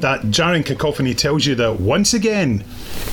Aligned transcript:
That 0.00 0.30
jarring 0.30 0.62
cacophony 0.62 1.14
tells 1.14 1.46
you 1.46 1.54
that 1.56 1.80
once 1.80 2.14
again, 2.14 2.64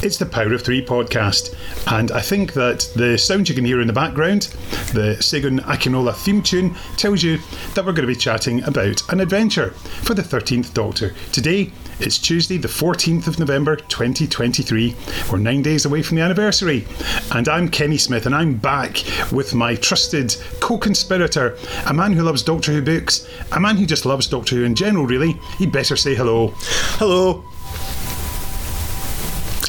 it's 0.03 0.17
the 0.17 0.25
Power 0.25 0.53
of 0.53 0.62
Three 0.62 0.85
podcast. 0.85 1.55
And 1.91 2.11
I 2.11 2.20
think 2.20 2.52
that 2.53 2.91
the 2.94 3.17
sound 3.17 3.48
you 3.48 3.55
can 3.55 3.63
hear 3.63 3.80
in 3.80 3.88
the 3.88 3.94
background, 3.94 4.53
the 4.91 5.16
Segun 5.21 5.61
Akinola 5.61 6.13
theme 6.13 6.44
tune, 6.44 6.75
tells 6.98 7.23
you 7.23 7.38
that 7.73 7.85
we're 7.85 7.94
going 7.94 8.08
to 8.08 8.13
be 8.13 8.16
chatting 8.16 8.61
about 8.66 9.02
an 9.13 9.21
adventure 9.21 9.70
for 9.70 10.13
the 10.13 10.21
13th 10.21 10.73
Doctor. 10.73 11.13
Today, 11.31 11.71
it's 12.02 12.17
Tuesday, 12.20 12.58
the 12.58 12.67
14th 12.67 13.27
of 13.27 13.39
November 13.39 13.77
2023. 13.77 14.94
We're 15.31 15.38
nine 15.38 15.61
days 15.61 15.85
away 15.85 16.02
from 16.02 16.17
the 16.17 16.23
anniversary. 16.23 16.85
And 17.31 17.47
I'm 17.47 17.70
Kenny 17.70 17.97
Smith, 17.97 18.25
and 18.25 18.35
I'm 18.35 18.55
back 18.55 19.03
with 19.31 19.55
my 19.55 19.75
trusted 19.75 20.35
co 20.59 20.77
conspirator, 20.77 21.58
a 21.88 21.94
man 21.94 22.11
who 22.11 22.23
loves 22.23 22.44
Doctor 22.44 22.73
Who 22.73 22.81
books, 22.81 23.25
a 23.53 23.59
man 23.59 23.77
who 23.77 23.85
just 23.85 24.05
loves 24.05 24.27
Doctor 24.27 24.58
Who 24.58 24.63
in 24.66 24.75
general, 24.75 25.05
really. 25.05 25.39
He'd 25.58 25.72
better 25.72 25.95
say 25.95 26.14
hello. 26.14 26.49
Hello. 26.97 27.45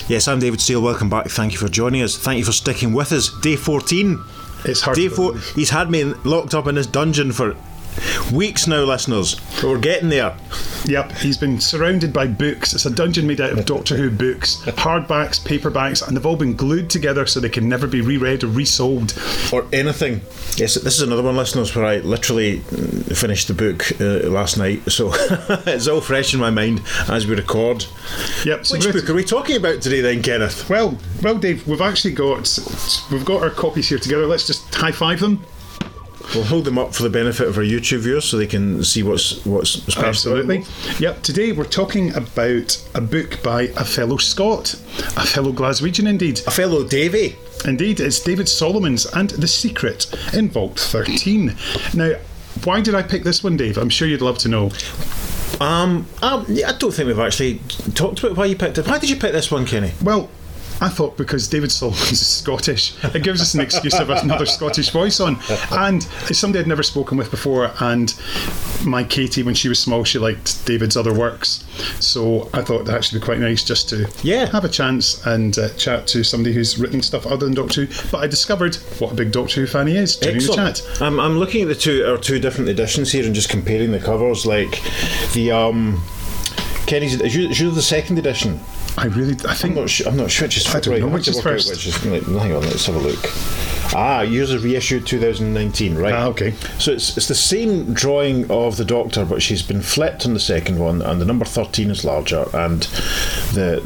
Yes, 0.06 0.28
I'm 0.28 0.38
David 0.38 0.60
Steele. 0.60 0.82
Welcome 0.82 1.08
back. 1.08 1.28
Thank 1.28 1.52
you 1.52 1.58
for 1.58 1.68
joining 1.68 2.02
us. 2.02 2.14
Thank 2.18 2.38
you 2.38 2.44
for 2.44 2.52
sticking 2.52 2.92
with 2.92 3.10
us. 3.10 3.30
Day 3.40 3.56
14. 3.56 4.22
It's 4.66 4.82
hard 4.82 4.96
Day 4.96 5.08
four. 5.08 5.34
He's 5.54 5.70
had 5.70 5.90
me 5.90 6.04
locked 6.24 6.54
up 6.54 6.66
in 6.66 6.74
this 6.74 6.86
dungeon 6.86 7.32
for 7.32 7.56
weeks 8.32 8.66
now, 8.66 8.82
listeners. 8.84 9.34
But 9.56 9.64
we're 9.64 9.78
getting 9.78 10.08
there. 10.08 10.36
Yep, 10.86 11.12
he's 11.12 11.38
been 11.38 11.60
surrounded 11.60 12.12
by 12.12 12.26
books. 12.26 12.74
It's 12.74 12.84
a 12.86 12.90
dungeon 12.90 13.26
made 13.26 13.40
out 13.40 13.52
of 13.58 13.64
Doctor 13.64 13.96
Who 13.96 14.10
books, 14.10 14.56
hardbacks, 14.66 15.40
paperbacks, 15.40 16.06
and 16.06 16.16
they've 16.16 16.26
all 16.26 16.36
been 16.36 16.54
glued 16.54 16.90
together 16.90 17.24
so 17.26 17.40
they 17.40 17.48
can 17.48 17.68
never 17.68 17.86
be 17.86 18.00
reread 18.02 18.44
or 18.44 18.48
resold. 18.48 19.14
Or 19.52 19.66
anything. 19.72 20.20
Yes, 20.56 20.74
this 20.74 20.96
is 20.96 21.00
another 21.02 21.22
one, 21.22 21.36
listeners, 21.36 21.74
where 21.74 21.84
I 21.86 21.96
literally 21.98 22.58
mm, 22.60 23.16
finished 23.16 23.48
the 23.48 23.54
book 23.54 23.98
uh, 24.00 24.28
last 24.30 24.58
night. 24.58 24.82
So 24.94 25.10
it's 25.66 25.88
all 25.88 26.00
fresh 26.00 26.34
in 26.34 26.40
my 26.40 26.50
mind 26.50 26.80
as 27.08 27.26
we 27.26 27.34
record. 27.34 27.84
Yep. 28.44 28.64
So 28.66 28.76
Which 28.76 28.84
we're- 28.86 29.00
book 29.00 29.10
are 29.10 29.14
we 29.14 29.24
talking 29.24 29.56
about 29.56 29.80
today, 29.82 30.00
then, 30.00 30.22
Kenneth? 30.22 30.68
Well, 30.70 30.98
well, 31.22 31.36
Dave, 31.36 31.66
we've 31.66 31.80
actually 31.80 32.12
got 32.14 32.58
we've 33.10 33.24
got 33.24 33.42
our 33.42 33.50
copies 33.50 33.88
here 33.88 33.98
together. 33.98 34.26
Let's 34.26 34.46
just 34.46 34.72
high 34.74 34.92
five 34.92 35.18
them. 35.20 35.44
We'll 36.34 36.44
hold 36.44 36.64
them 36.64 36.78
up 36.78 36.94
for 36.94 37.02
the 37.02 37.10
benefit 37.10 37.46
of 37.48 37.56
our 37.58 37.64
YouTube 37.64 37.98
viewers 38.00 38.24
so 38.24 38.36
they 38.36 38.46
can 38.46 38.82
see 38.82 39.02
what's 39.02 39.44
what's 39.44 39.70
special. 39.70 40.04
Absolutely. 40.04 40.64
Yep. 40.98 41.22
Today 41.22 41.52
we're 41.52 41.64
talking 41.64 42.14
about 42.14 42.84
a 42.94 43.00
book 43.00 43.42
by 43.42 43.62
a 43.76 43.84
fellow 43.84 44.16
Scot, 44.16 44.74
a 45.16 45.26
fellow 45.26 45.52
Glaswegian, 45.52 46.08
indeed. 46.08 46.40
A 46.46 46.50
fellow 46.50 46.84
Davy. 46.86 47.36
Indeed, 47.64 48.00
it's 48.00 48.20
David 48.20 48.48
Solomons 48.48 49.06
and 49.06 49.30
The 49.30 49.48
Secret 49.48 50.12
in 50.34 50.50
Vault 50.50 50.78
13. 50.78 51.54
Now, 51.94 52.14
why 52.64 52.80
did 52.80 52.94
I 52.94 53.02
pick 53.02 53.22
this 53.24 53.42
one, 53.42 53.56
Dave? 53.56 53.78
I'm 53.78 53.88
sure 53.88 54.06
you'd 54.06 54.20
love 54.20 54.38
to 54.38 54.48
know. 54.48 54.70
Um, 55.60 56.06
um, 56.22 56.46
I 56.66 56.72
don't 56.78 56.92
think 56.92 57.06
we've 57.06 57.18
actually 57.18 57.60
talked 57.94 58.22
about 58.22 58.36
why 58.36 58.46
you 58.46 58.56
picked 58.56 58.78
it. 58.78 58.86
Why 58.86 58.98
did 58.98 59.08
you 59.08 59.16
pick 59.16 59.32
this 59.32 59.50
one, 59.50 59.66
Kenny? 59.66 59.92
Well, 60.02 60.28
I 60.80 60.88
thought 60.88 61.16
because 61.16 61.48
David 61.48 61.70
Solomons 61.72 62.12
is 62.12 62.26
Scottish, 62.44 62.94
it 63.14 63.22
gives 63.22 63.40
us 63.40 63.54
an 63.54 63.60
excuse 63.60 63.92
to 63.94 64.04
have 64.04 64.10
another 64.24 64.44
Scottish 64.46 64.90
voice 64.90 65.20
on. 65.20 65.38
And 65.70 66.06
it's 66.28 66.38
somebody 66.38 66.60
I'd 66.60 66.66
never 66.68 66.82
spoken 66.82 67.16
with 67.16 67.30
before. 67.30 67.70
And 67.80 68.12
my 68.84 69.04
Katie, 69.04 69.42
when 69.42 69.54
she 69.54 69.68
was 69.68 69.78
small, 69.78 70.04
she 70.04 70.18
liked 70.18 70.66
David's 70.66 70.96
other 70.96 71.14
works. 71.14 71.64
So 72.00 72.50
I 72.52 72.62
thought 72.62 72.84
that 72.86 72.94
actually 72.94 73.20
be 73.20 73.24
quite 73.24 73.38
nice 73.38 73.64
just 73.64 73.88
to 73.90 74.08
Yeah. 74.22 74.46
have 74.50 74.64
a 74.64 74.68
chance 74.68 75.24
and 75.26 75.56
uh, 75.58 75.68
chat 75.70 76.06
to 76.08 76.22
somebody 76.24 76.54
who's 76.54 76.78
written 76.78 77.02
stuff 77.02 77.26
other 77.26 77.46
than 77.46 77.54
Doctor 77.54 77.84
Who. 77.86 78.08
But 78.10 78.18
I 78.18 78.26
discovered 78.26 78.74
what 78.98 79.12
a 79.12 79.14
big 79.14 79.32
Doctor 79.32 79.60
Who 79.62 79.66
fan 79.66 79.86
he 79.86 79.96
is 79.96 80.16
during 80.16 80.38
the 80.38 80.52
chat. 80.54 80.82
I'm, 81.00 81.18
I'm 81.20 81.38
looking 81.38 81.62
at 81.62 81.68
the 81.68 81.74
two 81.74 82.04
our 82.06 82.18
two 82.18 82.38
different 82.38 82.68
editions 82.68 83.12
here 83.12 83.24
and 83.24 83.34
just 83.34 83.48
comparing 83.48 83.92
the 83.92 84.00
covers. 84.00 84.44
Like 84.44 84.80
the 85.32 85.52
um, 85.52 86.02
Kenny's 86.86 87.20
is 87.20 87.34
you, 87.34 87.48
is 87.48 87.60
you 87.60 87.70
the 87.70 87.82
second 87.82 88.18
edition? 88.18 88.60
I 88.98 89.06
really, 89.06 89.34
I 89.46 89.50
I'm 89.50 89.56
think. 89.56 89.74
not 89.74 89.88
sure. 89.90 90.06
I'm 90.08 90.16
not 90.16 90.30
sure 90.30 90.46
which 90.46 90.58
is 90.58 90.74
I 90.74 90.80
don't 90.80 90.92
right, 90.92 91.00
know 91.00 91.08
which 91.08 91.28
is 91.28 91.40
first. 91.40 91.70
Which 91.70 91.86
is, 91.86 91.96
hang 91.96 92.54
on, 92.54 92.62
let's 92.62 92.86
have 92.86 92.96
a 92.96 92.98
look. 92.98 93.22
Ah, 93.94 94.22
yours 94.22 94.50
is 94.50 94.64
reissued 94.64 95.06
2019, 95.06 95.96
right? 95.96 96.12
Ah, 96.12 96.26
okay. 96.26 96.52
So 96.78 96.92
it's 96.92 97.16
it's 97.16 97.28
the 97.28 97.34
same 97.34 97.94
drawing 97.94 98.50
of 98.50 98.76
the 98.76 98.84
Doctor, 98.84 99.24
but 99.24 99.40
she's 99.40 99.62
been 99.62 99.82
flipped 99.82 100.26
on 100.26 100.34
the 100.34 100.40
second 100.40 100.78
one, 100.78 101.00
and 101.00 101.20
the 101.20 101.24
number 101.24 101.44
13 101.44 101.90
is 101.90 102.04
larger, 102.04 102.46
and 102.52 102.82
the. 103.54 103.82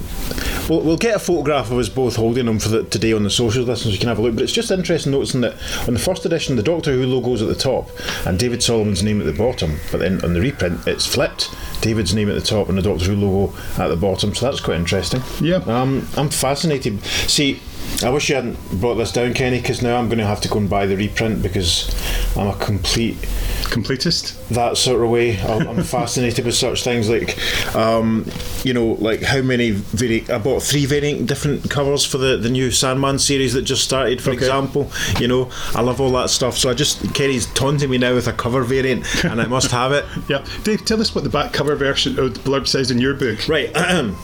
We'll, 0.69 0.82
we'll 0.82 0.98
get 0.98 1.16
a 1.16 1.19
photograph 1.19 1.70
of 1.70 1.78
us 1.78 1.88
both 1.88 2.16
holding 2.16 2.44
them 2.44 2.58
for 2.58 2.69
the, 2.69 2.84
today 2.84 3.14
on 3.14 3.22
the 3.22 3.30
socials 3.30 3.66
listeners. 3.66 3.94
You 3.94 4.00
can 4.00 4.08
have 4.08 4.19
a 4.19 4.22
look. 4.22 4.34
But 4.34 4.44
it's 4.44 4.52
just 4.52 4.70
interesting 4.70 5.12
noticing 5.12 5.41
that 5.41 5.54
on 5.86 5.94
the 5.94 6.00
first 6.00 6.26
edition, 6.26 6.56
the 6.56 6.62
Doctor 6.62 6.92
Who 6.92 7.06
logo 7.06 7.32
is 7.32 7.40
at 7.40 7.48
the 7.48 7.54
top 7.54 7.88
and 8.26 8.38
David 8.38 8.62
Solomon's 8.62 9.02
name 9.02 9.20
at 9.20 9.26
the 9.26 9.32
bottom. 9.32 9.78
But 9.90 10.00
then 10.00 10.22
on 10.22 10.34
the 10.34 10.40
reprint, 10.40 10.86
it's 10.86 11.06
flipped. 11.06 11.54
David's 11.80 12.14
name 12.14 12.28
at 12.28 12.34
the 12.34 12.42
top 12.42 12.69
and 12.69 12.76
the 12.76 12.82
Doctor 12.82 13.06
Who 13.06 13.16
logo 13.16 13.56
at 13.82 13.88
the 13.88 13.96
bottom. 13.96 14.34
So 14.34 14.44
that's 14.44 14.60
quite 14.60 14.76
interesting. 14.76 15.22
Yeah. 15.40 15.56
Um, 15.66 16.06
I'm 16.16 16.28
fascinated. 16.28 17.02
See, 17.02 17.60
I 18.04 18.10
wish 18.10 18.28
you 18.28 18.37
hadn't 18.37 18.56
brought 18.81 18.94
this 18.94 19.10
down, 19.12 19.34
Kenny, 19.34 19.60
because 19.60 19.82
now 19.82 19.97
I'm 19.99 20.06
going 20.06 20.19
to 20.19 20.26
have 20.26 20.41
to 20.43 20.49
go 20.49 20.59
and 20.59 20.71
buy 20.71 20.87
the 20.87 20.97
reprint 20.97 21.43
because 21.43 21.88
I'm 22.37 22.47
a 22.49 22.54
complete 22.56 23.16
Completist. 23.69 24.49
that 24.50 24.76
sort 24.76 25.03
of 25.03 25.10
way. 25.10 25.38
I'm, 25.41 25.66
I'm 25.66 25.82
fascinated 25.84 26.44
with 26.47 26.54
such 26.54 26.84
things 26.84 27.09
like, 27.10 27.37
um, 27.75 28.25
you 28.62 28.72
know, 28.72 28.93
like 29.00 29.22
how 29.22 29.43
many 29.43 29.72
vari- 29.72 30.25
I 30.31 30.38
bought 30.38 30.62
three 30.62 30.87
variant 30.87 31.26
different 31.26 31.69
covers 31.69 32.04
for 32.04 32.19
the, 32.19 32.37
the 32.37 32.49
new 32.49 32.71
Sandman 32.71 33.19
series 33.19 33.53
that 33.54 33.62
just 33.62 33.82
started, 33.84 34.22
for 34.22 34.31
Okay. 34.31 34.38
example. 34.38 34.91
You 35.19 35.26
know, 35.28 35.50
I 35.75 35.81
love 35.82 36.00
all 36.00 36.12
that 36.12 36.31
stuff. 36.31 36.56
So 36.56 36.70
I 36.70 36.75
just 36.75 37.12
Kenny's 37.15 37.47
taunting 37.55 37.91
me 37.91 37.99
now 37.99 38.15
with 38.15 38.28
a 38.28 38.32
cover 38.32 38.62
variant, 38.62 39.05
and 39.25 39.41
I 39.41 39.47
must 39.47 39.70
have 39.72 39.93
it. 39.93 40.05
Yeah. 40.28 40.44
Dave, 40.62 40.84
tell 40.84 41.00
us 41.00 41.15
what 41.15 41.25
the 41.25 41.31
back 41.31 41.53
cover 41.55 41.75
version 41.75 42.19
of 42.19 42.34
the 42.34 42.41
blurb 42.41 42.66
says 42.69 42.91
in 42.91 42.99
your 42.99 43.15
book. 43.15 43.49
Right. 43.49 43.70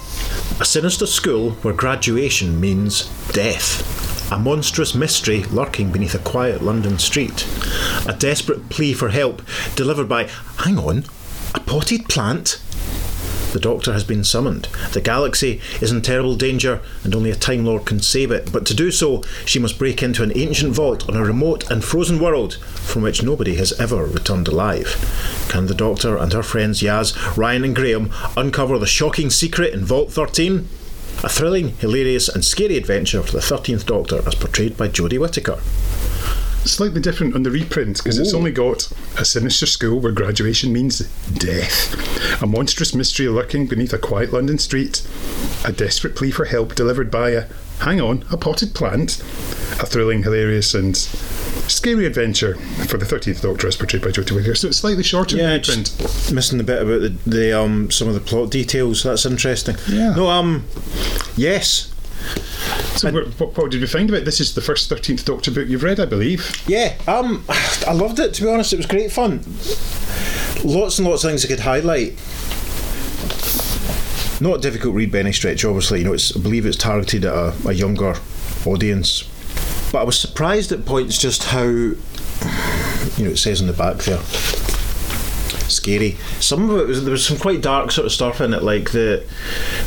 a 0.60 0.64
sinister 0.64 1.06
school 1.06 1.50
where 1.62 1.74
graduation 1.74 2.60
means 2.60 3.08
death. 3.32 4.30
A 4.32 4.38
monstrous 4.38 4.94
mystery 4.94 5.44
lurking 5.44 5.92
beneath 5.92 6.14
a 6.14 6.18
quiet 6.18 6.62
London 6.62 6.98
street. 6.98 7.46
A 8.06 8.12
desperate 8.12 8.68
plea 8.70 8.94
for 8.94 9.10
help 9.10 9.42
delivered 9.76 10.08
by, 10.08 10.24
hang 10.58 10.78
on, 10.78 11.04
a 11.54 11.60
potted 11.60 12.08
plant? 12.08 12.60
The 13.54 13.60
Doctor 13.60 13.92
has 13.92 14.02
been 14.02 14.24
summoned. 14.24 14.64
The 14.94 15.00
galaxy 15.00 15.60
is 15.80 15.92
in 15.92 16.02
terrible 16.02 16.34
danger, 16.34 16.80
and 17.04 17.14
only 17.14 17.30
a 17.30 17.36
Time 17.36 17.64
Lord 17.64 17.86
can 17.86 18.00
save 18.00 18.32
it. 18.32 18.50
But 18.50 18.66
to 18.66 18.74
do 18.74 18.90
so, 18.90 19.22
she 19.46 19.60
must 19.60 19.78
break 19.78 20.02
into 20.02 20.24
an 20.24 20.36
ancient 20.36 20.72
vault 20.72 21.08
on 21.08 21.14
a 21.14 21.22
remote 21.22 21.70
and 21.70 21.84
frozen 21.84 22.18
world 22.18 22.54
from 22.54 23.02
which 23.02 23.22
nobody 23.22 23.54
has 23.54 23.72
ever 23.78 24.06
returned 24.06 24.48
alive. 24.48 25.46
Can 25.48 25.66
the 25.66 25.74
Doctor 25.74 26.16
and 26.16 26.32
her 26.32 26.42
friends 26.42 26.82
Yaz, 26.82 27.14
Ryan, 27.36 27.62
and 27.62 27.76
Graham 27.76 28.10
uncover 28.36 28.76
the 28.76 28.86
shocking 28.86 29.30
secret 29.30 29.72
in 29.72 29.84
Vault 29.84 30.10
13? 30.10 30.68
A 31.22 31.28
thrilling, 31.28 31.76
hilarious, 31.76 32.28
and 32.28 32.44
scary 32.44 32.76
adventure 32.76 33.22
for 33.22 33.30
the 33.30 33.38
13th 33.38 33.86
Doctor 33.86 34.20
as 34.26 34.34
portrayed 34.34 34.76
by 34.76 34.88
Jodie 34.88 35.20
Whittaker. 35.20 35.60
Slightly 36.64 37.00
different 37.00 37.34
on 37.34 37.42
the 37.42 37.50
reprint 37.50 37.98
because 37.98 38.18
it's 38.18 38.32
only 38.32 38.50
got 38.50 38.90
a 39.18 39.24
sinister 39.24 39.66
school 39.66 40.00
where 40.00 40.12
graduation 40.12 40.72
means 40.72 41.00
death, 41.32 42.42
a 42.42 42.46
monstrous 42.46 42.94
mystery 42.94 43.28
lurking 43.28 43.66
beneath 43.66 43.92
a 43.92 43.98
quiet 43.98 44.32
London 44.32 44.56
street, 44.58 45.06
a 45.64 45.72
desperate 45.72 46.16
plea 46.16 46.30
for 46.30 46.46
help 46.46 46.74
delivered 46.74 47.10
by 47.10 47.30
a 47.30 47.46
hang 47.80 48.00
on, 48.00 48.24
a 48.30 48.36
potted 48.36 48.74
plant, 48.74 49.18
a 49.78 49.86
thrilling, 49.86 50.22
hilarious, 50.22 50.74
and 50.74 50.96
scary 50.96 52.06
adventure 52.06 52.54
for 52.88 52.96
the 52.96 53.04
13th 53.04 53.42
Doctor 53.42 53.68
as 53.68 53.76
portrayed 53.76 54.02
by 54.02 54.08
Jodie 54.08 54.34
Whittaker. 54.34 54.54
So 54.54 54.68
it's 54.68 54.78
slightly 54.78 55.02
shorter 55.02 55.36
Yeah, 55.36 55.58
just 55.58 56.32
missing 56.32 56.58
the 56.58 56.64
bit 56.64 56.82
about 56.82 57.00
the, 57.00 57.08
the 57.26 57.58
um 57.58 57.90
some 57.90 58.08
of 58.08 58.14
the 58.14 58.20
plot 58.20 58.50
details. 58.50 59.02
That's 59.02 59.26
interesting. 59.26 59.76
Yeah. 59.88 60.14
No, 60.14 60.28
um, 60.28 60.66
yes, 61.36 61.92
So 62.96 63.10
what, 63.10 63.56
what, 63.56 63.70
did 63.72 63.80
you 63.80 63.86
find 63.88 64.08
about 64.08 64.22
it? 64.22 64.24
This 64.24 64.40
is 64.40 64.54
the 64.54 64.60
first 64.60 64.88
13th 64.88 65.24
Doctor 65.24 65.50
book 65.50 65.66
you've 65.68 65.82
read, 65.82 65.98
I 65.98 66.04
believe. 66.04 66.62
Yeah, 66.68 66.96
um, 67.08 67.44
I 67.48 67.92
loved 67.92 68.20
it. 68.20 68.34
To 68.34 68.42
be 68.42 68.48
honest, 68.48 68.72
it 68.72 68.76
was 68.76 68.86
great 68.86 69.10
fun. 69.10 69.38
Lots 70.64 70.98
and 70.98 71.08
lots 71.08 71.24
of 71.24 71.30
things 71.30 71.44
I 71.44 71.48
could 71.48 71.60
highlight. 71.60 72.12
Not 74.40 74.62
difficult 74.62 74.94
read 74.94 75.10
by 75.10 75.18
any 75.18 75.32
stretch. 75.32 75.64
Obviously, 75.64 76.00
you 76.00 76.04
know, 76.04 76.12
it's 76.12 76.36
I 76.36 76.40
believe 76.40 76.66
it's 76.66 76.76
targeted 76.76 77.24
at 77.24 77.34
a, 77.34 77.54
a 77.68 77.72
younger 77.72 78.14
audience. 78.64 79.24
But 79.90 79.98
I 79.98 80.04
was 80.04 80.18
surprised 80.18 80.70
at 80.72 80.86
points 80.86 81.18
just 81.18 81.44
how, 81.44 81.62
you 81.64 81.96
know, 83.24 83.30
it 83.30 83.38
says 83.38 83.60
in 83.60 83.66
the 83.66 83.72
back 83.72 83.98
there. 83.98 84.63
Scary. 85.70 86.16
Some 86.40 86.70
of 86.70 86.80
it 86.80 86.86
was 86.86 87.04
there 87.04 87.12
was 87.12 87.26
some 87.26 87.38
quite 87.38 87.60
dark 87.60 87.90
sort 87.90 88.06
of 88.06 88.12
stuff 88.12 88.40
in 88.40 88.54
it, 88.54 88.62
like 88.62 88.92
the 88.92 89.24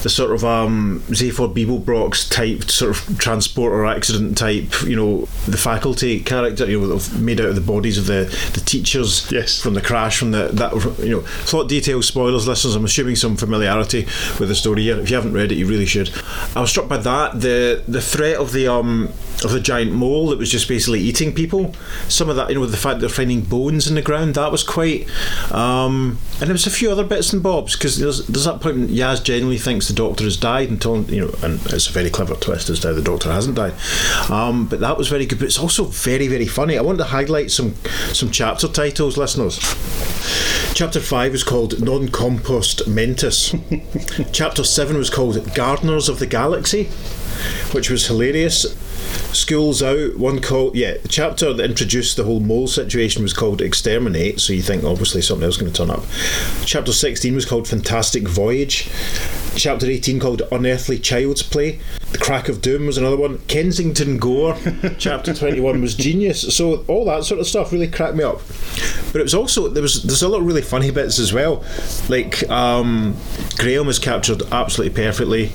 the 0.03 0.09
sort 0.09 0.31
of 0.31 0.43
um, 0.43 1.03
Zaphod 1.07 1.53
Beeblebrox 1.53 2.29
type 2.31 2.69
sort 2.69 2.91
of 2.91 3.17
transporter 3.17 3.85
accident 3.85 4.37
type. 4.37 4.83
You 4.83 4.95
know, 4.95 5.19
the 5.47 5.57
faculty 5.57 6.19
character. 6.19 6.69
You 6.69 6.81
know, 6.81 6.99
made 7.19 7.39
out 7.39 7.49
of 7.49 7.55
the 7.55 7.61
bodies 7.61 7.97
of 7.97 8.07
the 8.07 8.25
the 8.53 8.61
teachers. 8.61 9.31
Yes. 9.31 9.61
From 9.61 9.73
the 9.73 9.81
crash, 9.81 10.17
from 10.17 10.31
the 10.31 10.49
that 10.53 10.73
you 11.03 11.17
know, 11.17 11.21
plot 11.45 11.69
details, 11.69 12.07
spoilers, 12.07 12.47
listeners. 12.47 12.75
I'm 12.75 12.85
assuming 12.85 13.15
some 13.15 13.37
familiarity 13.37 14.03
with 14.39 14.49
the 14.49 14.55
story 14.55 14.83
here. 14.83 14.99
If 14.99 15.09
you 15.09 15.15
haven't 15.15 15.33
read 15.33 15.51
it, 15.51 15.57
you 15.57 15.67
really 15.67 15.85
should. 15.85 16.11
I 16.55 16.61
was 16.61 16.69
struck 16.69 16.87
by 16.87 16.97
that. 16.97 17.41
The 17.41 17.83
the 17.87 18.01
threat 18.01 18.37
of 18.37 18.51
the 18.51 18.67
um 18.67 19.09
of 19.43 19.51
the 19.51 19.59
giant 19.59 19.91
mole 19.91 20.29
that 20.29 20.39
was 20.39 20.49
just 20.49 20.67
basically 20.67 20.99
eating 20.99 21.33
people. 21.33 21.73
Some 22.07 22.29
of 22.29 22.35
that, 22.37 22.49
you 22.49 22.55
know, 22.55 22.65
the 22.65 22.77
fact 22.77 22.99
they're 22.99 23.09
finding 23.09 23.41
bones 23.41 23.87
in 23.87 23.95
the 23.95 24.01
ground, 24.01 24.35
that 24.35 24.51
was 24.51 24.63
quite. 24.63 25.07
Um, 25.51 25.66
Um, 25.67 26.17
and 26.39 26.47
there 26.47 26.53
was 26.53 26.65
a 26.65 26.71
few 26.71 26.91
other 26.91 27.03
bits 27.03 27.33
and 27.33 27.43
bobs 27.43 27.75
because 27.75 27.97
there's, 27.99 28.25
there's 28.27 28.45
that 28.45 28.61
point 28.61 28.77
when 28.77 28.87
Yaz 28.87 29.21
genuinely 29.21 29.57
thinks 29.57 29.87
the 29.87 29.93
Doctor 29.93 30.23
has 30.23 30.37
died 30.37 30.69
until 30.69 31.03
you 31.03 31.25
know, 31.25 31.33
and 31.43 31.59
it's 31.67 31.89
a 31.89 31.91
very 31.91 32.09
clever 32.09 32.35
twist 32.35 32.69
as 32.69 32.79
to 32.79 32.89
how 32.89 32.93
the 32.93 33.01
Doctor 33.01 33.31
hasn't 33.31 33.55
died. 33.55 33.73
Um, 34.29 34.67
but 34.67 34.79
that 34.79 34.97
was 34.97 35.09
very 35.09 35.25
good. 35.25 35.39
But 35.39 35.45
it's 35.45 35.59
also 35.59 35.83
very 35.85 36.27
very 36.27 36.47
funny. 36.47 36.77
I 36.77 36.81
want 36.81 36.99
to 36.99 37.05
highlight 37.05 37.51
some 37.51 37.75
some 38.13 38.31
chapter 38.31 38.67
titles, 38.67 39.17
listeners. 39.17 39.59
Chapter 40.73 40.99
5 40.99 41.31
was 41.31 41.43
called 41.43 41.81
Non 41.81 42.07
Compost 42.07 42.87
Mentis. 42.87 43.55
Chapter 44.31 44.63
7 44.63 44.95
was 44.95 45.09
called 45.09 45.53
Gardeners 45.55 46.07
of 46.07 46.19
the 46.19 46.27
Galaxy, 46.27 46.85
which 47.71 47.89
was 47.89 48.07
hilarious. 48.07 48.65
School's 49.33 49.83
out, 49.83 50.17
one 50.17 50.41
called, 50.41 50.75
yeah, 50.75 50.97
the 50.97 51.07
chapter 51.07 51.53
that 51.53 51.63
introduced 51.63 52.17
the 52.17 52.23
whole 52.23 52.39
mole 52.39 52.67
situation 52.67 53.23
was 53.23 53.33
called 53.33 53.61
Exterminate, 53.61 54.39
so 54.39 54.53
you 54.53 54.61
think 54.61 54.83
obviously 54.83 55.21
something 55.21 55.45
else 55.45 55.55
is 55.55 55.61
going 55.61 55.71
to 55.71 55.77
turn 55.77 55.89
up. 55.89 56.03
Chapter 56.65 56.91
16 56.91 57.35
was 57.35 57.45
called 57.45 57.67
Fantastic 57.67 58.27
Voyage. 58.27 58.89
Chapter 59.55 59.87
18 59.87 60.19
called 60.19 60.43
Unearthly 60.51 60.99
Child's 60.99 61.41
Play. 61.41 61.79
The 62.11 62.19
Crack 62.19 62.47
of 62.47 62.61
Doom 62.61 62.85
was 62.85 62.97
another 62.97 63.17
one. 63.17 63.39
Kensington 63.47 64.17
Gore. 64.17 64.55
chapter 64.97 65.33
21 65.33 65.81
was 65.81 65.95
Genius. 65.95 66.55
So 66.55 66.85
all 66.87 67.05
that 67.05 67.23
sort 67.23 67.39
of 67.39 67.47
stuff 67.47 67.73
really 67.73 67.87
cracked 67.87 68.15
me 68.15 68.23
up. 68.23 68.41
But 69.11 69.21
it 69.21 69.23
was 69.23 69.33
also 69.33 69.67
there 69.67 69.81
was 69.81 70.03
there's 70.03 70.21
a 70.21 70.29
lot 70.29 70.41
of 70.41 70.45
really 70.45 70.61
funny 70.61 70.91
bits 70.91 71.17
as 71.17 71.33
well. 71.33 71.65
Like 72.07 72.47
um, 72.49 73.17
Graham 73.57 73.87
was 73.87 73.99
captured 73.99 74.43
absolutely 74.51 74.95
perfectly. 74.95 75.47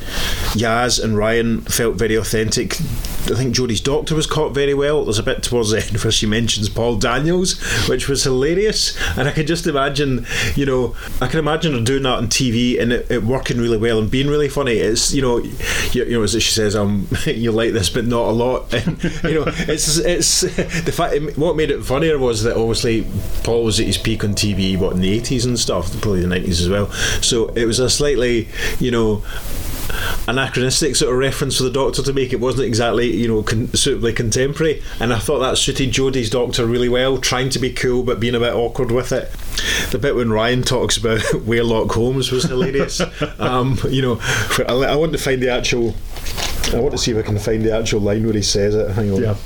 Yaz 0.52 1.02
and 1.02 1.16
Ryan 1.16 1.60
felt 1.62 1.94
very 1.94 2.16
authentic. 2.16 2.76
I 3.30 3.34
think 3.36 3.54
Jodie's 3.54 3.80
doctor 3.80 4.14
was 4.14 4.26
caught 4.26 4.52
very 4.52 4.74
well. 4.74 5.04
There's 5.04 5.18
a 5.18 5.22
bit 5.22 5.42
towards 5.42 5.70
the 5.70 5.78
end 5.78 5.96
where 6.02 6.10
she 6.10 6.26
mentions 6.26 6.68
Paul 6.68 6.96
Daniels, 6.96 7.60
which 7.88 8.08
was 8.08 8.24
hilarious. 8.24 8.96
And 9.16 9.28
I 9.28 9.32
can 9.32 9.46
just 9.46 9.66
imagine, 9.66 10.26
you 10.56 10.66
know, 10.66 10.96
I 11.20 11.28
can 11.28 11.38
imagine 11.38 11.72
her 11.74 11.80
doing 11.80 12.02
that 12.02 12.18
on 12.18 12.26
TV 12.28 12.80
and 12.80 12.92
it, 12.92 13.10
it 13.10 13.22
working 13.22 13.58
really 13.58 13.78
well 13.78 13.98
and 13.98 14.10
being 14.10 14.28
really 14.28 14.48
funny. 14.48 14.74
It's 14.74 15.14
you 15.14 15.22
know, 15.22 15.38
you, 15.38 16.04
you 16.04 16.18
know, 16.18 16.22
as 16.22 16.32
she 16.32 16.52
says, 16.52 16.74
um, 16.74 17.06
you 17.26 17.52
like 17.52 17.72
this, 17.72 17.90
but 17.90 18.04
not 18.04 18.28
a 18.28 18.32
lot. 18.32 18.72
And, 18.82 19.04
you 19.22 19.34
know, 19.34 19.44
it's 19.46 19.98
it's 19.98 20.40
the 20.40 20.92
fact. 20.92 21.36
What 21.36 21.56
made 21.56 21.70
it 21.70 21.84
funnier 21.84 22.18
was 22.18 22.42
that 22.42 22.56
obviously 22.56 23.06
Paul 23.44 23.64
was 23.64 23.78
at 23.78 23.86
his 23.86 23.98
peak 23.98 24.24
on 24.24 24.34
TV, 24.34 24.76
what 24.76 24.94
in 24.94 25.00
the 25.00 25.12
eighties 25.12 25.44
and 25.44 25.58
stuff, 25.58 25.92
probably 26.00 26.22
the 26.22 26.26
nineties 26.26 26.60
as 26.60 26.68
well. 26.68 26.90
So 27.20 27.48
it 27.50 27.66
was 27.66 27.78
a 27.78 27.88
slightly, 27.88 28.48
you 28.80 28.90
know 28.90 29.22
anachronistic 30.26 30.96
sort 30.96 31.12
of 31.12 31.18
reference 31.18 31.56
for 31.56 31.64
the 31.64 31.70
Doctor 31.70 32.02
to 32.02 32.12
make. 32.12 32.32
It 32.32 32.40
wasn't 32.40 32.66
exactly, 32.66 33.10
you 33.14 33.28
know, 33.28 33.42
con- 33.42 33.68
suitably 33.74 34.12
contemporary. 34.12 34.82
And 35.00 35.12
I 35.12 35.18
thought 35.18 35.40
that 35.40 35.58
suited 35.58 35.90
Jodie's 35.90 36.30
Doctor 36.30 36.66
really 36.66 36.88
well, 36.88 37.18
trying 37.18 37.50
to 37.50 37.58
be 37.58 37.72
cool 37.72 38.02
but 38.02 38.20
being 38.20 38.34
a 38.34 38.40
bit 38.40 38.54
awkward 38.54 38.90
with 38.90 39.12
it. 39.12 39.30
The 39.90 39.98
bit 39.98 40.14
when 40.14 40.30
Ryan 40.30 40.62
talks 40.62 40.96
about 40.96 41.20
Waylock 41.34 41.92
Holmes 41.92 42.30
was 42.30 42.44
hilarious. 42.44 43.00
um, 43.38 43.78
you 43.88 44.02
know, 44.02 44.18
I, 44.68 44.72
I 44.72 44.96
want 44.96 45.12
to 45.12 45.18
find 45.18 45.42
the 45.42 45.50
actual. 45.50 45.94
I 46.72 46.78
want 46.80 46.92
to 46.92 46.98
see 46.98 47.10
if 47.10 47.18
I 47.18 47.22
can 47.22 47.38
find 47.38 47.64
the 47.64 47.76
actual 47.76 48.00
line 48.00 48.24
where 48.24 48.34
he 48.34 48.42
says 48.42 48.74
it. 48.74 48.90
Hang 48.92 49.10
on. 49.10 49.22
Yeah. 49.22 49.36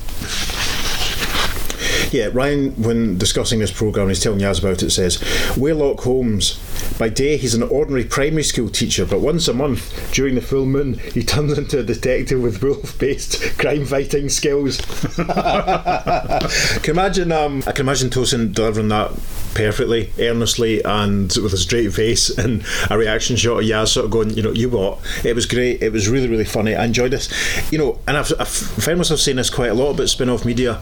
Yeah, 2.13 2.31
Ryan, 2.33 2.71
when 2.83 3.19
discussing 3.19 3.59
this 3.59 3.73
programme, 3.73 4.09
he's 4.09 4.21
telling 4.21 4.39
Yaz 4.39 4.61
about 4.61 4.83
it, 4.83 4.91
says, 4.91 5.19
Waylock 5.57 6.01
Holmes, 6.01 6.59
by 6.99 7.09
day 7.09 7.37
he's 7.37 7.55
an 7.55 7.63
ordinary 7.63 8.05
primary 8.05 8.43
school 8.43 8.69
teacher, 8.69 9.05
but 9.05 9.21
once 9.21 9.49
a 9.49 9.55
month, 9.55 10.13
during 10.13 10.35
the 10.35 10.41
full 10.41 10.67
moon, 10.67 10.95
he 10.95 11.23
turns 11.23 11.59
into 11.59 11.81
a 11.81 11.83
detective 11.83 12.41
with 12.41 12.63
wolf 12.63 12.99
based 12.99 13.59
crime 13.59 13.85
fighting 13.85 14.29
skills. 14.29 14.81
can 15.17 16.91
imagine, 16.91 17.33
um, 17.33 17.63
I 17.67 17.73
can 17.73 17.87
imagine 17.87 18.11
Tosin 18.11 18.53
delivering 18.55 18.89
that 18.89 19.13
perfectly, 19.55 20.13
earnestly, 20.19 20.85
and 20.85 21.35
with 21.43 21.53
a 21.53 21.57
straight 21.57 21.93
face, 21.93 22.29
and 22.37 22.65
a 22.91 22.99
reaction 22.99 23.37
shot 23.37 23.61
of 23.61 23.65
Yaz 23.65 23.89
sort 23.89 24.05
of 24.05 24.11
going, 24.11 24.31
you 24.31 24.43
know, 24.43 24.53
you 24.53 24.69
what? 24.69 24.99
It 25.25 25.35
was 25.35 25.47
great. 25.47 25.83
It 25.83 25.93
was 25.93 26.09
really, 26.09 26.29
really 26.29 26.45
funny. 26.45 26.75
I 26.75 26.85
enjoyed 26.85 27.11
this. 27.11 27.31
You 27.73 27.79
know, 27.79 27.99
and 28.07 28.17
I've, 28.17 28.33
I've 28.39 28.49
found 28.49 28.99
myself 28.99 29.21
saying 29.21 29.39
this 29.39 29.51
quite 29.51 29.71
a 29.71 29.75
lot 29.75 29.91
about 29.91 30.09
spin 30.09 30.29
off 30.29 30.45
media. 30.45 30.81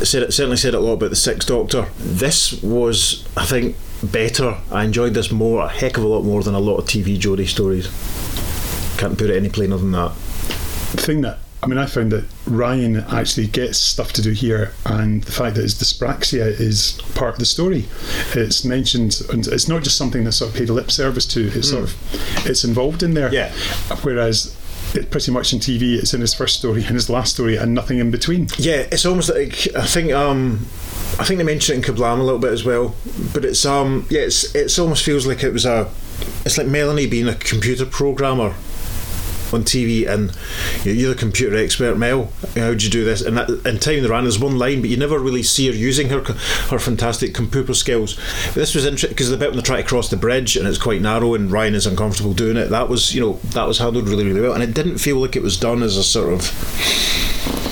I 0.00 0.04
said 0.04 0.22
it, 0.22 0.32
certainly 0.32 0.56
said 0.56 0.74
it 0.74 0.78
a 0.78 0.80
lot 0.80 0.94
about 0.94 1.10
the 1.10 1.16
Sixth 1.16 1.48
Doctor. 1.48 1.88
This 1.98 2.62
was, 2.62 3.26
I 3.36 3.44
think, 3.44 3.76
better. 4.02 4.58
I 4.70 4.84
enjoyed 4.84 5.14
this 5.14 5.30
more, 5.30 5.64
a 5.64 5.68
heck 5.68 5.96
of 5.96 6.04
a 6.04 6.08
lot 6.08 6.22
more 6.22 6.42
than 6.42 6.54
a 6.54 6.60
lot 6.60 6.76
of 6.76 6.84
TV 6.86 7.18
Jodie 7.18 7.48
stories. 7.48 7.86
Can't 8.98 9.18
put 9.18 9.30
it 9.30 9.36
any 9.36 9.48
plainer 9.48 9.76
than 9.76 9.92
that. 9.92 10.14
The 10.92 11.02
thing 11.02 11.20
that 11.22 11.38
I 11.62 11.68
mean, 11.68 11.78
I 11.78 11.86
found 11.86 12.12
that 12.12 12.24
Ryan 12.46 12.96
actually 12.96 13.48
gets 13.48 13.78
stuff 13.78 14.12
to 14.12 14.22
do 14.22 14.30
here, 14.30 14.72
and 14.84 15.24
the 15.24 15.32
fact 15.32 15.56
that 15.56 15.62
his 15.62 15.74
dyspraxia 15.74 16.46
is 16.46 17.00
part 17.14 17.32
of 17.32 17.38
the 17.40 17.46
story. 17.46 17.86
It's 18.34 18.64
mentioned, 18.64 19.20
and 19.32 19.46
it's 19.48 19.66
not 19.66 19.82
just 19.82 19.96
something 19.96 20.22
that's 20.22 20.36
sort 20.36 20.52
of 20.52 20.56
paid 20.56 20.68
lip 20.68 20.90
service 20.92 21.26
to. 21.26 21.48
It's 21.48 21.70
sort 21.70 21.84
of 21.84 22.46
it's 22.48 22.62
involved 22.62 23.02
in 23.02 23.14
there. 23.14 23.32
Yeah. 23.32 23.52
Whereas 24.02 24.54
it 24.94 25.10
pretty 25.10 25.32
much 25.32 25.52
in 25.52 25.58
TV, 25.58 25.98
it's 25.98 26.14
in 26.14 26.20
his 26.20 26.34
first 26.34 26.56
story 26.56 26.84
and 26.84 26.92
his 26.92 27.10
last 27.10 27.34
story, 27.34 27.56
and 27.56 27.74
nothing 27.74 27.98
in 27.98 28.10
between. 28.10 28.48
Yeah, 28.58 28.86
it's 28.92 29.04
almost 29.06 29.30
like 29.30 29.66
I 29.74 29.86
think 29.86 30.12
um, 30.12 30.66
I 31.18 31.24
think 31.24 31.38
they 31.38 31.44
mentioned 31.44 31.82
it 31.82 31.88
in 31.88 31.94
Kerblam 31.94 32.20
a 32.20 32.22
little 32.22 32.38
bit 32.38 32.52
as 32.52 32.64
well. 32.64 32.94
But 33.32 33.44
it's 33.44 33.64
um, 33.64 34.06
yeah, 34.10 34.20
it's 34.20 34.54
it's 34.54 34.78
almost 34.78 35.04
feels 35.04 35.26
like 35.26 35.42
it 35.42 35.52
was 35.52 35.64
a, 35.64 35.90
it's 36.44 36.58
like 36.58 36.66
Melanie 36.66 37.06
being 37.06 37.28
a 37.28 37.34
computer 37.34 37.86
programmer 37.86 38.54
on 39.52 39.64
TV, 39.64 40.06
and 40.06 40.36
you're 40.84 41.14
the 41.14 41.18
computer 41.18 41.56
expert, 41.56 41.96
Mel. 41.96 42.30
How 42.54 42.68
would 42.68 42.82
you 42.82 42.90
do 42.90 43.04
this? 43.04 43.22
And 43.22 43.38
in 43.38 43.78
time 43.78 44.02
they 44.02 44.08
ran, 44.08 44.24
there's 44.24 44.38
one 44.38 44.58
line, 44.58 44.80
but 44.80 44.90
you 44.90 44.96
never 44.96 45.18
really 45.18 45.42
see 45.42 45.68
her 45.68 45.74
using 45.74 46.08
her 46.10 46.20
her 46.22 46.78
fantastic 46.78 47.34
computer 47.34 47.74
skills. 47.74 48.16
But 48.46 48.56
this 48.56 48.74
was 48.74 48.84
interesting 48.84 49.10
because 49.10 49.30
the 49.30 49.36
bit 49.36 49.50
when 49.50 49.56
they 49.56 49.62
try 49.62 49.80
to 49.80 49.88
cross 49.88 50.10
the 50.10 50.16
bridge 50.16 50.56
and 50.56 50.66
it's 50.66 50.78
quite 50.78 51.00
narrow, 51.00 51.34
and 51.34 51.50
Ryan 51.50 51.74
is 51.74 51.86
uncomfortable 51.86 52.34
doing 52.34 52.56
it. 52.56 52.68
That 52.68 52.88
was 52.88 53.14
you 53.14 53.20
know 53.20 53.32
that 53.50 53.66
was 53.66 53.78
handled 53.78 54.08
really 54.08 54.24
really 54.24 54.40
well, 54.40 54.52
and 54.52 54.62
it 54.62 54.74
didn't 54.74 54.98
feel 54.98 55.16
like 55.16 55.36
it 55.36 55.42
was 55.42 55.58
done 55.58 55.82
as 55.82 55.96
a 55.96 56.04
sort 56.04 56.32
of 56.32 57.65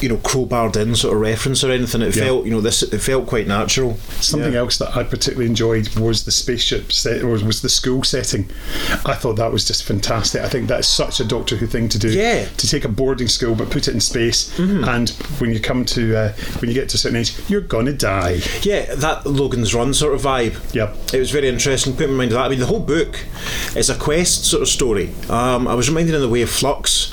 you 0.00 0.08
know 0.08 0.16
crowbarred 0.16 0.76
in 0.76 0.94
sort 0.94 1.14
of 1.14 1.20
reference 1.20 1.62
or 1.64 1.70
anything. 1.70 2.02
It 2.02 2.14
Yeah. 2.16 2.24
felt 2.24 2.44
you 2.46 2.50
know 2.50 2.60
this 2.60 2.82
it 2.82 2.98
felt 3.00 3.26
quite 3.26 3.46
natural. 3.46 3.98
Something 4.20 4.52
Yeah. 4.54 4.60
else 4.60 4.76
that 4.78 4.96
I 4.96 5.02
particularly 5.02 5.46
enjoyed 5.46 5.88
was 5.96 6.22
the 6.24 6.30
spaceship 6.30 6.92
set, 6.92 7.22
or 7.22 7.28
was 7.28 7.60
the 7.60 7.68
school 7.68 8.02
setting. 8.04 8.48
I 9.04 9.14
thought 9.14 9.36
that 9.36 9.52
was 9.52 9.64
just 9.64 9.84
fantastic. 9.84 10.42
I 10.42 10.48
think 10.48 10.68
that's 10.68 10.88
such 10.88 11.20
a 11.20 11.24
Doctor 11.24 11.56
Who 11.56 11.66
thing 11.66 11.88
to 11.90 11.98
do. 11.98 12.08
Yeah. 12.08 12.46
To 12.56 12.68
take 12.68 12.84
a 12.84 12.88
boarding 12.88 13.28
school 13.28 13.54
but 13.54 13.70
put 13.70 13.88
it 13.88 13.94
in 13.94 14.00
space, 14.00 14.50
and 14.58 15.10
when 15.38 15.52
you 15.52 15.60
come 15.60 15.84
to 15.86 16.16
uh, 16.16 16.32
when 16.60 16.68
you 16.70 16.74
get 16.74 16.88
to 16.90 16.94
a 16.96 16.98
certain 16.98 17.16
age, 17.18 17.32
you're 17.48 17.60
gonna 17.60 17.92
die. 17.92 18.40
Yeah, 18.62 18.94
that 18.96 19.26
Logan's 19.26 19.74
Run 19.74 19.94
sort 19.94 20.14
of 20.14 20.22
vibe. 20.22 20.54
Yep. 20.72 20.96
It 21.14 21.18
was 21.18 21.30
very 21.30 21.48
interesting. 21.48 21.94
Put 21.94 22.08
in 22.08 22.14
mind 22.14 22.32
of 22.32 22.38
that. 22.38 22.44
I 22.46 22.48
mean, 22.48 22.58
the 22.60 22.66
whole 22.66 22.80
book 22.80 23.18
is 23.76 23.90
a 23.90 23.94
quest 23.94 24.44
sort 24.44 24.62
of 24.62 24.68
story. 24.68 25.10
Um, 25.28 25.66
I 25.68 25.74
was 25.74 25.88
reminded 25.88 26.14
in 26.14 26.20
the 26.20 26.28
way 26.28 26.42
of 26.42 26.50
Flux, 26.50 27.12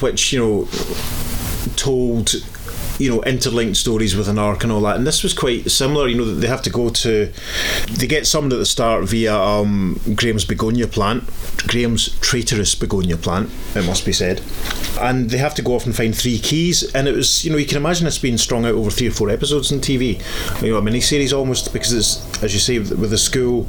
which 0.00 0.32
you 0.32 0.38
know 0.38 0.68
told 1.82 2.30
you 3.02 3.10
know 3.10 3.22
interlinked 3.22 3.76
stories 3.76 4.16
with 4.16 4.28
an 4.28 4.38
arc 4.38 4.62
and 4.62 4.72
all 4.72 4.80
that. 4.82 4.96
And 4.96 5.06
this 5.06 5.22
was 5.22 5.34
quite 5.34 5.70
similar 5.70 6.08
you 6.08 6.16
know 6.16 6.24
they 6.24 6.46
have 6.46 6.62
to 6.62 6.70
go 6.70 6.88
to 6.88 7.32
they 7.90 8.06
get 8.06 8.26
summoned 8.26 8.52
at 8.52 8.58
the 8.58 8.66
start 8.66 9.04
via 9.04 9.34
um, 9.34 10.00
Graham's 10.14 10.44
begonia 10.44 10.86
plant 10.86 11.24
Graham's 11.66 12.18
traitorous 12.20 12.74
begonia 12.74 13.16
plant 13.16 13.50
it 13.74 13.84
must 13.84 14.04
be 14.06 14.12
said. 14.12 14.42
And 15.00 15.30
they 15.30 15.38
have 15.38 15.54
to 15.54 15.62
go 15.62 15.74
off 15.74 15.86
and 15.86 15.96
find 15.96 16.16
three 16.16 16.38
keys 16.38 16.94
and 16.94 17.08
it 17.08 17.14
was 17.14 17.44
you 17.44 17.50
know 17.50 17.56
you 17.56 17.66
can 17.66 17.76
imagine 17.76 18.04
this 18.04 18.18
being 18.18 18.38
strung 18.38 18.64
out 18.64 18.74
over 18.74 18.90
three 18.90 19.08
or 19.08 19.12
four 19.12 19.30
episodes 19.30 19.72
on 19.72 19.80
TV 19.80 20.22
you 20.62 20.70
know 20.70 20.78
a 20.78 20.82
mini 20.82 21.00
series 21.00 21.32
almost 21.32 21.72
because 21.72 21.92
it's 21.92 22.42
as 22.42 22.54
you 22.54 22.60
say 22.60 22.78
with 22.78 23.10
the 23.10 23.18
school 23.18 23.66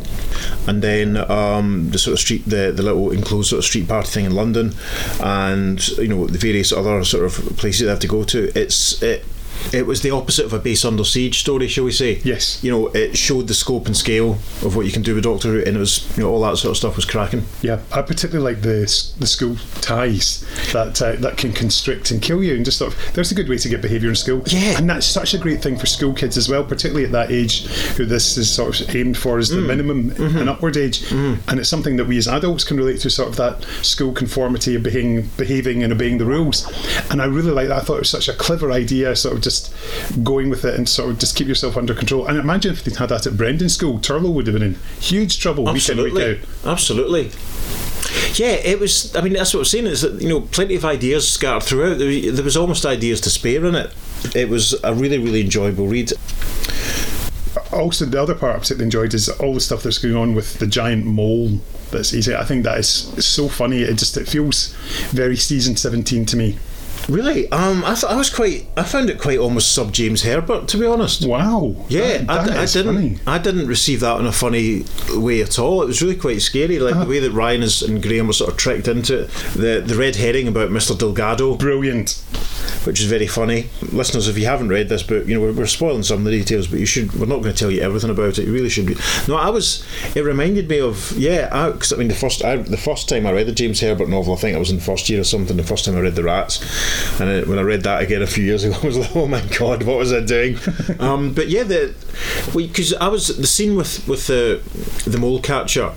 and 0.68 0.82
then 0.82 1.18
um, 1.32 1.90
the 1.92 1.98
sort 1.98 2.14
of 2.14 2.20
street 2.20 2.44
the, 2.46 2.72
the 2.76 2.84
little 2.84 3.12
enclosed 3.12 3.50
sort 3.50 3.60
of 3.60 3.66
street 3.66 3.88
party 3.88 4.10
thing 4.10 4.26
in 4.26 4.36
London 4.36 4.74
and 5.22 5.88
you 5.98 6.08
know 6.08 6.28
the 6.28 6.38
various 6.38 6.72
other 6.72 7.04
sort 7.04 7.26
of 7.26 7.34
places 7.58 7.82
they 7.82 7.90
have 7.90 8.00
to 8.00 8.08
go 8.08 8.24
to. 8.24 8.52
It's 8.58 9.02
it 9.02 9.23
it 9.72 9.86
was 9.86 10.02
the 10.02 10.12
opposite 10.12 10.46
of 10.46 10.54
a 10.54 10.60
base 10.60 10.86
under 10.86 11.04
siege 11.04 11.40
story, 11.40 11.68
shall 11.68 11.86
we 11.86 11.92
say? 11.92 12.22
Yes. 12.24 12.64
You 12.64 12.72
know, 12.72 12.88
it 12.88 13.18
showed 13.18 13.48
the 13.48 13.54
scope 13.54 13.86
and 13.86 13.96
scale 13.96 14.34
of 14.62 14.76
what 14.76 14.86
you 14.86 14.92
can 14.92 15.02
do 15.02 15.16
with 15.16 15.24
Doctor 15.24 15.50
Who, 15.50 15.58
and 15.60 15.76
it 15.76 15.80
was, 15.80 16.16
you 16.18 16.24
know, 16.24 16.32
all 16.32 16.42
that 16.42 16.58
sort 16.58 16.72
of 16.72 16.78
stuff 16.78 16.96
was 16.96 17.06
cracking. 17.06 17.44
Yeah, 17.62 17.82
I 17.92 18.02
particularly 18.02 18.54
like 18.54 18.62
the 18.62 18.84
the 19.20 19.28
school 19.28 19.56
ties 19.82 20.46
that 20.74 21.02
uh, 21.02 21.14
that 21.18 21.38
can 21.38 21.54
constrict 21.54 22.12
and 22.12 22.22
kill 22.22 22.44
you, 22.44 22.56
and 22.56 22.66
just 22.66 22.78
sort 22.78 22.94
of 22.94 23.14
there's 23.14 23.32
a 23.32 23.36
good 23.36 23.50
way 23.50 23.58
to 23.58 23.70
get 23.70 23.82
behaviour 23.82 24.10
in 24.10 24.16
school. 24.16 24.42
Yeah. 24.48 24.78
and 24.78 24.90
that's 24.90 25.06
such 25.06 25.34
a 25.34 25.38
great 25.38 25.62
thing 25.62 25.78
for 25.78 25.86
school 25.86 26.14
kids 26.14 26.38
as 26.38 26.50
well, 26.50 26.64
particularly 26.64 27.06
at 27.06 27.12
that 27.12 27.32
age, 27.32 27.66
who 27.96 28.06
this 28.06 28.38
is 28.38 28.52
sort 28.52 28.80
of 28.80 28.96
aimed 28.96 29.18
for 29.18 29.38
as 29.38 29.50
the 29.50 29.58
mm. 29.58 29.68
minimum 29.68 30.12
mm-hmm. 30.12 30.38
and 30.38 30.50
upward 30.50 30.78
age, 30.78 31.02
mm. 31.10 31.38
and 31.48 31.60
it's 31.60 31.70
something 31.70 31.98
that 31.98 32.06
we 32.06 32.18
as 32.18 32.28
adults 32.28 32.64
can 32.64 32.78
relate 32.78 33.00
to, 33.02 33.10
sort 33.10 33.30
of 33.30 33.36
that 33.38 33.64
school 33.84 34.12
conformity 34.12 34.76
of 34.76 34.84
behaving, 34.84 35.30
behaving 35.38 35.84
and 35.84 35.94
obeying 35.94 36.18
the 36.18 36.26
rules. 36.26 36.66
And 37.10 37.22
I 37.22 37.26
really 37.26 37.52
like 37.52 37.68
that. 37.68 37.78
I 37.78 37.82
thought 37.82 37.96
it 37.96 38.00
was 38.00 38.10
such 38.10 38.28
a 38.28 38.34
clever 38.34 38.72
idea, 38.72 39.16
sort 39.16 39.36
of 39.36 39.42
just 39.44 39.74
going 40.24 40.50
with 40.50 40.66
it 40.66 40.76
and 40.76 40.88
sort 40.88 41.12
of 41.12 41.20
just 41.20 41.36
keep 41.36 41.48
yourself 41.48 41.78
under 41.78 41.94
control. 41.94 42.26
And 42.26 42.38
imagine 42.38 42.72
if 42.72 42.84
they'd 42.84 42.96
had 42.96 43.10
that 43.10 43.28
at 43.28 43.38
Brendon 43.38 43.70
School, 43.70 44.00
Turlough 44.00 44.34
would 44.34 44.48
have 44.48 44.54
been 44.54 44.64
in 44.64 44.76
huge 45.00 45.40
trouble 45.40 45.66
week 45.66 45.90
in 45.90 45.98
week 45.98 46.14
Absolutely. 46.14 46.40
out. 46.40 46.72
Absolutely. 46.72 47.32
Yeah, 48.36 48.56
it 48.56 48.80
was. 48.80 49.16
I 49.16 49.22
mean, 49.22 49.34
that's 49.34 49.54
what 49.54 49.62
I'm 49.62 49.66
saying 49.66 49.86
is 49.86 50.02
that 50.02 50.22
you 50.22 50.28
know, 50.28 50.42
plenty 50.42 50.76
of 50.76 50.86
ideas 50.86 51.30
scattered 51.30 51.64
throughout. 51.64 51.98
There, 52.00 52.32
there 52.32 52.44
was 52.44 52.58
almost 52.58 52.86
ideas 52.86 53.22
to 53.22 53.30
spare 53.30 53.66
in 53.66 53.76
it. 53.76 53.94
It 54.36 54.50
was 54.50 54.76
a 54.84 54.94
really, 54.94 55.18
really 55.18 55.42
enjoyable 55.42 55.88
read. 55.88 56.12
Also, 57.72 58.06
the 58.06 58.22
other 58.22 58.36
part 58.36 58.56
I 58.56 58.60
particularly 58.60 58.86
enjoyed 58.86 59.14
is 59.14 59.30
all 59.30 59.54
the 59.54 59.62
stuff 59.62 59.84
that's 59.84 59.98
going 59.98 60.16
on 60.16 60.36
with 60.36 60.60
the 60.60 60.68
giant 60.68 61.06
mole. 61.06 61.60
That's 61.92 62.14
easy. 62.14 62.36
I 62.36 62.44
think 62.44 62.64
that 62.64 62.78
is 62.78 62.88
so 63.26 63.48
funny. 63.48 63.82
It 63.82 63.98
just 63.98 64.18
it 64.18 64.28
feels 64.28 64.74
very 65.12 65.36
season 65.36 65.76
seventeen 65.76 66.26
to 66.28 66.38
me. 66.38 66.58
Really? 67.10 67.52
Um, 67.52 67.84
I 67.84 67.96
thought 67.96 68.12
I 68.12 68.16
was 68.16 68.30
quite. 68.30 68.66
I 68.78 68.84
found 68.84 69.10
it 69.10 69.20
quite 69.20 69.38
almost 69.38 69.72
sub 69.74 69.92
James 69.92 70.24
Herbert, 70.24 70.68
to 70.70 70.78
be 70.78 70.86
honest. 70.86 71.26
Wow. 71.28 71.76
Yeah, 71.90 72.20
That- 72.20 72.30
I, 72.30 72.44
that 72.48 72.58
I 72.58 72.64
is 72.64 72.74
didn't. 72.74 72.96
funny. 72.96 73.20
I 73.28 73.38
didn't 73.38 73.68
receive 73.68 74.00
that 74.00 74.20
in 74.20 74.26
a 74.26 74.32
funny 74.32 74.86
way 75.16 75.42
at 75.42 75.60
all. 75.60 75.82
It 75.84 75.88
was 75.88 76.02
really 76.02 76.16
quite 76.16 76.42
scary, 76.42 76.80
like 76.80 76.96
Uh-huh. 76.96 77.04
the 77.04 77.10
way 77.10 77.20
that 77.20 77.32
Ryan 77.32 77.64
is, 77.64 77.82
and 77.82 78.02
Graham 78.02 78.28
were 78.28 78.34
sort 78.34 78.52
of 78.52 78.58
tricked 78.58 78.88
into 78.88 79.22
it. 79.24 79.30
The 79.56 79.84
the 79.86 79.96
red 79.96 80.16
herring 80.16 80.48
about 80.48 80.70
Mr. 80.70 80.98
Delgado, 80.98 81.56
Brilliant. 81.56 82.12
which 82.86 83.00
is 83.02 83.06
very 83.08 83.28
funny. 83.28 83.68
Listeners, 83.92 84.28
if 84.28 84.38
you 84.38 84.46
haven't 84.46 84.70
read 84.70 84.90
this 84.90 85.04
book, 85.04 85.28
you 85.28 85.36
know 85.36 85.42
we're, 85.42 85.54
we're 85.54 85.66
spoiling 85.68 86.04
some 86.04 86.20
of 86.20 86.24
the 86.26 86.32
details, 86.32 86.68
but 86.68 86.80
you 86.80 86.86
should. 86.86 87.14
We're 87.14 87.26
not 87.26 87.42
going 87.42 87.54
to 87.54 87.60
tell 87.60 87.72
you 87.72 87.82
everything 87.82 88.10
about 88.10 88.38
it. 88.40 88.46
You 88.48 88.54
really 88.54 88.70
should. 88.70 88.86
Be. 88.88 88.96
No, 89.28 89.36
I 89.36 89.50
was. 89.50 89.86
It 90.16 90.22
reminded 90.22 90.70
me 90.70 90.80
of 90.80 91.12
yeah. 91.18 91.70
Because 91.72 91.92
I, 91.92 91.98
mean, 91.98 92.08
the 92.08 92.16
first 92.16 92.44
I, 92.46 92.56
the 92.58 92.78
first 92.78 93.10
time 93.10 93.26
I 93.28 93.32
read 93.32 93.48
the 93.48 93.52
James 93.52 93.82
Herbert 93.82 94.08
novel, 94.10 94.34
I 94.34 94.38
think 94.38 94.56
I 94.56 94.60
was 94.60 94.70
in 94.72 94.78
the 94.78 94.84
first 94.84 95.10
year 95.10 95.20
or 95.20 95.26
something. 95.26 95.58
The 95.58 95.64
first 95.64 95.84
time 95.86 95.96
I 95.96 96.00
read 96.00 96.16
the 96.16 96.24
Rats, 96.24 96.60
and 97.20 97.30
it, 97.30 97.48
when 97.48 97.60
I 97.60 97.62
read 97.62 97.84
that 97.84 98.02
again 98.02 98.22
a 98.22 98.28
few 98.28 98.44
years 98.44 98.64
ago, 98.64 98.78
I 98.84 98.86
was 98.86 98.98
like, 98.98 99.16
oh 99.16 99.28
my 99.28 99.42
god, 99.58 99.84
what 99.84 99.98
was 99.98 100.14
I 100.14 100.22
doing? 100.22 100.58
um, 101.00 101.34
but 101.34 101.50
yeah, 101.50 101.64
the 101.64 101.94
because 102.56 102.94
I 102.96 103.08
was 103.08 103.28
the 103.38 103.48
scene 103.48 103.76
with 103.76 104.08
with 104.08 104.28
the 104.28 104.62
the 105.10 105.18
mole 105.18 105.40
catcher 105.42 105.94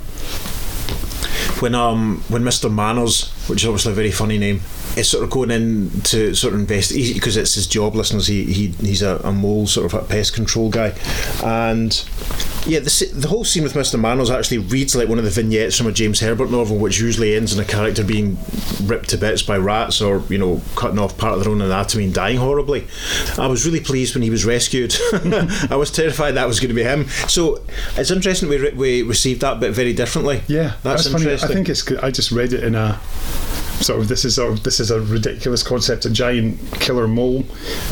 when 1.60 1.74
um 1.74 2.22
when 2.28 2.42
Mr. 2.42 2.72
Manners, 2.72 3.30
which 3.48 3.62
is 3.62 3.68
obviously 3.68 3.92
a 3.92 3.94
very 3.94 4.10
funny 4.10 4.38
name, 4.38 4.60
is 4.96 5.10
sort 5.10 5.22
of 5.22 5.30
going 5.30 5.50
in 5.50 5.90
to 6.02 6.34
sort 6.34 6.54
of 6.54 6.60
invest 6.60 6.92
because 6.92 7.36
it's 7.36 7.54
his 7.54 7.66
job, 7.66 7.94
listeners. 7.94 8.26
He, 8.26 8.44
he 8.44 8.66
he's 8.68 9.02
a, 9.02 9.16
a 9.18 9.32
mole 9.32 9.66
sort 9.66 9.92
of 9.92 10.02
a 10.02 10.04
pest 10.06 10.34
control 10.34 10.70
guy, 10.70 10.94
and 11.44 11.92
yeah, 12.66 12.80
the 12.80 13.10
the 13.14 13.28
whole 13.28 13.44
scene 13.44 13.62
with 13.62 13.74
Mr. 13.74 14.00
Manners 14.00 14.30
actually 14.30 14.58
reads 14.58 14.96
like 14.96 15.08
one 15.08 15.18
of 15.18 15.24
the 15.24 15.30
vignettes 15.30 15.76
from 15.76 15.86
a 15.86 15.92
James 15.92 16.20
Herbert 16.20 16.50
novel, 16.50 16.78
which 16.78 16.98
usually 16.98 17.36
ends 17.36 17.54
in 17.54 17.60
a 17.60 17.64
character 17.64 18.02
being 18.02 18.38
ripped 18.84 19.10
to 19.10 19.18
bits 19.18 19.42
by 19.42 19.56
rats 19.56 20.00
or 20.00 20.22
you 20.28 20.38
know 20.38 20.60
cutting 20.74 20.98
off 20.98 21.16
part 21.18 21.34
of 21.34 21.44
their 21.44 21.52
own 21.52 21.60
anatomy 21.60 22.04
and 22.04 22.14
dying 22.14 22.38
horribly. 22.38 22.86
I 23.38 23.46
was 23.46 23.66
really 23.66 23.80
pleased 23.80 24.14
when 24.14 24.22
he 24.22 24.30
was 24.30 24.44
rescued. 24.44 24.96
I 25.70 25.76
was 25.76 25.90
terrified 25.90 26.32
that 26.32 26.46
was 26.46 26.58
going 26.58 26.68
to 26.68 26.74
be 26.74 26.82
him. 26.82 27.06
So 27.28 27.62
it's 27.96 28.10
interesting 28.10 28.48
we 28.48 28.58
re- 28.58 28.72
we 28.72 29.02
received 29.02 29.42
that 29.42 29.60
bit 29.60 29.72
very 29.72 29.92
differently. 29.92 30.42
Yeah, 30.48 30.74
that's, 30.82 31.08
funny. 31.08 31.24
interesting. 31.24 31.50
I 31.50 31.54
think 31.54 31.68
it's. 31.68 31.82
good. 31.82 32.00
I 32.00 32.10
just 32.10 32.32
read 32.32 32.52
it 32.52 32.64
in 32.64 32.74
a 32.74 33.00
sort 33.80 34.00
of 34.00 34.08
this 34.08 34.24
is 34.24 34.34
sort 34.36 34.52
of 34.52 34.62
this 34.62 34.80
is 34.80 34.90
a 34.90 35.00
ridiculous 35.00 35.62
concept, 35.62 36.04
a 36.04 36.10
giant 36.10 36.58
killer 36.80 37.06
mole, 37.08 37.44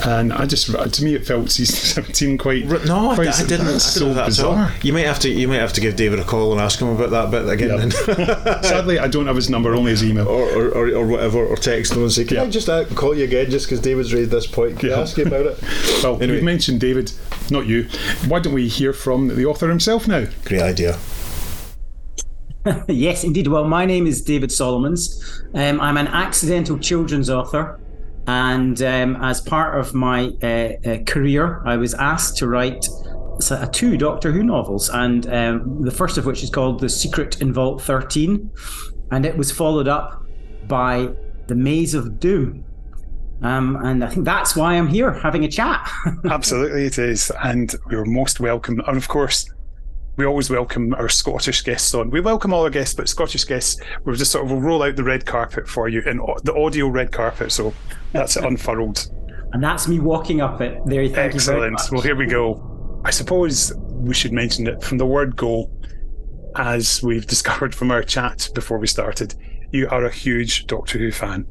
and 0.05 0.33
I 0.33 0.47
just 0.47 0.67
to 0.67 1.05
me 1.05 1.15
it 1.15 1.27
felt 1.27 1.51
season 1.51 1.75
seventeen 2.05 2.39
quite. 2.39 2.67
No, 2.87 3.11
I, 3.11 3.15
quite, 3.15 3.29
I 3.29 3.43
didn't. 3.45 3.67
I 3.67 3.71
didn't 3.71 3.81
so 3.81 4.15
that 4.15 4.27
bizarre. 4.27 4.73
You 4.83 4.93
might 4.93 5.07
have 5.07 5.19
to. 5.21 5.29
You 5.31 5.49
might 5.49 5.57
have 5.61 5.73
to 5.75 5.81
give 5.81 5.97
David 5.97 6.19
a 6.19 6.25
call 6.25 6.53
and 6.53 6.61
ask 6.61 6.81
him 6.81 6.89
about 6.89 7.11
that 7.11 7.31
bit 7.31 7.49
again, 7.49 7.89
then. 7.89 7.91
Sadly, 8.63 8.99
I 8.99 9.09
don't 9.09 9.27
have 9.27 9.37
his 9.37 9.51
number, 9.51 9.75
only 9.75 9.91
his 9.93 10.03
email. 10.05 10.29
or, 10.29 10.43
or, 10.43 10.69
or, 10.69 10.89
or 10.95 11.07
whatever, 11.07 11.45
or 11.45 11.57
text 11.57 11.93
him 11.95 12.03
and 12.03 12.13
say, 12.13 12.25
"Can 12.25 12.39
I 12.39 12.49
just 12.51 12.69
uh, 12.69 12.85
call 12.87 13.15
you 13.15 13.25
again 13.25 13.51
just 13.51 13.67
because 13.67 13.81
David's 13.81 14.13
raised 14.15 14.31
this 14.31 14.47
point? 14.47 14.79
Can 14.81 14.91
I 14.93 15.01
ask 15.01 15.17
you 15.17 15.27
about 15.27 15.47
it?" 15.47 15.63
Well, 16.03 16.15
Anyway. 16.17 16.33
we've 16.37 16.43
mentioned 16.45 16.81
David, 16.81 17.13
not 17.51 17.67
you. 17.67 17.85
Why 18.29 18.41
don't 18.41 18.53
we 18.55 18.69
hear 18.69 18.93
from 18.93 19.29
the 19.29 19.45
author 19.47 19.69
himself 19.69 20.09
now? 20.09 20.27
Great 20.45 20.63
idea. 20.63 20.99
yes, 22.89 23.25
indeed. 23.25 23.49
Well, 23.49 23.65
my 23.65 23.85
name 23.85 24.07
is 24.07 24.23
David 24.23 24.51
Solomons. 24.51 25.43
Um, 25.55 25.81
I'm 25.81 25.97
an 25.97 26.09
accidental 26.09 26.79
children's 26.79 27.29
author. 27.29 27.81
And 28.27 28.81
um, 28.81 29.17
as 29.17 29.41
part 29.41 29.79
of 29.79 29.93
my 29.93 30.33
uh, 30.43 30.47
uh, 30.89 30.99
career, 31.05 31.63
I 31.67 31.77
was 31.77 31.93
asked 31.95 32.39
to 32.39 32.49
write 32.49 32.89
uh, 33.51 33.67
two 33.67 33.99
Doctor 33.99 34.33
Who 34.33 34.43
novels. 34.43 34.89
And 34.89 35.27
um, 35.27 35.83
the 35.83 35.91
first 35.91 36.17
of 36.17 36.25
which 36.25 36.43
is 36.43 36.49
called 36.49 36.81
The 36.81 36.89
Secret 36.89 37.43
in 37.43 37.53
Vault 37.53 37.83
13. 37.83 38.51
And 39.11 39.27
it 39.27 39.37
was 39.37 39.53
followed 39.53 39.89
up 39.89 40.25
by 40.67 41.11
The 41.49 41.55
Maze 41.55 41.93
of 41.93 42.19
Doom. 42.19 42.65
Um, 43.43 43.77
and 43.85 44.03
I 44.03 44.09
think 44.09 44.25
that's 44.25 44.57
why 44.57 44.75
I'm 44.75 44.89
here 44.89 45.13
having 45.13 45.45
a 45.45 45.49
chat. 45.49 45.91
Absolutely, 46.31 46.87
it 46.87 46.99
is, 46.99 47.31
and 47.43 47.75
we're 47.91 48.07
most 48.07 48.41
welcome. 48.41 48.81
And 48.87 48.97
of 48.97 49.09
course, 49.09 49.53
we 50.17 50.25
always 50.25 50.49
welcome 50.51 50.95
our 50.95 51.09
Scottish 51.09 51.63
guests 51.63 51.95
on. 51.95 52.11
We 52.11 52.21
welcome 52.21 52.53
all 52.53 52.63
our 52.63 52.71
guests, 52.71 52.95
but 52.95 53.09
Scottish 53.09 53.45
guests, 53.45 53.81
we'll 54.05 54.15
just 54.17 54.31
sort 54.31 54.45
of 54.45 54.51
we'll 54.53 54.61
roll 54.61 54.83
out 54.83 54.97
the 54.97 55.05
red 55.05 55.27
carpet 55.27 55.69
for 55.69 55.89
you, 55.89 56.03
and 56.07 56.21
the 56.45 56.55
audio 56.55 56.89
red 56.89 57.11
carpet. 57.13 57.51
So 57.53 57.75
that's 58.13 58.37
it 58.37 58.45
unfurled. 58.45 59.09
and 59.53 59.63
that's 59.63 59.89
me 59.89 59.99
walking 60.01 60.41
up 60.41 60.61
it. 60.61 60.79
There, 60.87 61.07
thank 61.09 61.35
you 61.35 61.41
very 61.41 61.69
Excellent. 61.69 61.73
much. 61.73 61.91
Well, 61.93 62.03
here 62.03 62.17
we 62.17 62.27
go. 62.27 63.01
I 63.05 63.11
suppose 63.11 63.73
we 63.77 64.15
should 64.15 64.33
mention 64.33 64.65
that 64.65 64.83
from 64.83 64.99
the 64.99 65.07
word 65.07 65.37
go, 65.37 65.71
as 66.57 67.03
we've 67.03 67.27
discovered 67.27 67.75
from 67.75 67.91
our 67.91 68.03
chat 68.03 68.49
before 68.55 68.79
we 68.79 68.87
started, 68.87 69.35
you 69.73 69.89
are 69.91 70.05
a 70.05 70.11
huge 70.13 70.67
Doctor 70.67 70.99
Who 70.99 71.11
fan. 71.11 71.47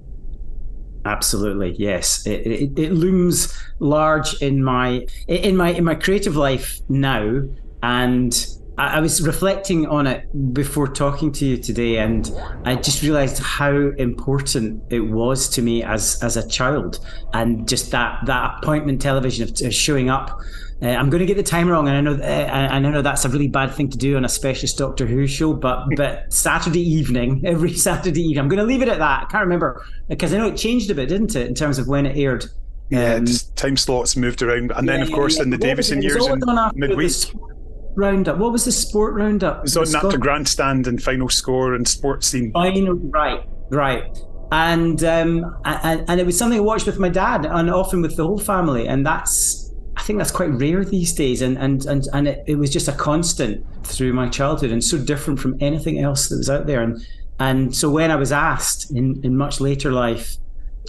Absolutely, 1.05 1.75
yes. 1.77 2.25
It, 2.25 2.47
it, 2.47 2.79
it 2.79 2.93
looms 2.93 3.53
large 3.79 4.41
in 4.41 4.63
my 4.63 5.05
in 5.27 5.57
my 5.57 5.69
in 5.71 5.83
my 5.83 5.95
creative 5.95 6.37
life 6.37 6.79
now, 6.87 7.41
and 7.83 8.47
I, 8.77 8.97
I 8.97 8.99
was 8.99 9.21
reflecting 9.21 9.85
on 9.87 10.07
it 10.07 10.53
before 10.53 10.87
talking 10.87 11.31
to 11.33 11.45
you 11.45 11.57
today, 11.57 11.97
and 11.97 12.31
I 12.65 12.75
just 12.75 13.03
realised 13.03 13.39
how 13.39 13.75
important 13.75 14.81
it 14.89 15.01
was 15.01 15.47
to 15.49 15.61
me 15.61 15.83
as 15.83 16.21
as 16.23 16.37
a 16.37 16.47
child, 16.47 17.05
and 17.33 17.67
just 17.67 17.91
that 17.91 18.25
that 18.25 18.55
appointment 18.57 19.01
television 19.01 19.43
of, 19.43 19.61
of 19.61 19.73
showing 19.73 20.09
up. 20.09 20.39
Uh, 20.81 20.87
I'm 20.87 21.09
going 21.09 21.19
to 21.19 21.25
get 21.25 21.37
the 21.37 21.43
time 21.43 21.69
wrong, 21.69 21.87
and 21.87 21.95
I 21.95 22.01
know 22.01 22.13
uh, 22.13 22.25
and 22.25 22.87
I 22.87 22.89
know 22.89 23.01
that's 23.01 23.25
a 23.25 23.29
really 23.29 23.47
bad 23.47 23.73
thing 23.73 23.89
to 23.89 23.97
do 23.97 24.17
on 24.17 24.25
a 24.25 24.29
specialist 24.29 24.77
Doctor 24.77 25.05
Who 25.05 25.27
show. 25.27 25.53
But 25.53 25.85
but 25.95 26.31
Saturday 26.33 26.81
evening, 26.81 27.43
every 27.45 27.73
Saturday 27.87 28.21
evening, 28.21 28.39
I'm 28.39 28.47
going 28.47 28.59
to 28.59 28.65
leave 28.65 28.81
it 28.81 28.87
at 28.87 28.99
that. 28.99 29.23
I 29.23 29.25
can't 29.25 29.43
remember 29.43 29.85
because 30.07 30.33
I 30.33 30.37
know 30.37 30.47
it 30.47 30.57
changed 30.57 30.89
a 30.89 30.95
bit, 30.95 31.09
didn't 31.09 31.35
it, 31.35 31.47
in 31.47 31.53
terms 31.53 31.79
of 31.79 31.87
when 31.87 32.05
it 32.05 32.17
aired. 32.17 32.45
Yeah, 32.89 33.15
Um, 33.15 33.25
time 33.55 33.77
slots 33.77 34.15
moved 34.17 34.41
around, 34.41 34.71
and 34.71 34.87
then 34.87 35.01
of 35.01 35.09
yeah, 35.09 35.15
course 35.15 35.37
yeah. 35.37 35.43
in 35.43 35.49
the 35.51 35.57
Davison 35.57 35.99
it? 35.99 36.05
It 36.05 36.05
was 36.05 36.13
years 36.15 36.27
all 36.27 36.33
in 36.33 36.39
done 36.39 36.57
after 36.57 36.79
the 36.79 36.87
midweek, 36.87 37.11
sport 37.11 37.52
roundup. 37.95 38.37
What 38.37 38.51
was 38.51 38.65
the 38.65 38.71
sport 38.71 39.13
roundup? 39.13 39.57
it 39.57 39.61
was 39.63 39.77
on 39.77 39.85
The 39.85 39.97
after 39.97 40.09
Scot- 40.11 40.19
grandstand 40.19 40.87
and 40.87 41.01
final 41.01 41.29
score 41.29 41.73
and 41.73 41.87
sports 41.87 42.27
scene. 42.27 42.51
Final, 42.51 42.95
right, 42.95 43.43
right. 43.69 44.17
And 44.51 45.03
um, 45.03 45.55
and 45.65 46.05
and 46.07 46.19
it 46.19 46.25
was 46.25 46.37
something 46.37 46.59
I 46.59 46.61
watched 46.61 46.85
with 46.85 46.99
my 46.99 47.09
dad, 47.09 47.45
and 47.45 47.69
often 47.71 48.01
with 48.01 48.15
the 48.17 48.25
whole 48.25 48.37
family. 48.37 48.87
And 48.87 49.03
that's, 49.05 49.73
I 49.97 50.01
think 50.03 50.19
that's 50.19 50.31
quite 50.31 50.51
rare 50.51 50.85
these 50.85 51.11
days. 51.13 51.41
And 51.41 51.57
and 51.57 51.85
and 51.85 52.03
and 52.13 52.27
it, 52.27 52.43
it 52.45 52.55
was 52.55 52.69
just 52.69 52.87
a 52.87 52.91
constant 52.91 53.65
through 53.83 54.13
my 54.13 54.29
childhood, 54.29 54.69
and 54.71 54.83
so 54.83 54.97
different 54.97 55.39
from 55.39 55.57
anything 55.59 55.99
else 55.99 56.29
that 56.29 56.37
was 56.37 56.49
out 56.51 56.67
there. 56.67 56.81
And 56.83 57.03
and 57.39 57.75
so 57.75 57.89
when 57.89 58.11
I 58.11 58.15
was 58.15 58.31
asked 58.31 58.91
in 58.91 59.19
in 59.23 59.35
much 59.35 59.59
later 59.59 59.91
life 59.91 60.37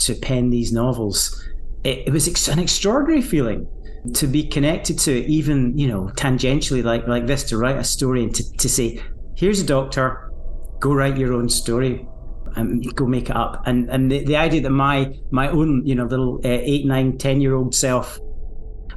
to 0.00 0.14
pen 0.14 0.50
these 0.50 0.70
novels, 0.72 1.42
it, 1.84 2.08
it 2.08 2.10
was 2.10 2.28
ex- 2.28 2.48
an 2.48 2.58
extraordinary 2.58 3.22
feeling 3.22 3.66
to 4.14 4.26
be 4.26 4.46
connected 4.46 4.98
to 4.98 5.18
it, 5.18 5.26
even 5.28 5.76
you 5.78 5.86
know 5.86 6.10
tangentially 6.16 6.82
like 6.82 7.06
like 7.06 7.26
this 7.26 7.44
to 7.44 7.56
write 7.56 7.76
a 7.76 7.84
story 7.84 8.22
and 8.22 8.34
to, 8.34 8.56
to 8.56 8.68
say 8.68 9.02
here's 9.36 9.60
a 9.60 9.66
doctor 9.66 10.30
go 10.80 10.92
write 10.92 11.16
your 11.16 11.32
own 11.32 11.48
story 11.48 12.06
and 12.56 12.94
go 12.94 13.06
make 13.06 13.30
it 13.30 13.36
up 13.36 13.62
and 13.66 13.88
and 13.90 14.12
the, 14.12 14.24
the 14.24 14.36
idea 14.36 14.60
that 14.60 14.70
my 14.70 15.10
my 15.30 15.48
own 15.48 15.84
you 15.86 15.94
know 15.94 16.04
little 16.04 16.36
uh, 16.44 16.48
eight 16.48 16.84
nine 16.86 17.16
ten 17.16 17.40
year 17.40 17.54
old 17.54 17.74
self 17.74 18.18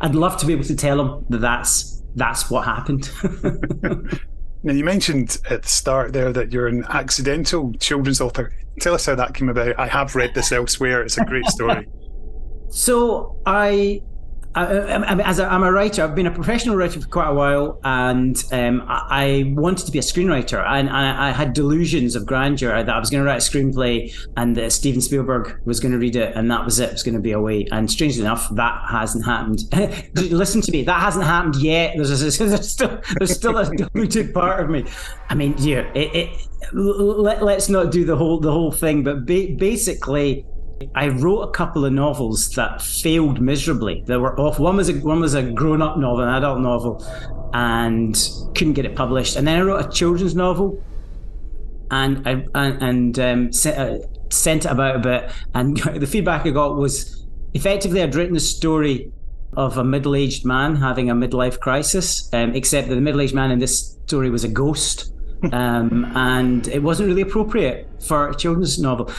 i'd 0.01 0.13
love 0.13 0.37
to 0.37 0.45
be 0.45 0.53
able 0.53 0.63
to 0.63 0.75
tell 0.75 0.99
him 0.99 1.25
that 1.29 1.39
that's 1.39 2.03
that's 2.15 2.49
what 2.49 2.65
happened 2.65 3.09
Now 4.63 4.73
you 4.73 4.83
mentioned 4.83 5.37
at 5.49 5.63
the 5.63 5.69
start 5.69 6.13
there 6.13 6.33
that 6.33 6.51
you're 6.51 6.67
an 6.67 6.83
accidental 6.89 7.71
children's 7.79 8.19
author. 8.19 8.51
Tell 8.81 8.95
us 8.95 9.05
how 9.05 9.15
that 9.15 9.33
came 9.33 9.49
about. 9.49 9.79
I 9.79 9.87
have 9.87 10.15
read 10.15 10.33
this 10.33 10.51
elsewhere. 10.51 11.03
It's 11.03 11.17
a 11.17 11.23
great 11.23 11.45
story. 11.45 11.87
So 12.69 13.39
I, 13.45 14.01
I, 14.55 14.63
I 14.63 15.21
as 15.21 15.39
a, 15.39 15.45
I'm 15.45 15.63
a 15.63 15.71
writer, 15.71 16.03
I've 16.03 16.15
been 16.15 16.25
a 16.25 16.31
professional 16.31 16.75
writer 16.75 16.99
for 16.99 17.07
quite 17.07 17.29
a 17.29 17.33
while, 17.33 17.79
and 17.83 18.43
um, 18.51 18.83
I, 18.87 19.05
I 19.09 19.43
wanted 19.55 19.85
to 19.85 19.91
be 19.91 19.99
a 19.99 20.01
screenwriter, 20.01 20.65
and 20.67 20.89
I, 20.89 21.29
I 21.29 21.31
had 21.31 21.53
delusions 21.53 22.15
of 22.15 22.25
grandeur 22.25 22.83
that 22.83 22.93
I 22.93 22.99
was 22.99 23.09
going 23.09 23.23
to 23.23 23.27
write 23.27 23.37
a 23.37 23.51
screenplay, 23.51 24.13
and 24.35 24.55
that 24.57 24.71
Steven 24.71 25.01
Spielberg 25.01 25.59
was 25.65 25.79
going 25.79 25.91
to 25.91 25.99
read 25.99 26.15
it, 26.15 26.35
and 26.35 26.49
that 26.49 26.65
was 26.65 26.79
it. 26.79 26.89
It 26.89 26.93
was 26.93 27.03
going 27.03 27.15
to 27.15 27.21
be 27.21 27.31
away. 27.31 27.67
And 27.71 27.89
strangely 27.89 28.21
enough, 28.21 28.47
that 28.55 28.81
hasn't 28.89 29.25
happened. 29.25 29.61
Listen 30.15 30.61
to 30.61 30.71
me, 30.71 30.83
that 30.83 30.99
hasn't 30.99 31.25
happened 31.25 31.57
yet. 31.57 31.93
There's, 31.95 32.11
a, 32.11 32.45
there's 32.45 32.69
still 32.69 32.99
there's 33.17 33.35
still 33.35 33.57
a 33.57 33.69
deluded 33.75 34.33
part 34.33 34.63
of 34.63 34.69
me. 34.69 34.85
I 35.29 35.35
mean, 35.35 35.53
yeah, 35.59 35.91
it, 35.93 36.15
it, 36.15 36.47
let, 36.73 37.43
let's 37.43 37.69
not 37.69 37.91
do 37.91 38.05
the 38.05 38.15
whole 38.15 38.39
the 38.39 38.51
whole 38.51 38.71
thing, 38.71 39.03
but 39.03 39.25
ba- 39.25 39.55
basically. 39.57 40.45
I 40.95 41.09
wrote 41.09 41.41
a 41.41 41.51
couple 41.51 41.85
of 41.85 41.93
novels 41.93 42.49
that 42.51 42.81
failed 42.81 43.41
miserably. 43.41 44.03
They 44.05 44.17
were 44.17 44.39
off. 44.39 44.59
One 44.59 44.77
was 44.77 44.89
a 44.89 44.93
one 44.93 45.19
was 45.19 45.33
a 45.33 45.43
grown 45.43 45.81
up 45.81 45.97
novel, 45.97 46.23
an 46.23 46.29
adult 46.29 46.59
novel, 46.59 47.05
and 47.53 48.15
couldn't 48.55 48.73
get 48.73 48.85
it 48.85 48.95
published. 48.95 49.35
And 49.35 49.47
then 49.47 49.59
I 49.59 49.61
wrote 49.63 49.85
a 49.85 49.89
children's 49.89 50.35
novel, 50.35 50.83
and 51.91 52.27
I 52.27 52.45
and, 52.55 52.83
and 52.83 53.19
um, 53.19 53.53
sent, 53.53 53.77
uh, 53.77 53.97
sent 54.29 54.65
it 54.65 54.71
about 54.71 54.97
a 54.97 54.99
bit. 54.99 55.31
And 55.53 55.77
the 55.95 56.07
feedback 56.07 56.45
I 56.45 56.51
got 56.51 56.75
was 56.75 57.25
effectively 57.53 58.01
I'd 58.01 58.15
written 58.15 58.35
a 58.35 58.41
story 58.41 59.11
of 59.55 59.77
a 59.77 59.83
middle-aged 59.83 60.45
man 60.45 60.75
having 60.75 61.09
a 61.09 61.15
midlife 61.15 61.59
crisis, 61.59 62.31
um, 62.33 62.53
except 62.53 62.89
that 62.89 62.95
the 62.95 63.01
middle-aged 63.01 63.33
man 63.33 63.49
in 63.49 63.59
this 63.59 63.97
story 64.05 64.29
was 64.29 64.43
a 64.43 64.49
ghost. 64.49 65.13
Um, 65.51 66.05
and 66.15 66.67
it 66.67 66.81
wasn't 66.81 67.07
really 67.07 67.21
appropriate 67.21 67.87
for 68.01 68.29
a 68.29 68.35
children's 68.35 68.79
novel. 68.79 69.11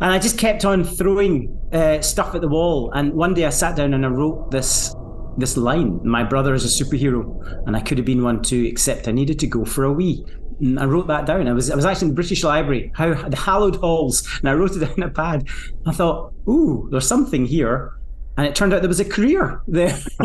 And 0.00 0.12
I 0.12 0.18
just 0.18 0.38
kept 0.38 0.64
on 0.64 0.84
throwing 0.84 1.58
uh, 1.72 2.00
stuff 2.00 2.34
at 2.34 2.40
the 2.40 2.48
wall. 2.48 2.90
And 2.92 3.12
one 3.12 3.34
day 3.34 3.44
I 3.44 3.50
sat 3.50 3.76
down 3.76 3.94
and 3.94 4.04
I 4.04 4.08
wrote 4.08 4.50
this 4.50 4.94
this 5.38 5.56
line: 5.56 6.00
"My 6.04 6.24
brother 6.24 6.54
is 6.54 6.64
a 6.64 6.84
superhero, 6.84 7.66
and 7.66 7.76
I 7.76 7.80
could 7.80 7.98
have 7.98 8.04
been 8.04 8.22
one 8.22 8.42
too, 8.42 8.64
except 8.64 9.08
I 9.08 9.12
needed 9.12 9.38
to 9.40 9.46
go 9.46 9.64
for 9.64 9.84
a 9.84 9.92
wee." 9.92 10.24
And 10.60 10.78
I 10.78 10.84
wrote 10.84 11.06
that 11.06 11.24
down. 11.26 11.48
I 11.48 11.52
was 11.52 11.70
I 11.70 11.76
was 11.76 11.84
actually 11.84 12.06
in 12.06 12.10
the 12.10 12.14
British 12.16 12.44
Library, 12.44 12.92
how 12.94 13.14
the 13.14 13.36
hallowed 13.36 13.76
halls, 13.76 14.28
and 14.40 14.48
I 14.48 14.54
wrote 14.54 14.76
it 14.76 14.80
down 14.84 14.94
in 14.96 15.02
a 15.04 15.10
pad. 15.10 15.48
I 15.86 15.92
thought, 15.92 16.32
"Ooh, 16.48 16.88
there's 16.90 17.06
something 17.06 17.46
here." 17.46 17.92
And 18.36 18.46
it 18.46 18.54
turned 18.54 18.72
out 18.72 18.80
there 18.80 18.88
was 18.88 19.00
a 19.00 19.04
career 19.04 19.60
there. 19.66 19.98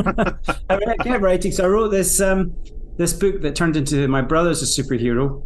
I 0.69 0.95
kept 1.03 1.21
writing, 1.21 1.51
so 1.51 1.65
I 1.65 1.67
wrote 1.67 1.89
this 1.89 2.21
um, 2.21 2.55
this 2.97 3.13
book 3.13 3.41
that 3.41 3.55
turned 3.55 3.75
into 3.75 4.07
my 4.07 4.21
brother's 4.21 4.61
a 4.61 4.81
superhero, 4.81 5.43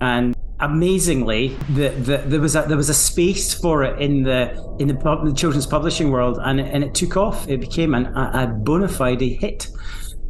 and 0.00 0.34
amazingly, 0.60 1.48
the, 1.74 1.90
the, 1.90 2.16
there 2.26 2.40
was 2.40 2.56
a 2.56 2.62
there 2.62 2.76
was 2.76 2.88
a 2.88 2.94
space 2.94 3.52
for 3.54 3.82
it 3.82 4.00
in 4.00 4.22
the 4.22 4.52
in 4.78 4.88
the, 4.88 4.94
the 5.24 5.34
children's 5.34 5.66
publishing 5.66 6.10
world, 6.10 6.38
and 6.42 6.60
it, 6.60 6.72
and 6.72 6.82
it 6.84 6.94
took 6.94 7.16
off. 7.16 7.48
It 7.48 7.60
became 7.60 7.94
an, 7.94 8.06
a, 8.06 8.30
a 8.34 8.46
bona 8.46 8.88
fide 8.88 9.20
hit, 9.20 9.68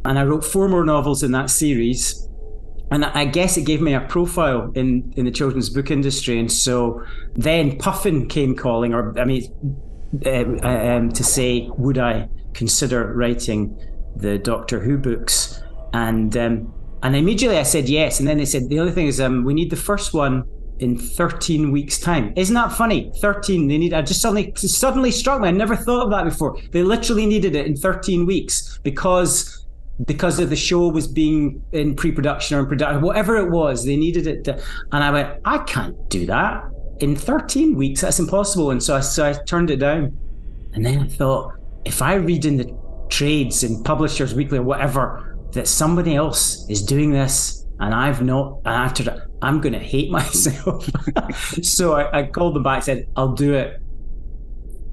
and 0.05 0.19
I 0.19 0.23
wrote 0.23 0.43
four 0.43 0.67
more 0.67 0.83
novels 0.85 1.23
in 1.23 1.31
that 1.31 1.49
series. 1.49 2.23
And 2.89 3.03
I 3.03 3.25
guess 3.25 3.57
it 3.57 3.65
gave 3.65 3.81
me 3.81 3.93
a 3.93 3.99
profile 3.99 4.71
in, 4.73 5.11
in 5.17 5.25
the 5.25 5.31
children's 5.31 5.69
book 5.69 5.91
industry. 5.91 6.39
And 6.39 6.49
so 6.49 7.03
then 7.33 7.77
Puffin 7.77 8.29
came 8.29 8.55
calling, 8.55 8.93
or 8.93 9.13
I 9.19 9.25
mean, 9.25 9.43
uh, 10.25 10.65
um, 10.65 11.11
to 11.11 11.21
say, 11.21 11.69
would 11.77 11.97
I 11.97 12.29
consider 12.53 13.13
writing 13.13 13.77
the 14.15 14.37
Doctor 14.37 14.79
Who 14.79 14.97
books? 14.97 15.56
And 15.93 16.35
um, 16.37 16.73
and 17.03 17.15
immediately 17.15 17.57
I 17.57 17.63
said 17.63 17.89
yes. 17.89 18.19
And 18.19 18.27
then 18.27 18.37
they 18.37 18.45
said 18.45 18.69
the 18.69 18.79
other 18.79 18.91
thing 18.91 19.07
is 19.07 19.19
um, 19.21 19.43
we 19.43 19.53
need 19.53 19.69
the 19.69 19.75
first 19.75 20.13
one 20.13 20.43
in 20.79 20.97
13 20.97 21.71
weeks 21.71 21.99
time. 21.99 22.33
Isn't 22.35 22.53
that 22.55 22.71
funny? 22.71 23.11
13. 23.19 23.67
They 23.67 23.77
need. 23.77 23.93
I 23.93 24.01
just 24.01 24.21
suddenly 24.21 24.53
suddenly 24.55 25.11
struck 25.11 25.41
me. 25.41 25.47
I 25.47 25.51
never 25.51 25.75
thought 25.75 26.03
of 26.03 26.11
that 26.11 26.25
before. 26.25 26.57
They 26.71 26.83
literally 26.83 27.25
needed 27.25 27.55
it 27.55 27.65
in 27.65 27.75
13 27.75 28.25
weeks 28.25 28.79
because 28.83 29.65
because 30.05 30.39
of 30.39 30.49
the 30.49 30.55
show 30.55 30.87
was 30.89 31.07
being 31.07 31.61
in 31.71 31.95
pre-production 31.95 32.55
or 32.55 32.61
in 32.61 32.67
production, 32.67 33.01
whatever 33.01 33.35
it 33.37 33.49
was. 33.49 33.83
They 33.83 33.95
needed 33.95 34.27
it. 34.27 34.43
To, 34.43 34.63
and 34.91 35.03
I 35.03 35.09
went, 35.09 35.39
I 35.43 35.57
can't 35.59 35.95
do 36.09 36.27
that 36.27 36.63
in 36.99 37.15
13 37.15 37.75
weeks. 37.75 38.01
That's 38.01 38.19
impossible. 38.19 38.71
And 38.71 38.81
so 38.81 38.95
I, 38.95 38.99
so 38.99 39.27
I 39.27 39.33
turned 39.45 39.71
it 39.71 39.77
down. 39.77 40.15
And 40.73 40.85
then 40.85 40.99
I 40.99 41.07
thought, 41.07 41.53
if 41.85 42.03
I 42.03 42.15
read 42.15 42.45
in 42.45 42.57
the 42.57 42.77
trades 43.09 43.63
in 43.63 43.81
Publishers 43.83 44.35
Weekly 44.35 44.59
or 44.59 44.63
whatever 44.63 45.26
that 45.51 45.67
somebody 45.67 46.15
else 46.15 46.65
is 46.69 46.81
doing 46.83 47.11
this 47.11 47.65
and 47.79 47.93
I've 47.93 48.23
not, 48.23 48.59
and 48.65 48.75
after 48.75 49.29
I'm 49.41 49.61
going 49.61 49.73
to 49.73 49.79
hate 49.79 50.11
myself. 50.19 50.89
so 51.61 51.93
I, 51.93 52.19
I, 52.19 52.23
called 52.23 52.55
them 52.55 52.63
back, 52.63 52.83
said, 52.83 53.07
I'll 53.15 53.33
do 53.33 53.53
it. 53.53 53.81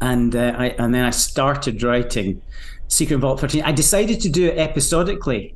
And 0.01 0.37
uh, 0.37 0.55
I, 0.59 0.67
and 0.79 0.95
then 0.95 1.05
I 1.05 1.11
started 1.11 1.83
writing 1.83 2.43
Secret 2.89 3.19
Vault 3.19 3.41
13. 3.41 3.63
I 3.63 3.73
decided 3.73 4.21
to 4.21 4.29
do 4.29 4.47
it 4.47 4.59
episodically. 4.59 5.55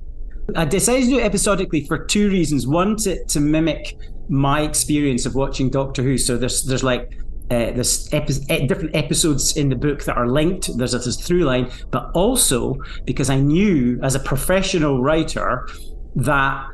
I 0.57 0.65
decided 0.65 1.05
to 1.05 1.11
do 1.11 1.19
it 1.19 1.25
episodically 1.25 1.85
for 1.87 2.05
two 2.07 2.31
reasons. 2.31 2.67
One, 2.67 2.97
to, 2.99 3.23
to 3.27 3.41
mimic 3.41 3.99
my 4.29 4.63
experience 4.63 5.27
of 5.27 5.35
watching 5.35 5.69
Doctor 5.69 6.03
Who. 6.03 6.17
So 6.17 6.39
there's 6.39 6.65
there's 6.65 6.83
like 6.83 7.19
uh, 7.51 7.73
there's 7.73 8.13
epi- 8.13 8.67
different 8.67 8.95
episodes 8.95 9.57
in 9.57 9.71
the 9.71 9.77
book 9.77 10.05
that 10.05 10.17
are 10.17 10.29
linked. 10.29 10.77
There's 10.77 10.93
a, 10.93 11.13
through 11.13 11.45
line, 11.45 11.71
but 11.91 12.11
also 12.13 12.77
because 13.05 13.31
I 13.31 13.41
knew 13.41 13.99
as 14.03 14.15
a 14.15 14.21
professional 14.21 15.03
writer 15.03 15.67
that 16.17 16.67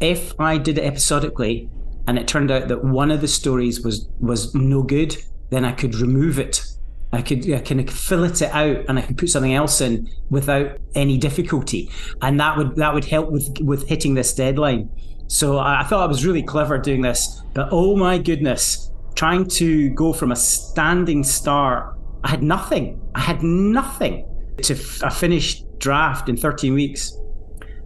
if 0.00 0.38
I 0.38 0.58
did 0.58 0.78
it 0.78 0.84
episodically 0.84 1.68
and 2.06 2.18
it 2.18 2.28
turned 2.28 2.50
out 2.50 2.68
that 2.68 2.84
one 2.84 3.10
of 3.10 3.20
the 3.20 3.28
stories 3.28 3.82
was 3.82 4.08
was 4.20 4.54
no 4.54 4.82
good, 4.82 5.16
then 5.50 5.64
I 5.64 5.72
could 5.72 5.96
remove 5.96 6.38
it. 6.38 6.64
I 7.12 7.20
could 7.22 7.50
I 7.52 7.60
can 7.60 7.86
fill 7.88 8.24
it 8.24 8.40
out 8.42 8.84
and 8.88 8.98
I 8.98 9.02
could 9.02 9.18
put 9.18 9.28
something 9.28 9.54
else 9.54 9.80
in 9.80 10.08
without 10.30 10.78
any 10.94 11.18
difficulty, 11.18 11.90
and 12.20 12.38
that 12.38 12.56
would 12.56 12.76
that 12.76 12.94
would 12.94 13.04
help 13.04 13.30
with 13.30 13.60
with 13.60 13.88
hitting 13.88 14.14
this 14.14 14.34
deadline. 14.34 14.88
So 15.26 15.58
I 15.58 15.82
thought 15.84 16.02
I 16.02 16.06
was 16.06 16.24
really 16.26 16.42
clever 16.42 16.78
doing 16.78 17.02
this, 17.02 17.42
but 17.54 17.68
oh 17.72 17.96
my 17.96 18.18
goodness, 18.18 18.91
trying 19.14 19.46
to 19.46 19.90
go 19.90 20.12
from 20.12 20.32
a 20.32 20.36
standing 20.36 21.24
start, 21.24 21.98
I 22.24 22.30
had 22.30 22.42
nothing. 22.42 23.00
I 23.14 23.20
had 23.20 23.42
nothing 23.42 24.26
to 24.62 24.74
f- 24.74 25.02
a 25.02 25.10
finished 25.10 25.64
draft 25.78 26.28
in 26.28 26.36
13 26.36 26.74
weeks. 26.74 27.16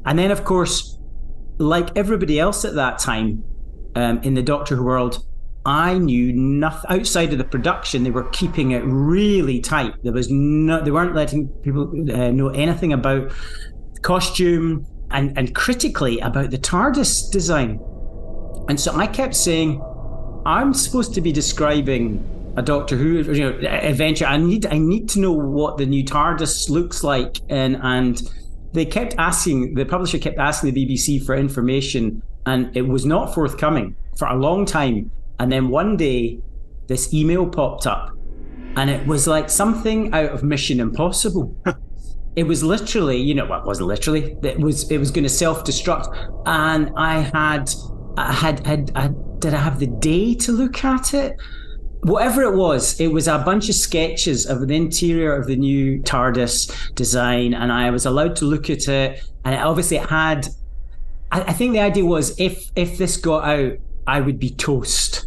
And 0.04 0.18
then, 0.18 0.30
of 0.30 0.44
course, 0.44 0.98
like 1.58 1.96
everybody 1.96 2.38
else 2.38 2.64
at 2.64 2.74
that 2.74 2.98
time 2.98 3.42
um, 3.94 4.22
in 4.22 4.34
the 4.34 4.42
Doctor 4.42 4.76
Who 4.76 4.84
world, 4.84 5.26
I 5.64 5.98
knew 5.98 6.32
nothing 6.32 7.00
outside 7.00 7.32
of 7.32 7.38
the 7.38 7.44
production. 7.44 8.04
They 8.04 8.10
were 8.10 8.28
keeping 8.30 8.70
it 8.70 8.84
really 8.84 9.60
tight. 9.60 9.94
There 10.04 10.12
was 10.12 10.30
no, 10.30 10.80
they 10.80 10.92
weren't 10.92 11.14
letting 11.14 11.48
people 11.62 11.90
uh, 12.12 12.30
know 12.30 12.50
anything 12.50 12.92
about 12.92 13.32
costume 14.02 14.86
and, 15.10 15.36
and 15.36 15.54
critically 15.54 16.20
about 16.20 16.50
the 16.50 16.58
TARDIS 16.58 17.30
design. 17.32 17.80
And 18.68 18.78
so 18.78 18.94
I 18.94 19.06
kept 19.06 19.34
saying, 19.34 19.80
I'm 20.46 20.72
supposed 20.74 21.12
to 21.14 21.20
be 21.20 21.32
describing 21.32 22.24
a 22.56 22.62
Doctor 22.62 22.96
Who 22.96 23.20
you 23.32 23.50
know, 23.50 23.68
adventure. 23.68 24.26
I 24.26 24.37
need 24.37 24.64
I 24.66 24.78
need 24.78 25.09
to 25.11 25.20
know 25.20 25.32
what 25.32 25.76
the 25.76 25.87
new 25.87 26.04
TARDIS 26.04 26.70
looks 26.70 27.02
like, 27.02 27.40
and 27.48 27.76
and 27.82 28.22
they 28.72 28.85
kept 28.85 29.16
asking 29.18 29.74
the 29.74 29.85
publisher 29.85 30.18
kept 30.18 30.38
asking 30.38 30.72
the 30.72 30.87
BBC 30.87 31.26
for 31.26 31.35
information, 31.35 32.22
and 32.46 32.74
it 32.76 32.82
was 32.82 33.04
not 33.04 33.35
forthcoming 33.35 33.96
for 34.16 34.28
a 34.28 34.37
long 34.37 34.64
time. 34.64 35.11
And 35.40 35.50
then 35.50 35.68
one 35.68 35.96
day, 35.96 36.38
this 36.87 37.12
email 37.12 37.46
popped 37.48 37.88
up, 37.88 38.16
and 38.76 38.88
it 38.88 39.04
was 39.04 39.26
like 39.26 39.50
something 39.50 40.14
out 40.14 40.30
of 40.30 40.44
Mission 40.44 40.78
Impossible. 40.78 41.56
it 42.37 42.44
was 42.44 42.62
literally, 42.62 43.20
you 43.20 43.35
know, 43.35 43.46
what 43.46 43.62
well, 43.62 43.66
wasn't 43.66 43.88
literally. 43.88 44.37
It 44.44 44.61
was 44.61 44.88
it 44.92 44.98
was 44.98 45.11
going 45.11 45.24
to 45.24 45.28
self 45.28 45.64
destruct, 45.64 46.06
and 46.46 46.92
I 46.96 47.18
had 47.18 47.68
I 48.16 48.32
had 48.32 48.64
had. 48.64 48.92
had 48.94 49.16
did 49.38 49.55
I 49.55 49.59
have 49.59 49.79
the 49.79 49.87
day 49.87 50.35
to 50.35 50.53
look 50.53 50.85
at 50.85 51.14
it? 51.14 51.37
Whatever 52.03 52.42
it 52.42 52.55
was, 52.55 53.01
it 53.01 53.09
was 53.09 53.27
a 53.27 53.38
bunch 53.38 53.68
of 53.68 53.75
sketches 53.75 54.46
of 54.46 54.66
the 54.66 54.75
interior 54.75 55.35
of 55.35 55.46
the 55.46 55.57
new 55.57 56.01
TARDIS 56.03 56.94
design, 56.94 57.55
and 57.55 57.72
I 57.72 57.90
was 57.90 58.07
allowed 58.07 58.37
to 58.37 58.44
look 58.44 58.70
at 58.70 58.88
it. 58.88 59.22
And 59.44 59.55
it 59.55 59.59
obviously 59.59 59.96
had. 59.99 60.49
I, 61.33 61.42
I 61.42 61.53
think 61.53 61.72
the 61.72 61.81
idea 61.81 62.05
was 62.05 62.38
if 62.38 62.70
if 62.77 62.99
this 62.99 63.16
got 63.16 63.44
out, 63.44 63.72
I 64.07 64.20
would 64.20 64.38
be 64.38 64.51
toast 64.51 65.27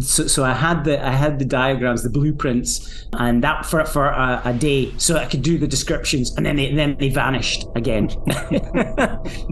so, 0.00 0.26
so 0.26 0.44
I 0.44 0.52
had 0.52 0.84
the 0.84 1.04
I 1.04 1.12
had 1.12 1.38
the 1.38 1.44
diagrams, 1.44 2.02
the 2.02 2.10
blueprints, 2.10 3.06
and 3.14 3.42
that 3.42 3.66
for 3.66 3.84
for 3.84 4.06
a, 4.06 4.42
a 4.44 4.52
day, 4.52 4.92
so 4.98 5.16
I 5.16 5.26
could 5.26 5.42
do 5.42 5.58
the 5.58 5.66
descriptions, 5.66 6.36
and 6.36 6.44
then 6.44 6.56
they 6.56 6.72
then 6.72 6.96
they 6.98 7.08
vanished 7.08 7.66
again 7.74 8.04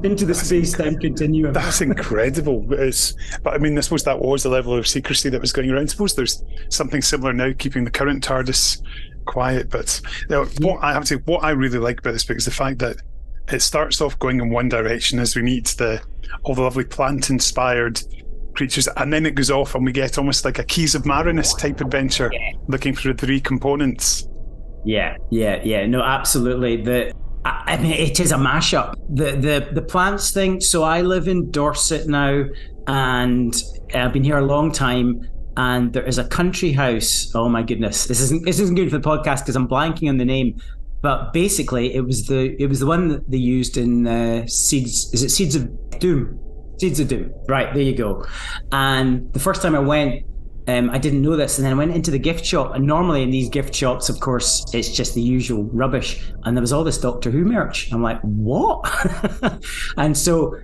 into 0.04 0.24
the 0.24 0.34
space 0.34 0.72
time 0.72 0.96
continuum. 0.98 1.52
That's 1.52 1.80
incredible. 1.80 2.66
It's, 2.70 3.14
but 3.42 3.54
I 3.54 3.58
mean, 3.58 3.76
I 3.76 3.80
suppose 3.80 4.04
that 4.04 4.20
was 4.20 4.42
the 4.42 4.48
level 4.48 4.74
of 4.74 4.86
secrecy 4.86 5.28
that 5.30 5.40
was 5.40 5.52
going 5.52 5.70
around. 5.70 5.82
I 5.82 5.86
suppose 5.86 6.14
there's 6.14 6.42
something 6.68 7.02
similar 7.02 7.32
now, 7.32 7.52
keeping 7.56 7.84
the 7.84 7.90
current 7.90 8.24
TARDIS 8.24 8.82
quiet. 9.26 9.70
But 9.70 10.00
you 10.22 10.28
know, 10.28 10.44
what 10.60 10.82
I 10.82 10.92
have 10.92 11.02
to 11.02 11.16
say, 11.16 11.22
what 11.24 11.44
I 11.44 11.50
really 11.50 11.78
like 11.78 12.00
about 12.00 12.12
this 12.12 12.24
book 12.24 12.36
is 12.36 12.44
the 12.44 12.50
fact 12.50 12.78
that 12.78 12.96
it 13.52 13.62
starts 13.62 14.00
off 14.00 14.18
going 14.18 14.40
in 14.40 14.50
one 14.50 14.68
direction 14.68 15.18
as 15.18 15.36
we 15.36 15.42
meet 15.42 15.66
the 15.78 16.02
all 16.42 16.54
the 16.54 16.62
lovely 16.62 16.84
plant 16.84 17.30
inspired 17.30 18.00
creatures, 18.56 18.88
and 18.96 19.12
then 19.12 19.26
it 19.26 19.34
goes 19.34 19.50
off, 19.50 19.74
and 19.74 19.84
we 19.84 19.92
get 19.92 20.18
almost 20.18 20.44
like 20.44 20.58
a 20.58 20.64
Keys 20.64 20.94
of 20.94 21.04
Marinus 21.04 21.54
type 21.54 21.80
adventure, 21.80 22.30
yeah. 22.32 22.58
looking 22.66 22.94
for 22.94 23.12
the 23.12 23.14
three 23.14 23.40
components. 23.40 24.28
Yeah, 24.84 25.16
yeah, 25.30 25.60
yeah. 25.62 25.86
No, 25.86 26.02
absolutely. 26.02 26.82
The 26.82 27.12
I 27.44 27.76
mean, 27.76 27.92
it 27.92 28.18
is 28.18 28.32
a 28.32 28.36
mashup. 28.36 28.94
The 29.08 29.32
the 29.32 29.68
the 29.72 29.82
plants 29.82 30.30
thing. 30.32 30.60
So 30.60 30.82
I 30.82 31.02
live 31.02 31.28
in 31.28 31.50
Dorset 31.50 32.08
now, 32.08 32.44
and 32.86 33.54
I've 33.94 34.12
been 34.12 34.24
here 34.24 34.38
a 34.38 34.46
long 34.46 34.72
time. 34.72 35.28
And 35.58 35.90
there 35.94 36.04
is 36.04 36.18
a 36.18 36.24
country 36.28 36.72
house. 36.72 37.34
Oh 37.34 37.48
my 37.48 37.62
goodness, 37.62 38.06
this 38.06 38.20
isn't 38.20 38.44
this 38.44 38.60
isn't 38.60 38.74
good 38.74 38.90
for 38.90 38.98
the 38.98 39.08
podcast 39.08 39.40
because 39.40 39.56
I'm 39.56 39.66
blanking 39.66 40.08
on 40.10 40.18
the 40.18 40.24
name. 40.24 40.60
But 41.00 41.32
basically, 41.32 41.94
it 41.94 42.04
was 42.04 42.26
the 42.26 42.60
it 42.60 42.66
was 42.66 42.80
the 42.80 42.86
one 42.86 43.08
that 43.08 43.30
they 43.30 43.38
used 43.38 43.76
in 43.78 44.06
uh, 44.06 44.46
seeds. 44.46 45.12
Is 45.14 45.22
it 45.22 45.30
Seeds 45.30 45.54
of 45.54 45.98
Doom? 45.98 46.38
Seeds 46.78 47.00
of 47.00 47.08
Doom. 47.08 47.32
Right, 47.48 47.72
there 47.72 47.82
you 47.82 47.94
go. 47.94 48.24
And 48.72 49.32
the 49.32 49.40
first 49.40 49.62
time 49.62 49.74
I 49.74 49.80
went, 49.80 50.24
um, 50.68 50.90
I 50.90 50.98
didn't 50.98 51.22
know 51.22 51.36
this. 51.36 51.58
And 51.58 51.64
then 51.64 51.72
I 51.72 51.76
went 51.76 51.92
into 51.92 52.10
the 52.10 52.18
gift 52.18 52.44
shop. 52.44 52.74
And 52.74 52.86
normally 52.86 53.22
in 53.22 53.30
these 53.30 53.48
gift 53.48 53.74
shops, 53.74 54.08
of 54.08 54.20
course, 54.20 54.64
it's 54.72 54.90
just 54.90 55.14
the 55.14 55.22
usual 55.22 55.64
rubbish. 55.64 56.22
And 56.44 56.56
there 56.56 56.60
was 56.60 56.72
all 56.72 56.84
this 56.84 56.98
Doctor 56.98 57.30
Who 57.30 57.44
merch. 57.44 57.92
I'm 57.92 58.02
like, 58.02 58.20
what? 58.22 58.84
and 59.96 60.16
so, 60.16 60.56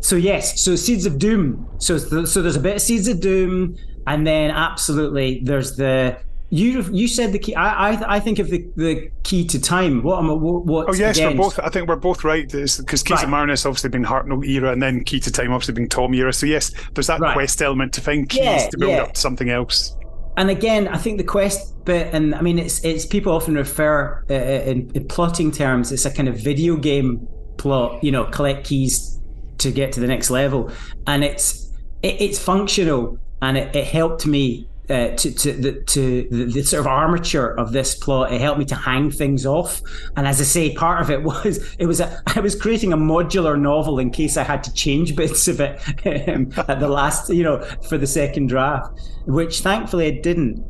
so 0.00 0.16
yes, 0.16 0.60
so 0.62 0.76
Seeds 0.76 1.06
of 1.06 1.18
Doom. 1.18 1.68
So, 1.78 1.98
so 1.98 2.42
there's 2.42 2.56
a 2.56 2.60
bit 2.60 2.76
of 2.76 2.82
Seeds 2.82 3.08
of 3.08 3.20
Doom. 3.20 3.76
And 4.06 4.26
then 4.26 4.50
absolutely, 4.50 5.40
there's 5.44 5.76
the 5.76 6.18
You 6.52 6.82
you 6.92 7.06
said 7.06 7.32
the 7.32 7.38
key. 7.38 7.54
I 7.54 7.92
I, 7.92 8.16
I 8.16 8.20
think 8.20 8.40
of 8.40 8.50
the, 8.50 8.66
the 8.76 9.08
key 9.22 9.46
to 9.46 9.60
time. 9.60 10.02
What 10.02 10.18
am 10.18 10.28
what? 10.40 10.66
what 10.66 10.88
oh 10.88 10.94
yes, 10.94 11.16
against? 11.18 11.38
we're 11.38 11.44
both. 11.44 11.58
I 11.60 11.68
think 11.68 11.88
we're 11.88 11.94
both 11.96 12.24
right. 12.24 12.50
Because 12.50 12.76
Keys 13.04 13.10
Right. 13.10 13.24
of 13.24 13.30
Marinus 13.30 13.64
obviously 13.64 13.90
been 13.90 14.04
Hartnell 14.04 14.44
era, 14.44 14.72
and 14.72 14.82
then 14.82 15.04
Key 15.04 15.20
to 15.20 15.30
Time 15.30 15.52
obviously 15.52 15.74
being 15.74 15.88
Tom 15.88 16.12
era. 16.12 16.32
So 16.32 16.46
yes, 16.46 16.72
there's 16.94 17.06
that 17.06 17.20
Right. 17.20 17.34
quest 17.34 17.62
element 17.62 17.92
to 17.94 18.00
find 18.00 18.28
keys 18.28 18.42
Yeah, 18.42 18.68
to 18.68 18.78
build 18.78 18.90
yeah. 18.90 19.02
up 19.02 19.12
to 19.14 19.20
something 19.20 19.48
else. 19.48 19.96
and 20.36 20.50
again, 20.50 20.88
I 20.88 20.96
think 20.96 21.18
the 21.18 21.24
quest 21.24 21.84
bit, 21.84 22.12
and 22.12 22.34
I 22.34 22.40
mean, 22.40 22.58
it's 22.58 22.84
it's 22.84 23.06
people 23.06 23.32
often 23.32 23.54
refer 23.54 24.24
uh, 24.28 24.34
in, 24.34 24.90
in 24.94 25.06
plotting 25.06 25.52
terms. 25.52 25.92
It's 25.92 26.04
a 26.04 26.10
kind 26.12 26.28
of 26.28 26.36
video 26.36 26.74
game 26.76 27.28
plot. 27.58 28.02
You 28.02 28.10
know, 28.10 28.24
collect 28.24 28.66
keys 28.66 29.20
to 29.58 29.70
get 29.70 29.92
to 29.92 30.00
the 30.00 30.06
next 30.08 30.30
level, 30.30 30.72
and 31.06 31.22
it's 31.22 31.70
it, 32.02 32.20
it's 32.20 32.38
functional, 32.42 33.18
and 33.40 33.56
it, 33.56 33.76
it 33.76 33.84
helped 33.86 34.26
me. 34.26 34.66
Uh, 34.90 35.14
to 35.14 35.32
to 35.32 35.52
the 35.52 35.72
to 35.84 36.26
the, 36.32 36.46
the 36.46 36.62
sort 36.64 36.80
of 36.80 36.86
armature 36.88 37.56
of 37.56 37.70
this 37.70 37.94
plot, 37.94 38.32
it 38.32 38.40
helped 38.40 38.58
me 38.58 38.64
to 38.64 38.74
hang 38.74 39.08
things 39.08 39.46
off. 39.46 39.80
And 40.16 40.26
as 40.26 40.40
I 40.40 40.44
say, 40.44 40.74
part 40.74 41.00
of 41.00 41.10
it 41.10 41.22
was 41.30 41.74
it 41.78 41.86
was 41.86 42.00
a, 42.00 42.20
I 42.26 42.40
was 42.40 42.56
creating 42.56 42.92
a 42.92 42.96
modular 42.96 43.56
novel 43.56 44.00
in 44.00 44.10
case 44.10 44.36
I 44.36 44.42
had 44.42 44.64
to 44.64 44.72
change 44.74 45.14
bits 45.22 45.46
of 45.46 45.60
it 45.60 45.80
um, 46.28 46.50
at 46.68 46.80
the 46.80 46.88
last, 46.88 47.30
you 47.30 47.44
know, 47.44 47.62
for 47.88 47.98
the 47.98 48.06
second 48.06 48.48
draft, 48.48 48.98
which 49.26 49.60
thankfully 49.60 50.08
it 50.08 50.24
didn't 50.24 50.64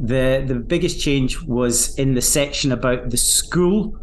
the 0.00 0.42
the 0.46 0.54
biggest 0.54 1.00
change 1.00 1.40
was 1.42 1.94
in 1.96 2.14
the 2.14 2.22
section 2.22 2.72
about 2.72 3.10
the 3.10 3.16
school. 3.16 3.96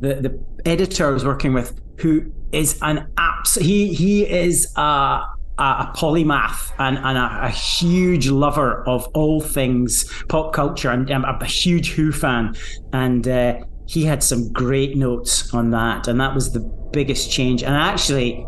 The 0.00 0.14
the 0.16 0.44
editor 0.66 1.08
I 1.08 1.10
was 1.10 1.24
working 1.24 1.54
with, 1.54 1.80
who 1.98 2.30
is 2.52 2.78
an 2.82 3.08
abs 3.16 3.54
he 3.54 3.94
he 3.94 4.28
is 4.28 4.72
a 4.76 5.22
a, 5.58 5.62
a 5.62 5.92
polymath 5.96 6.72
and, 6.78 6.98
and 6.98 7.18
a, 7.18 7.46
a 7.46 7.50
huge 7.50 8.28
lover 8.28 8.86
of 8.88 9.06
all 9.08 9.40
things 9.40 10.10
pop 10.28 10.52
culture 10.52 10.90
and 10.90 11.10
um, 11.10 11.24
a, 11.24 11.38
a 11.40 11.46
huge 11.46 11.92
Who 11.92 12.12
fan, 12.12 12.54
and 12.92 13.26
uh, 13.26 13.58
he 13.86 14.04
had 14.04 14.22
some 14.22 14.52
great 14.52 14.96
notes 14.96 15.52
on 15.54 15.70
that, 15.70 16.08
and 16.08 16.20
that 16.20 16.34
was 16.34 16.52
the 16.52 16.60
biggest 16.92 17.30
change. 17.30 17.62
And 17.62 17.74
actually, 17.74 18.46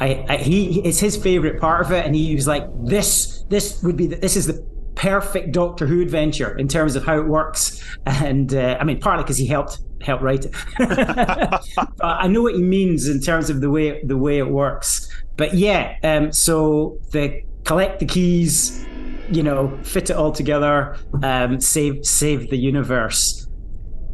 I, 0.00 0.24
I 0.28 0.36
he 0.38 0.80
it's 0.80 0.98
his 0.98 1.16
favorite 1.16 1.60
part 1.60 1.86
of 1.86 1.92
it, 1.92 2.04
and 2.04 2.14
he 2.14 2.34
was 2.34 2.46
like, 2.46 2.64
"This 2.84 3.44
this 3.48 3.82
would 3.82 3.96
be 3.96 4.08
the, 4.08 4.16
this 4.16 4.36
is 4.36 4.46
the 4.46 4.66
perfect 4.94 5.52
Doctor 5.52 5.86
Who 5.86 6.02
adventure 6.02 6.56
in 6.58 6.68
terms 6.68 6.96
of 6.96 7.04
how 7.04 7.18
it 7.18 7.26
works." 7.26 7.82
And 8.06 8.52
uh, 8.54 8.76
I 8.80 8.84
mean, 8.84 9.00
partly 9.00 9.22
because 9.24 9.38
he 9.38 9.46
helped 9.46 9.78
help 10.02 10.20
write 10.20 10.44
it. 10.44 10.54
I 12.00 12.28
know 12.28 12.42
what 12.42 12.54
he 12.54 12.62
means 12.62 13.08
in 13.08 13.20
terms 13.20 13.50
of 13.50 13.60
the 13.60 13.70
way 13.70 14.02
the 14.04 14.16
way 14.16 14.38
it 14.38 14.48
works. 14.48 15.08
But 15.36 15.54
yeah, 15.54 15.96
um, 16.02 16.32
so 16.32 16.98
the 17.10 17.42
collect 17.64 18.00
the 18.00 18.06
keys, 18.06 18.84
you 19.30 19.42
know, 19.42 19.78
fit 19.82 20.10
it 20.10 20.16
all 20.16 20.32
together, 20.32 20.96
um, 21.22 21.60
save 21.60 22.04
save 22.04 22.50
the 22.50 22.58
universe. 22.58 23.42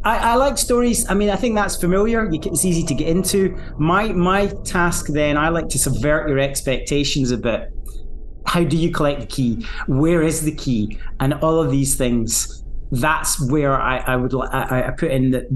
I, 0.03 0.31
I 0.31 0.35
like 0.35 0.57
stories. 0.57 1.09
I 1.09 1.13
mean, 1.13 1.29
I 1.29 1.35
think 1.35 1.55
that's 1.55 1.75
familiar. 1.75 2.25
Can, 2.25 2.53
it's 2.53 2.63
easy 2.63 2.83
to 2.83 2.93
get 2.93 3.07
into. 3.07 3.57
My 3.77 4.13
my 4.13 4.47
task 4.63 5.07
then, 5.07 5.37
I 5.37 5.49
like 5.49 5.67
to 5.69 5.79
subvert 5.79 6.29
your 6.29 6.39
expectations 6.39 7.31
a 7.31 7.37
bit. 7.37 7.73
How 8.45 8.63
do 8.63 8.77
you 8.77 8.91
collect 8.91 9.21
the 9.21 9.27
key? 9.27 9.65
Where 9.87 10.21
is 10.21 10.43
the 10.43 10.55
key? 10.55 10.97
And 11.19 11.33
all 11.35 11.61
of 11.61 11.69
these 11.69 11.95
things. 11.95 12.58
That's 12.91 13.39
where 13.49 13.79
I, 13.79 13.97
I 13.97 14.15
would 14.15 14.33
I, 14.33 14.87
I 14.87 14.91
put 14.91 15.11
in 15.11 15.31
the, 15.31 15.47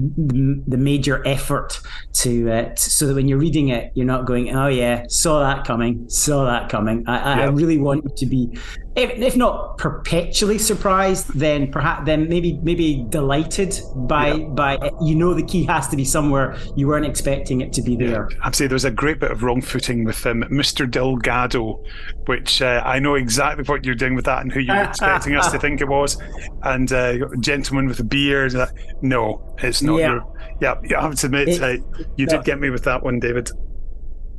the 0.66 0.76
major 0.76 1.26
effort 1.26 1.80
to, 2.14 2.50
uh, 2.50 2.68
t- 2.70 2.76
so 2.76 3.06
that 3.08 3.14
when 3.14 3.26
you're 3.26 3.38
reading 3.38 3.68
it, 3.68 3.90
you're 3.94 4.06
not 4.06 4.24
going, 4.24 4.54
oh 4.54 4.68
yeah, 4.68 5.04
saw 5.08 5.40
that 5.40 5.66
coming, 5.66 6.08
saw 6.08 6.44
that 6.44 6.68
coming. 6.68 7.04
I, 7.08 7.18
I, 7.18 7.40
I 7.40 7.44
really 7.46 7.78
want 7.78 8.04
you 8.04 8.10
to 8.16 8.26
be, 8.26 8.58
if, 8.96 9.10
if 9.10 9.36
not 9.36 9.76
perpetually 9.78 10.58
surprised, 10.58 11.28
then 11.34 11.70
perhaps 11.70 12.06
then 12.06 12.28
maybe 12.28 12.58
maybe 12.62 13.04
delighted 13.08 13.74
by 13.96 14.38
by 14.38 14.78
you 15.02 15.14
know 15.14 15.34
the 15.34 15.42
key 15.42 15.64
has 15.64 15.88
to 15.88 15.96
be 15.96 16.04
somewhere 16.04 16.56
you 16.76 16.86
weren't 16.86 17.06
expecting 17.06 17.60
it 17.60 17.72
to 17.72 17.82
be 17.82 17.96
there. 17.96 18.28
I'd 18.42 18.54
say 18.54 18.66
there's 18.66 18.84
a 18.84 18.90
great 18.90 19.18
bit 19.18 19.30
of 19.30 19.42
wrong 19.42 19.60
footing 19.60 20.04
with 20.04 20.24
um, 20.26 20.42
Mr. 20.44 20.88
Delgado, 20.88 21.82
which 22.26 22.62
uh, 22.62 22.82
I 22.84 22.98
know 23.00 23.14
exactly 23.16 23.64
what 23.64 23.84
you're 23.84 23.94
doing 23.94 24.14
with 24.14 24.26
that 24.26 24.42
and 24.42 24.52
who 24.52 24.60
you're 24.60 24.82
expecting 24.84 25.34
us 25.34 25.50
to 25.50 25.58
think 25.64 25.80
it 25.80 25.88
was. 25.88 26.16
And 26.62 26.92
uh, 26.92 27.18
gentleman 27.40 27.86
with 27.86 28.00
a 28.00 28.04
beard. 28.04 28.54
Uh, 28.54 28.66
no, 29.02 29.56
it's 29.58 29.82
not. 29.82 29.96
Yeah. 29.96 30.10
Your, 30.12 30.34
yeah, 30.60 30.74
you 30.84 30.96
have 30.96 31.14
to 31.16 31.26
admit, 31.26 31.48
It- 31.48 31.62
uh, 31.62 31.68
you 31.68 31.80
yeah. 32.16 32.26
did 32.26 32.44
get 32.44 32.60
me 32.60 32.70
with 32.70 32.84
that 32.84 33.02
one, 33.02 33.18
David. 33.18 33.50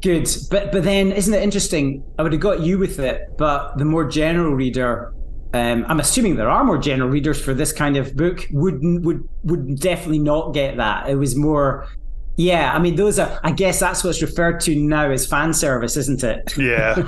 Good, 0.01 0.27
but 0.51 0.71
but 0.71 0.84
then 0.84 1.12
isn't 1.12 1.34
it 1.34 1.41
interesting? 1.41 2.03
I 2.19 2.23
would 2.23 2.31
have 2.31 2.41
got 2.41 2.60
you 2.62 2.77
with 2.77 2.99
it, 2.99 3.38
but 3.38 3.77
the 3.77 3.86
more 3.86 4.05
general 4.05 4.53
reader, 4.53 5.13
um, 5.53 5.86
I'm 5.88 5.99
assuming 5.99 6.36
there 6.36 6.49
are 6.49 6.63
more 6.63 6.77
general 6.77 7.10
readers 7.10 7.41
for 7.41 7.53
this 7.53 7.71
kind 7.71 7.97
of 7.97 8.15
book 8.15 8.45
would 8.51 8.79
would 8.81 9.27
would 9.43 9.79
definitely 9.79 10.19
not 10.19 10.53
get 10.53 10.77
that. 10.77 11.10
It 11.10 11.15
was 11.15 11.36
more, 11.36 11.88
yeah. 12.36 12.73
I 12.73 12.79
mean, 12.79 12.95
those 12.95 13.17
are. 13.19 13.39
I 13.43 13.51
guess 13.51 13.79
that's 13.79 14.03
what's 14.03 14.21
referred 14.21 14.60
to 14.62 14.75
now 14.75 15.10
as 15.10 15.25
fan 15.25 15.53
service, 15.53 15.97
isn't 15.97 16.23
it? 16.23 16.55
Yeah. 16.58 17.01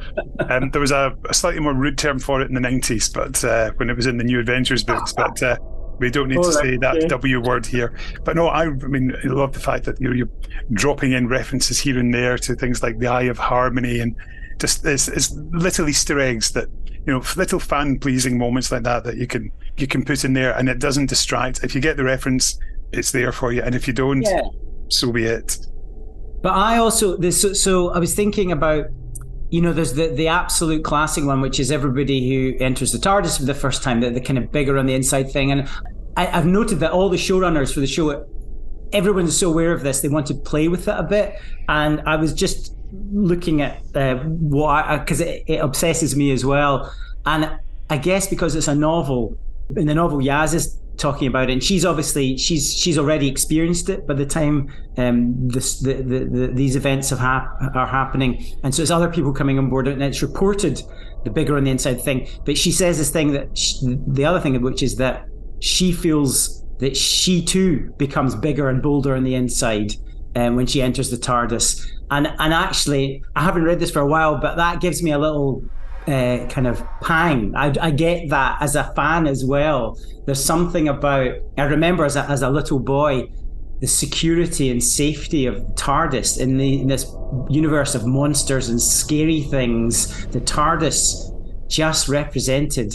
um, 0.48 0.70
there 0.70 0.80
was 0.80 0.90
a, 0.90 1.16
a 1.28 1.34
slightly 1.34 1.60
more 1.60 1.74
rude 1.74 1.98
term 1.98 2.18
for 2.18 2.40
it 2.40 2.48
in 2.48 2.54
the 2.54 2.60
90s, 2.60 3.12
but 3.12 3.42
uh, 3.44 3.72
when 3.76 3.90
it 3.90 3.96
was 3.96 4.06
in 4.06 4.16
the 4.16 4.24
New 4.24 4.38
Adventures 4.38 4.84
books, 4.84 5.12
but 5.12 5.42
uh, 5.42 5.56
we 5.98 6.10
don't 6.10 6.28
need 6.28 6.38
Oh, 6.38 6.42
to 6.42 6.52
say 6.52 6.76
that 6.78 6.96
okay. 6.96 7.06
W 7.08 7.40
word 7.40 7.66
here. 7.66 7.96
But 8.24 8.36
no, 8.36 8.48
I, 8.48 8.64
I 8.64 8.70
mean, 8.70 9.14
I 9.24 9.28
love 9.28 9.52
the 9.52 9.60
fact 9.60 9.84
that 9.84 10.00
you're, 10.00 10.14
you're 10.14 10.28
dropping 10.72 11.12
in 11.12 11.28
references 11.28 11.78
here 11.78 11.98
and 11.98 12.12
there 12.12 12.36
to 12.38 12.54
things 12.54 12.82
like 12.82 12.98
the 12.98 13.06
Eye 13.08 13.22
of 13.24 13.38
Harmony 13.38 14.00
and 14.00 14.16
just 14.60 14.84
it's, 14.86 15.08
it's 15.08 15.32
little 15.52 15.88
Easter 15.88 16.18
eggs 16.20 16.52
that 16.52 16.68
you 17.06 17.12
know 17.12 17.22
little 17.36 17.58
fan 17.60 17.98
pleasing 17.98 18.38
moments 18.38 18.70
like 18.72 18.82
that 18.84 19.04
that 19.04 19.16
you 19.16 19.26
can 19.26 19.50
you 19.76 19.86
can 19.86 20.04
put 20.04 20.24
in 20.24 20.32
there 20.32 20.56
and 20.56 20.68
it 20.68 20.78
doesn't 20.78 21.06
distract. 21.06 21.62
If 21.64 21.74
you 21.74 21.80
get 21.80 21.96
the 21.96 22.04
reference, 22.04 22.58
it's 22.92 23.10
there 23.12 23.32
for 23.32 23.52
you, 23.52 23.62
and 23.62 23.74
if 23.74 23.86
you 23.88 23.92
don't, 23.92 24.22
Yeah. 24.22 24.42
so 24.88 25.10
be 25.12 25.24
it. 25.24 25.58
But 26.42 26.52
I 26.52 26.76
also 26.78 27.16
this 27.16 27.40
so, 27.40 27.52
so 27.52 27.90
I 27.90 27.98
was 27.98 28.14
thinking 28.14 28.52
about 28.52 28.86
you 29.54 29.60
know 29.60 29.72
there's 29.72 29.92
the 29.92 30.08
the 30.08 30.26
absolute 30.26 30.82
classic 30.82 31.24
one 31.24 31.40
which 31.40 31.60
is 31.60 31.70
everybody 31.70 32.28
who 32.28 32.58
enters 32.58 32.90
the 32.90 32.98
TARDIS 32.98 33.38
for 33.38 33.44
the 33.44 33.54
first 33.54 33.84
time 33.84 34.00
the, 34.00 34.10
the 34.10 34.20
kind 34.20 34.36
of 34.36 34.50
bigger 34.50 34.76
on 34.78 34.86
the 34.86 34.94
inside 34.94 35.30
thing. 35.30 35.52
And 35.52 35.68
I, 36.16 36.26
I've 36.26 36.44
noted 36.44 36.80
that 36.80 36.90
all 36.90 37.08
the 37.08 37.16
showrunners 37.16 37.72
for 37.72 37.78
the 37.78 37.86
show 37.86 38.26
everyone's 38.92 39.36
so 39.38 39.50
aware 39.50 39.72
of 39.72 39.84
this 39.84 40.00
they 40.00 40.08
want 40.08 40.26
to 40.26 40.34
play 40.34 40.66
with 40.66 40.88
it 40.88 40.96
a 40.98 41.04
bit. 41.04 41.38
And 41.68 42.00
I 42.04 42.16
was 42.16 42.34
just 42.34 42.74
looking 43.12 43.62
at 43.62 43.80
uh, 43.94 44.16
what 44.16 44.98
because 44.98 45.20
it, 45.20 45.44
it 45.46 45.58
obsesses 45.58 46.16
me 46.16 46.32
as 46.32 46.44
well. 46.44 46.92
And 47.24 47.56
I 47.88 47.98
guess 47.98 48.26
because 48.26 48.56
it's 48.56 48.66
a 48.66 48.74
novel 48.74 49.38
in 49.76 49.86
the 49.86 49.94
novel 49.94 50.18
Yaz 50.18 50.52
is 50.52 50.76
talking 50.96 51.28
about 51.28 51.50
it. 51.50 51.52
And 51.52 51.62
she's 51.62 51.84
obviously 51.84 52.36
she's 52.36 52.72
she's 52.72 52.98
already 52.98 53.28
experienced 53.28 53.88
it 53.88 54.06
by 54.06 54.14
the 54.14 54.26
time 54.26 54.72
um 54.96 55.48
this 55.48 55.80
the, 55.80 55.94
the, 55.94 56.24
the 56.24 56.46
these 56.52 56.76
events 56.76 57.10
have 57.10 57.18
hap- 57.18 57.74
are 57.74 57.86
happening. 57.86 58.44
And 58.62 58.74
so 58.74 58.82
it's 58.82 58.90
other 58.90 59.10
people 59.10 59.32
coming 59.32 59.58
on 59.58 59.68
board 59.68 59.88
and 59.88 60.02
it's 60.02 60.22
reported 60.22 60.82
the 61.24 61.30
bigger 61.30 61.56
on 61.56 61.64
the 61.64 61.70
inside 61.70 62.00
thing. 62.00 62.28
But 62.44 62.56
she 62.56 62.70
says 62.70 62.98
this 62.98 63.10
thing 63.10 63.32
that 63.32 63.56
sh 63.56 63.74
the 64.06 64.24
other 64.24 64.40
thing 64.40 64.56
of 64.56 64.62
which 64.62 64.82
is 64.82 64.96
that 64.96 65.26
she 65.60 65.92
feels 65.92 66.64
that 66.78 66.96
she 66.96 67.44
too 67.44 67.92
becomes 67.98 68.34
bigger 68.34 68.68
and 68.68 68.82
bolder 68.82 69.14
on 69.14 69.24
the 69.24 69.34
inside 69.34 69.94
um, 70.36 70.56
when 70.56 70.66
she 70.66 70.82
enters 70.82 71.10
the 71.10 71.16
TARDIS. 71.16 71.86
And 72.10 72.26
and 72.38 72.52
actually 72.52 73.22
I 73.34 73.42
haven't 73.42 73.64
read 73.64 73.80
this 73.80 73.90
for 73.90 74.00
a 74.00 74.06
while 74.06 74.38
but 74.38 74.56
that 74.56 74.80
gives 74.80 75.02
me 75.02 75.10
a 75.12 75.18
little 75.18 75.64
uh, 76.06 76.46
kind 76.48 76.66
of 76.66 76.82
pang. 77.02 77.54
I, 77.56 77.72
I 77.80 77.90
get 77.90 78.28
that 78.30 78.58
as 78.60 78.76
a 78.76 78.92
fan 78.94 79.26
as 79.26 79.44
well. 79.44 79.98
There's 80.26 80.42
something 80.42 80.88
about 80.88 81.32
I 81.58 81.62
remember 81.64 82.04
as 82.04 82.16
a, 82.16 82.24
as 82.24 82.42
a 82.42 82.50
little 82.50 82.78
boy 82.78 83.28
the 83.80 83.86
security 83.86 84.70
and 84.70 84.82
safety 84.82 85.46
of 85.46 85.56
TARDIS 85.74 86.38
in 86.38 86.56
the 86.56 86.80
in 86.80 86.88
this 86.88 87.14
universe 87.48 87.94
of 87.94 88.06
monsters 88.06 88.68
and 88.68 88.80
scary 88.80 89.42
things. 89.42 90.26
The 90.28 90.40
TARDIS 90.40 91.68
just 91.68 92.08
represented 92.08 92.94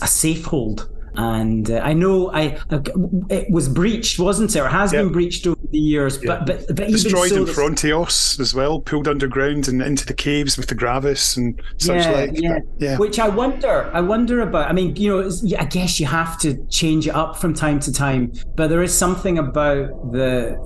a 0.00 0.06
safe 0.06 0.44
hold. 0.44 0.88
And 1.20 1.70
uh, 1.70 1.80
I 1.90 1.92
know 1.92 2.30
I, 2.32 2.58
I 2.70 2.80
it 3.28 3.50
was 3.50 3.68
breached, 3.68 4.18
wasn't 4.18 4.56
it? 4.56 4.60
Or 4.60 4.68
has 4.68 4.92
Yeah. 4.92 5.02
been 5.02 5.12
breached 5.12 5.46
over 5.46 5.60
the 5.70 5.78
years. 5.78 6.16
But 6.18 6.46
but 6.46 6.66
but 6.68 6.80
even 6.80 6.92
Destroyed 6.92 7.30
so, 7.30 7.36
in 7.42 7.46
Frontios 7.46 8.40
as 8.40 8.54
well, 8.54 8.80
pulled 8.80 9.06
underground 9.06 9.68
and 9.68 9.82
into 9.82 10.06
the 10.06 10.14
caves 10.14 10.56
with 10.56 10.68
the 10.68 10.74
Gravis 10.74 11.36
and 11.36 11.60
such 11.78 12.04
yeah, 12.04 12.10
like. 12.10 12.30
yeah. 12.40 12.54
But, 12.54 12.62
yeah. 12.84 12.96
Which 12.98 13.18
I 13.18 13.28
wonder, 13.28 13.90
I 13.92 14.00
wonder 14.00 14.40
about. 14.40 14.70
I 14.70 14.72
mean, 14.72 14.96
you 14.96 15.08
know, 15.22 15.30
I 15.58 15.64
guess 15.66 16.00
you 16.00 16.06
have 16.06 16.38
to 16.40 16.54
change 16.68 17.06
it 17.06 17.14
up 17.14 17.36
from 17.36 17.52
time 17.54 17.80
to 17.80 17.92
time, 17.92 18.32
but 18.56 18.68
there 18.68 18.82
is 18.82 18.96
something 18.96 19.36
about 19.38 19.88
the 20.12 20.56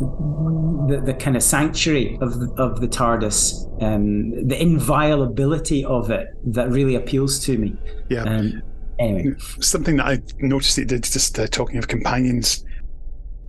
the, 0.89 1.01
the 1.01 1.15
kind 1.15 1.37
of 1.37 1.43
sanctuary 1.43 2.19
of 2.21 2.39
the, 2.41 2.47
of 2.63 2.81
the 2.83 2.87
TARDIS, 2.89 3.67
um, 3.83 4.31
the 4.47 4.61
inviolability 4.61 5.85
of 5.85 6.11
it 6.11 6.29
that 6.55 6.69
really 6.71 6.95
appeals 6.95 7.41
to 7.47 7.57
me. 7.59 7.75
yeah. 8.11 8.23
Um, 8.25 8.63
anyway, 8.99 9.35
Something 9.61 9.97
that 9.97 10.07
I 10.07 10.23
noticed 10.39 10.79
it 10.79 10.89
did, 10.89 11.05
just 11.05 11.39
uh, 11.39 11.47
talking 11.47 11.79
of 11.79 11.89
companions, 11.89 12.65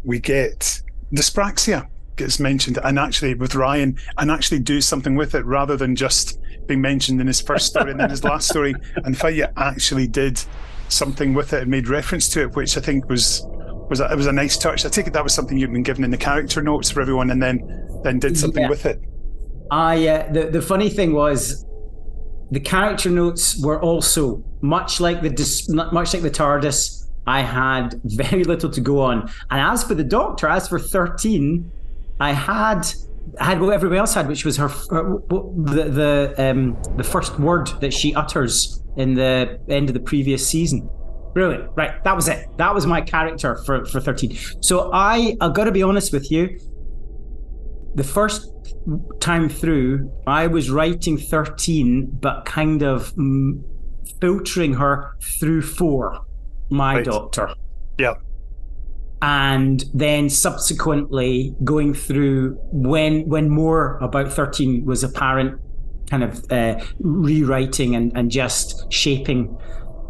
we 0.04 0.20
get 0.20 0.82
dyspraxia 1.14 1.88
gets 2.16 2.40
mentioned, 2.40 2.80
and 2.84 2.98
actually 2.98 3.34
with 3.34 3.56
Ryan, 3.56 3.98
and 4.18 4.32
actually 4.32 4.60
do 4.60 4.82
something 4.82 5.16
with 5.16 5.36
it 5.36 5.46
rather 5.46 5.76
than 5.76 5.96
just 5.96 6.40
being 6.68 6.82
mentioned 6.82 7.22
in 7.22 7.28
his 7.28 7.42
first 7.42 7.68
story 7.68 7.92
and 7.92 8.00
then 8.00 8.10
his 8.10 8.24
last 8.24 8.50
story. 8.50 8.74
And 9.04 9.16
Faya 9.16 9.52
actually 9.58 10.08
did 10.08 10.42
something 10.88 11.34
with 11.34 11.54
it 11.54 11.64
and 11.64 11.72
made 11.72 11.88
reference 11.88 12.30
to 12.30 12.42
it, 12.42 12.56
which 12.56 12.78
I 12.78 12.82
think 12.82 13.10
was 13.10 13.46
was 13.90 14.00
a, 14.00 14.12
it 14.12 14.16
was 14.16 14.28
a 14.28 14.32
nice 14.32 14.58
touch. 14.58 14.86
I 14.86 14.90
take 14.90 15.08
it 15.08 15.14
that 15.14 15.24
was 15.24 15.34
something 15.34 15.58
you'd 15.58 15.72
been 15.72 15.84
given 15.84 16.04
in 16.04 16.12
the 16.12 16.18
character 16.18 16.62
notes 16.62 16.90
for 16.90 17.02
everyone, 17.02 17.30
and 17.30 17.42
then 17.42 17.60
then 18.04 18.20
did 18.20 18.38
something 18.38 18.64
yeah. 18.64 18.70
with 18.70 18.86
it. 18.86 19.00
I 19.72 20.08
uh, 20.08 20.32
the 20.32 20.46
the 20.46 20.62
funny 20.62 20.90
thing 20.90 21.14
was 21.14 21.66
the 22.52 22.60
character 22.60 23.10
notes 23.10 23.62
were 23.62 23.82
also 23.82 24.44
much 24.62 25.00
like 25.00 25.22
the 25.22 25.90
much 25.92 26.14
like 26.14 26.24
the 26.24 26.32
TARDIS. 26.32 27.04
I 27.28 27.42
had 27.42 28.00
very 28.04 28.44
little 28.44 28.70
to 28.70 28.82
go 28.82 29.02
on, 29.02 29.32
and 29.50 29.60
as 29.60 29.84
for 29.84 29.96
the 29.96 30.04
Doctor, 30.04 30.48
as 30.48 30.68
for 30.68 30.78
thirteen, 30.78 31.72
I 32.20 32.34
had 32.34 32.88
I 33.40 33.46
had 33.46 33.60
what 33.60 33.74
everybody 33.74 34.00
else 34.00 34.14
had, 34.14 34.28
which 34.28 34.46
was 34.46 34.58
her, 34.58 34.68
her 34.68 35.20
the 35.30 35.84
the 35.90 36.36
um, 36.38 36.78
the 36.98 37.04
first 37.04 37.40
word 37.40 37.68
that 37.82 37.94
she 37.94 38.14
utters 38.14 38.82
in 38.96 39.16
the 39.16 39.60
end 39.68 39.90
of 39.90 39.94
the 39.96 40.00
previous 40.00 40.48
season. 40.48 40.88
Brilliant. 41.34 41.72
Right, 41.76 42.02
that 42.04 42.16
was 42.16 42.28
it. 42.28 42.48
That 42.58 42.74
was 42.74 42.86
my 42.86 43.02
character 43.02 43.56
for 43.66 43.86
for 43.86 44.00
thirteen. 44.00 44.38
So 44.62 44.92
I 44.94 45.36
I 45.42 45.50
got 45.50 45.64
to 45.66 45.72
be 45.72 45.84
honest 45.84 46.14
with 46.14 46.32
you. 46.32 46.60
The 47.96 48.04
first 48.04 48.52
time 49.20 49.50
through, 49.50 50.12
I 50.28 50.48
was 50.48 50.70
writing 50.70 51.18
13, 51.18 52.18
but 52.20 52.46
kind 52.46 52.82
of 52.82 53.14
mm, 53.16 53.64
filtering 54.20 54.74
her 54.74 55.16
through 55.22 55.62
four, 55.62 56.26
my 56.70 56.96
right. 56.96 57.06
doctor. 57.06 57.54
Yeah. 57.98 58.16
And 59.22 59.84
then 59.94 60.30
subsequently 60.30 61.56
going 61.64 61.94
through 61.94 62.58
when 62.72 63.28
when 63.28 63.50
more 63.50 63.98
about 64.00 64.32
13 64.32 64.86
was 64.86 65.04
apparent, 65.04 65.60
kind 66.10 66.24
of 66.24 66.52
uh, 66.52 66.84
rewriting 67.00 67.96
and, 67.96 68.12
and 68.16 68.30
just 68.30 68.92
shaping 68.92 69.58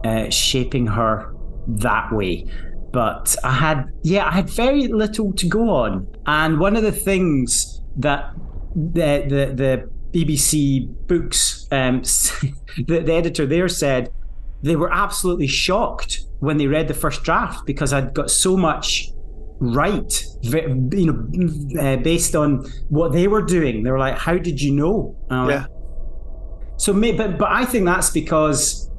uh, 0.04 0.30
shaping 0.30 0.88
her 0.88 1.34
that 1.67 2.12
way 2.12 2.45
but 2.95 3.36
I 3.43 3.52
had 3.52 3.91
yeah 4.04 4.26
I 4.26 4.32
had 4.32 4.50
very 4.50 4.88
little 4.88 5.34
to 5.34 5.48
go 5.48 5.69
on 5.69 6.08
and 6.28 6.60
one 6.62 6.78
of 6.78 6.84
the 6.84 6.93
things 6.93 7.75
that 7.98 8.34
the 8.76 9.26
the, 9.28 9.54
the 9.56 9.90
BBC 10.12 10.88
books, 11.08 11.68
um, 11.72 12.02
the, 12.88 13.00
the 13.00 13.14
editor 13.14 13.46
there 13.46 13.68
said 13.68 14.10
they 14.64 14.76
were 14.76 14.92
absolutely 14.92 15.48
shocked 15.48 16.22
when 16.40 16.58
they 16.58 16.68
read 16.68 16.88
the 16.88 16.94
first 16.94 17.24
draft 17.24 17.66
because 17.66 17.94
I'd 17.94 18.14
got 18.14 18.32
so 18.32 18.58
much 18.58 19.10
right, 19.60 20.26
you 20.42 21.06
know, 21.06 21.82
uh, 21.82 21.98
based 21.98 22.36
on 22.36 22.66
what 22.90 23.12
they 23.12 23.28
were 23.28 23.42
doing. 23.42 23.84
They 23.84 23.92
were 23.92 24.00
like, 24.00 24.18
"How 24.18 24.38
did 24.38 24.62
you 24.62 24.72
know?" 24.74 25.16
Um, 25.30 25.50
yeah. 25.50 25.66
So, 26.78 26.94
but 26.94 27.38
but 27.38 27.50
I 27.52 27.66
think 27.66 27.86
that's 27.86 28.10
because 28.10 28.90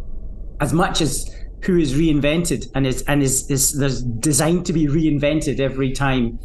as 0.61 0.73
much 0.73 1.01
as 1.01 1.31
who 1.63 1.79
is 1.79 1.95
reinvented 1.95 2.67
and 2.75 2.87
is 2.87 3.03
and 3.03 3.23
is 3.23 3.51
is 3.51 3.73
there's 3.73 4.03
designed 4.03 4.67
to 4.67 4.73
be 4.73 4.87
reinvented 4.87 5.61
every 5.61 5.93
time, 5.93 6.39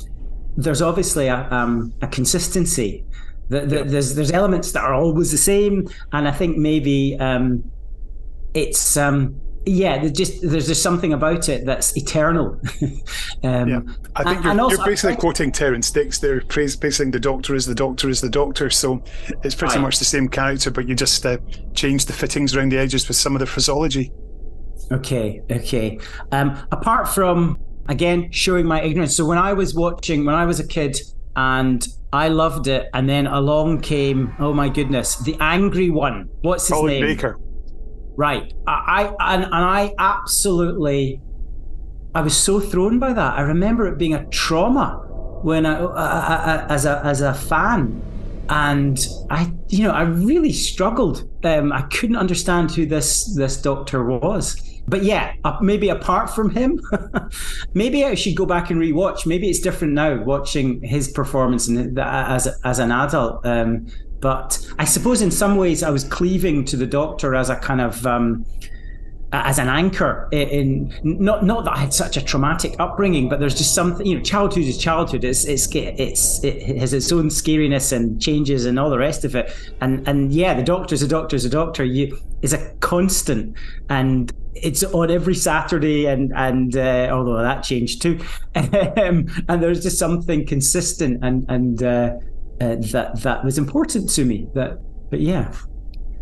there's 0.57 0.81
obviously 0.81 1.27
a 1.27 1.49
um, 1.51 1.93
a 2.01 2.07
consistency 2.07 3.05
the, 3.51 3.61
the, 3.65 3.83
there's 3.83 4.15
there's 4.15 4.31
elements 4.31 4.71
that 4.71 4.81
are 4.81 4.93
always 4.93 5.29
the 5.29 5.37
same, 5.37 5.89
and 6.13 6.25
I 6.25 6.31
think 6.31 6.57
maybe 6.57 7.17
um, 7.19 7.69
it's 8.53 8.95
um, 8.95 9.35
yeah, 9.65 9.97
there's 9.97 10.13
just 10.13 10.41
there's 10.41 10.67
just 10.67 10.81
something 10.81 11.11
about 11.11 11.49
it 11.49 11.65
that's 11.65 11.97
eternal. 11.97 12.61
um, 13.43 13.67
yeah, 13.67 13.81
I 14.15 14.23
think 14.23 14.45
you're, 14.45 14.61
also, 14.61 14.77
you're, 14.77 14.85
basically 14.85 15.17
quoting 15.17 15.51
Terrance 15.51 15.91
Dicks 15.91 16.19
there, 16.19 16.39
praising 16.39 17.11
the 17.11 17.19
Doctor 17.19 17.53
as 17.53 17.65
the 17.65 17.75
Doctor 17.75 18.07
is 18.07 18.21
the 18.21 18.29
Doctor. 18.29 18.69
So 18.69 19.03
it's 19.43 19.53
pretty 19.53 19.75
right. 19.75 19.81
much 19.81 19.99
the 19.99 20.05
same 20.05 20.29
character, 20.29 20.71
but 20.71 20.87
you 20.87 20.95
just 20.95 21.25
uh, 21.25 21.37
change 21.73 22.05
the 22.05 22.13
fittings 22.13 22.55
around 22.55 22.71
the 22.71 22.77
edges 22.77 23.05
with 23.09 23.17
some 23.17 23.35
of 23.35 23.41
the 23.41 23.45
phraseology. 23.45 24.13
Okay, 24.93 25.41
okay. 25.51 25.99
Um, 26.31 26.57
apart 26.71 27.09
from 27.09 27.57
again 27.91 28.31
showing 28.31 28.65
my 28.65 28.81
ignorance, 28.81 29.15
so 29.15 29.25
when 29.25 29.37
I 29.37 29.53
was 29.53 29.75
watching 29.75 30.25
when 30.25 30.35
I 30.35 30.45
was 30.45 30.59
a 30.59 30.67
kid, 30.67 30.99
and 31.35 31.87
I 32.13 32.27
loved 32.27 32.67
it. 32.67 32.89
And 32.93 33.07
then 33.07 33.27
along 33.27 33.81
came, 33.81 34.33
oh 34.39 34.53
my 34.53 34.69
goodness, 34.69 35.17
the 35.17 35.37
angry 35.39 35.89
one. 35.89 36.29
What's 36.41 36.67
his 36.67 36.77
Colin 36.77 36.93
name? 36.93 37.05
Baker. 37.05 37.39
Right. 38.17 38.53
I, 38.67 39.13
I 39.19 39.33
and, 39.33 39.43
and 39.43 39.53
I 39.53 39.93
absolutely, 39.97 41.21
I 42.13 42.21
was 42.21 42.35
so 42.35 42.59
thrown 42.59 42.99
by 42.99 43.13
that. 43.13 43.37
I 43.37 43.41
remember 43.41 43.87
it 43.87 43.97
being 43.97 44.13
a 44.13 44.25
trauma 44.27 45.07
when 45.43 45.65
I, 45.65 45.79
I, 45.79 46.35
I 46.35 46.65
as 46.67 46.85
a 46.85 47.01
as 47.03 47.21
a 47.21 47.33
fan, 47.33 48.01
and 48.49 48.99
I, 49.29 49.51
you 49.69 49.83
know, 49.85 49.91
I 49.91 50.03
really 50.03 50.51
struggled. 50.51 51.29
Um, 51.45 51.71
I 51.71 51.83
couldn't 51.83 52.17
understand 52.17 52.71
who 52.71 52.85
this 52.85 53.33
this 53.35 53.61
doctor 53.61 54.03
was 54.03 54.61
but 54.87 55.03
yeah, 55.03 55.33
maybe 55.61 55.89
apart 55.89 56.29
from 56.29 56.49
him, 56.49 56.79
maybe 57.73 58.03
I 58.03 58.15
should 58.15 58.35
go 58.35 58.45
back 58.45 58.69
and 58.69 58.81
rewatch. 58.81 59.25
Maybe 59.25 59.49
it's 59.49 59.59
different 59.59 59.93
now 59.93 60.21
watching 60.23 60.81
his 60.81 61.09
performance 61.09 61.67
in 61.67 61.97
as 61.97 62.47
as 62.63 62.79
an 62.79 62.91
adult. 62.91 63.45
Um, 63.45 63.87
but 64.19 64.59
I 64.77 64.85
suppose 64.85 65.21
in 65.21 65.31
some 65.31 65.57
ways 65.57 65.81
I 65.81 65.89
was 65.89 66.03
cleaving 66.03 66.65
to 66.65 66.77
the 66.77 66.85
Doctor 66.85 67.35
as 67.35 67.49
a 67.49 67.55
kind 67.55 67.81
of 67.81 68.05
um, 68.05 68.45
as 69.33 69.59
an 69.59 69.69
anchor 69.69 70.27
in, 70.31 70.93
not 71.03 71.45
not 71.45 71.63
that 71.65 71.77
I 71.77 71.79
had 71.79 71.93
such 71.93 72.17
a 72.17 72.21
traumatic 72.21 72.75
upbringing, 72.79 73.29
but 73.29 73.39
there's 73.39 73.55
just 73.55 73.73
something 73.73 74.05
you 74.05 74.17
know, 74.17 74.23
childhood 74.23 74.65
is 74.65 74.77
childhood. 74.77 75.23
It's 75.23 75.45
it's 75.45 75.73
it's 75.73 76.43
it 76.43 76.77
has 76.77 76.93
its 76.93 77.11
own 77.11 77.29
scariness 77.29 77.93
and 77.93 78.21
changes 78.21 78.65
and 78.65 78.77
all 78.77 78.89
the 78.89 78.97
rest 78.97 79.23
of 79.23 79.35
it. 79.35 79.55
And 79.79 80.05
and 80.07 80.33
yeah, 80.33 80.53
the 80.53 80.63
doctor's 80.63 81.01
a 81.01 81.07
doctor's 81.07 81.45
a 81.45 81.49
doctor. 81.49 81.85
You 81.85 82.19
is 82.41 82.53
a 82.53 82.73
constant, 82.81 83.55
and 83.89 84.33
it's 84.53 84.83
on 84.83 85.09
every 85.11 85.35
Saturday, 85.35 86.05
and 86.07 86.31
and 86.35 86.75
uh, 86.75 87.09
although 87.11 87.41
that 87.41 87.63
changed 87.63 88.01
too, 88.01 88.19
um, 88.55 89.27
and 89.47 89.63
there's 89.63 89.81
just 89.81 89.97
something 89.97 90.45
consistent 90.45 91.23
and 91.23 91.45
and 91.49 91.83
uh, 91.83 92.15
uh, 92.59 92.75
that 92.91 93.21
that 93.21 93.43
was 93.43 93.57
important 93.57 94.09
to 94.11 94.25
me. 94.25 94.47
That 94.53 94.79
but 95.09 95.19
yeah. 95.19 95.53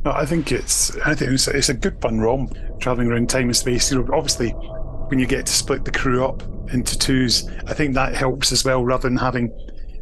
No, 0.05 0.11
I 0.11 0.25
think 0.25 0.51
it's 0.51 0.95
I 0.99 1.13
think 1.13 1.31
it's, 1.31 1.47
it's 1.47 1.69
a 1.69 1.73
good 1.73 1.99
fun 2.01 2.19
rom 2.19 2.49
traveling 2.79 3.11
around 3.11 3.29
time 3.29 3.45
and 3.45 3.55
space. 3.55 3.91
You 3.91 4.01
know, 4.01 4.13
obviously, 4.13 4.51
when 4.51 5.19
you 5.19 5.25
get 5.25 5.45
to 5.45 5.51
split 5.51 5.83
the 5.83 5.91
crew 5.91 6.23
up 6.23 6.43
into 6.71 6.97
twos, 6.97 7.49
I 7.67 7.73
think 7.73 7.95
that 7.95 8.15
helps 8.15 8.51
as 8.51 8.63
well, 8.63 8.83
rather 8.85 9.09
than 9.09 9.17
having 9.17 9.51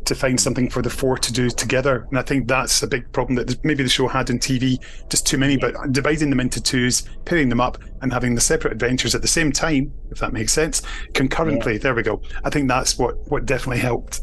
to 0.08 0.16
find 0.16 0.40
something 0.40 0.70
for 0.70 0.82
the 0.82 0.90
four 0.90 1.18
to 1.18 1.34
do 1.34 1.50
together. 1.50 2.08
And 2.10 2.18
I 2.18 2.22
think 2.22 2.48
that's 2.48 2.82
a 2.82 2.88
big 2.88 3.12
problem 3.12 3.36
that 3.36 3.64
maybe 3.64 3.84
the 3.84 3.90
show 3.90 4.08
had 4.08 4.30
in 4.30 4.40
TV, 4.40 4.78
just 5.10 5.28
too 5.28 5.38
many. 5.38 5.58
But 5.58 5.92
dividing 5.92 6.30
them 6.30 6.40
into 6.40 6.62
twos, 6.62 7.04
pairing 7.26 7.50
them 7.50 7.62
up, 7.62 7.78
and 8.02 8.12
having 8.12 8.36
the 8.36 8.42
separate 8.42 8.74
adventures 8.74 9.16
at 9.16 9.22
the 9.22 9.28
same 9.28 9.52
time, 9.52 9.92
if 10.10 10.20
that 10.20 10.34
makes 10.34 10.54
sense, 10.54 10.82
concurrently. 11.14 11.74
Yeah. 11.74 11.80
There 11.80 11.96
we 11.96 12.04
go. 12.04 12.22
I 12.44 12.50
think 12.50 12.68
that's 12.68 12.98
what 12.98 13.16
what 13.30 13.46
definitely 13.46 13.80
helped. 13.80 14.22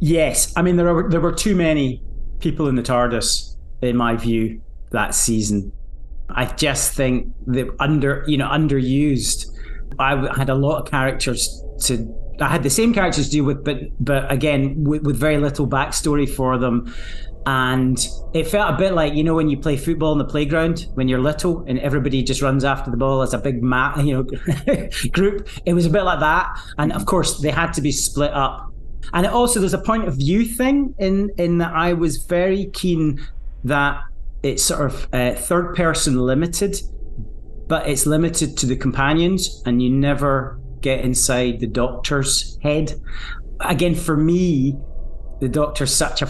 Yes, 0.00 0.52
I 0.56 0.62
mean 0.62 0.76
there 0.76 0.92
were 0.92 1.08
there 1.08 1.20
were 1.20 1.32
too 1.32 1.54
many 1.54 2.02
people 2.40 2.68
in 2.68 2.74
the 2.74 2.82
TARDIS, 2.82 3.56
in 3.82 3.96
my 3.96 4.16
view 4.16 4.60
that 4.90 5.14
season. 5.14 5.72
I 6.28 6.46
just 6.46 6.94
think 6.94 7.32
that 7.46 7.68
under 7.80 8.24
you 8.26 8.38
know 8.38 8.48
underused. 8.48 9.46
I 9.98 10.36
had 10.36 10.50
a 10.50 10.54
lot 10.54 10.80
of 10.80 10.90
characters 10.90 11.62
to. 11.84 12.14
I 12.40 12.48
had 12.48 12.62
the 12.62 12.70
same 12.70 12.92
characters 12.92 13.26
to 13.26 13.30
deal 13.30 13.44
with, 13.44 13.64
but 13.64 13.78
but 14.00 14.30
again 14.30 14.84
with, 14.84 15.02
with 15.02 15.16
very 15.16 15.38
little 15.38 15.66
backstory 15.66 16.28
for 16.28 16.58
them. 16.58 16.94
And 17.46 17.96
it 18.34 18.48
felt 18.48 18.74
a 18.74 18.76
bit 18.76 18.92
like 18.92 19.14
you 19.14 19.22
know 19.22 19.34
when 19.34 19.48
you 19.48 19.56
play 19.56 19.76
football 19.76 20.12
in 20.12 20.18
the 20.18 20.24
playground 20.24 20.86
when 20.94 21.06
you're 21.06 21.20
little 21.20 21.64
and 21.66 21.78
everybody 21.78 22.22
just 22.22 22.42
runs 22.42 22.64
after 22.64 22.90
the 22.90 22.96
ball 22.96 23.22
as 23.22 23.32
a 23.34 23.38
big 23.38 23.62
mat, 23.62 23.96
you 24.04 24.14
know, 24.14 24.88
group. 25.12 25.48
It 25.64 25.74
was 25.74 25.86
a 25.86 25.90
bit 25.90 26.02
like 26.02 26.20
that, 26.20 26.58
and 26.78 26.92
of 26.92 27.06
course 27.06 27.40
they 27.40 27.50
had 27.50 27.72
to 27.74 27.80
be 27.80 27.92
split 27.92 28.32
up. 28.32 28.72
And 29.12 29.26
also 29.26 29.60
there's 29.60 29.74
a 29.74 29.78
point 29.78 30.08
of 30.08 30.16
view 30.16 30.44
thing 30.44 30.94
in 30.98 31.30
in 31.38 31.58
that 31.58 31.72
I 31.72 31.92
was 31.92 32.18
very 32.24 32.66
keen 32.72 33.24
that 33.64 34.02
it's 34.42 34.62
sort 34.62 34.82
of 34.82 35.08
uh, 35.12 35.34
third 35.34 35.74
person 35.74 36.18
limited, 36.18 36.76
but 37.68 37.88
it's 37.88 38.06
limited 38.06 38.56
to 38.58 38.66
the 38.66 38.76
companions, 38.76 39.62
and 39.66 39.82
you 39.82 39.90
never 39.90 40.60
get 40.86 41.04
inside 41.04 41.58
the 41.58 41.66
doctor's 41.66 42.58
head. 42.62 42.94
Again, 43.60 43.94
for 43.94 44.16
me, 44.16 44.76
the 45.40 45.48
doctor's 45.48 45.94
such 45.94 46.22
a 46.22 46.28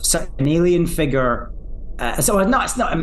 such 0.00 0.28
an 0.38 0.46
alien 0.46 0.86
figure. 0.86 1.52
Uh, 1.98 2.20
so 2.20 2.40
no, 2.44 2.60
it's 2.60 2.76
not 2.76 2.94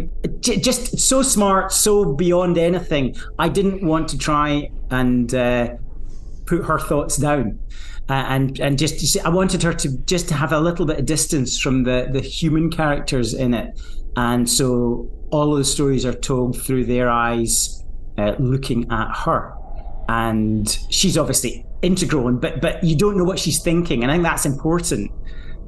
just 0.42 0.98
so 0.98 1.22
smart, 1.22 1.72
so 1.72 2.14
beyond 2.14 2.58
anything. 2.58 3.14
I 3.38 3.50
didn't 3.50 3.86
want 3.86 4.08
to 4.10 4.18
try 4.18 4.70
and 4.90 5.28
uh, 5.36 5.76
put 6.46 6.64
her 6.64 6.80
thoughts 6.80 7.18
down. 7.18 7.60
Uh, 8.08 8.24
and 8.34 8.60
and 8.60 8.78
just 8.78 8.96
I 9.26 9.30
wanted 9.30 9.64
her 9.64 9.74
to 9.74 9.88
just 10.14 10.30
to 10.30 10.36
have 10.36 10.52
a 10.54 10.60
little 10.60 10.86
bit 10.86 11.00
of 11.00 11.06
distance 11.06 11.60
from 11.60 11.84
the 11.84 12.08
the 12.16 12.22
human 12.22 12.70
characters 12.70 13.34
in 13.34 13.54
it, 13.54 13.68
and 14.16 14.48
so 14.48 15.10
all 15.32 15.52
of 15.54 15.58
the 15.58 15.66
stories 15.66 16.06
are 16.06 16.20
told 16.32 16.50
through 16.66 16.86
their 16.86 17.10
eyes, 17.10 17.84
uh, 18.18 18.36
looking 18.40 18.82
at 18.92 19.10
her. 19.26 19.42
And 20.08 20.70
she's 20.90 21.18
obviously 21.18 21.66
integral, 21.82 22.32
but 22.34 22.62
but 22.62 22.84
you 22.84 22.96
don't 22.96 23.18
know 23.18 23.24
what 23.24 23.40
she's 23.40 23.62
thinking, 23.62 24.04
and 24.04 24.12
I 24.12 24.16
think 24.16 24.24
that's 24.24 24.46
important. 24.46 25.12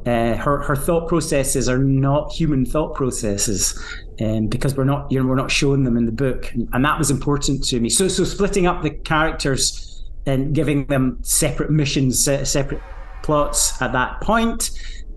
Uh, 0.06 0.36
her 0.36 0.62
her 0.62 0.76
thought 0.76 1.08
processes 1.08 1.67
are 1.67 1.80
not 1.80 2.32
human 2.32 2.65
thought 2.65 2.95
processes, 2.95 3.78
um, 4.21 4.47
because 4.47 4.76
we're 4.76 4.84
not 4.84 5.12
you 5.12 5.19
know 5.19 5.28
we're 5.28 5.36
not 5.36 5.52
showing 5.52 5.84
them 5.84 5.97
in 5.97 6.06
the 6.06 6.12
book, 6.12 6.52
and, 6.54 6.69
and 6.73 6.86
that 6.86 6.97
was 6.97 7.10
important 7.10 7.63
to 7.65 7.80
me. 7.80 7.89
So 7.89 8.08
so 8.08 8.23
splitting 8.23 8.67
up 8.67 8.84
the 8.84 8.91
characters 8.91 10.04
and 10.26 10.54
giving 10.54 10.86
them 10.88 11.17
separate 11.23 11.71
missions, 11.71 12.23
separate 12.23 12.82
plots 13.23 13.82
at 13.82 13.91
that 13.93 14.21
point 14.21 14.71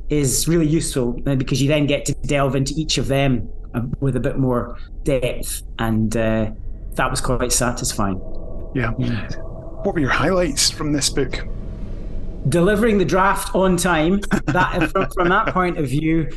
is 0.09 0.48
really 0.48 0.66
useful 0.66 1.16
uh, 1.26 1.37
because 1.37 1.62
you 1.62 1.68
then 1.68 1.87
get 1.87 2.04
to 2.04 2.12
delve 2.26 2.56
into 2.56 2.74
each 2.76 2.98
of 2.98 3.06
them 3.06 3.48
uh, 3.74 3.83
with 4.00 4.16
a 4.16 4.20
bit 4.20 4.38
more 4.38 4.76
depth, 5.04 5.62
and 5.78 6.16
uh, 6.16 6.50
that 6.94 7.11
was 7.11 7.20
quite 7.20 7.52
satisfying. 7.52 8.20
Yeah. 8.74 8.90
What 8.90 9.94
were 9.94 10.00
your 10.00 10.11
highlights 10.11 10.70
from 10.70 10.92
this 10.92 11.09
book? 11.11 11.46
delivering 12.48 12.98
the 12.98 13.04
draft 13.04 13.54
on 13.54 13.76
time. 13.76 14.20
That 14.46 14.90
from, 14.92 15.11
from 15.11 15.28
that 15.28 15.52
point 15.52 15.78
of 15.78 15.88
view, 15.88 16.30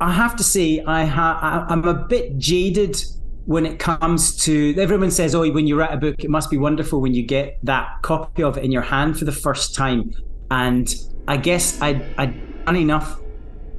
I 0.00 0.12
have 0.12 0.36
to 0.36 0.44
say 0.44 0.82
I 0.86 1.04
ha- 1.04 1.66
I'm 1.68 1.84
a 1.84 1.94
bit 1.94 2.38
jaded 2.38 3.02
when 3.46 3.66
it 3.66 3.78
comes 3.78 4.36
to 4.44 4.74
everyone 4.78 5.10
says, 5.10 5.34
"Oh, 5.34 5.50
when 5.50 5.66
you 5.66 5.78
write 5.78 5.92
a 5.92 5.96
book, 5.96 6.24
it 6.24 6.30
must 6.30 6.50
be 6.50 6.56
wonderful 6.56 7.00
when 7.00 7.14
you 7.14 7.22
get 7.22 7.58
that 7.64 8.02
copy 8.02 8.42
of 8.42 8.56
it 8.56 8.64
in 8.64 8.72
your 8.72 8.82
hand 8.82 9.18
for 9.18 9.24
the 9.24 9.32
first 9.32 9.74
time." 9.74 10.12
And 10.50 10.92
I 11.28 11.36
guess 11.36 11.80
I 11.80 12.02
I'd 12.18 12.64
done 12.64 12.76
enough 12.76 13.20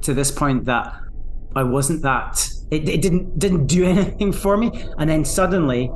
to 0.02 0.14
this 0.14 0.30
point 0.30 0.64
that 0.66 0.94
I 1.54 1.62
wasn't 1.62 2.02
that. 2.02 2.48
It, 2.70 2.88
it 2.88 3.02
didn't 3.02 3.38
didn't 3.38 3.66
do 3.66 3.84
anything 3.86 4.32
for 4.32 4.56
me. 4.56 4.70
And 4.98 5.08
then 5.08 5.24
suddenly, 5.24 5.90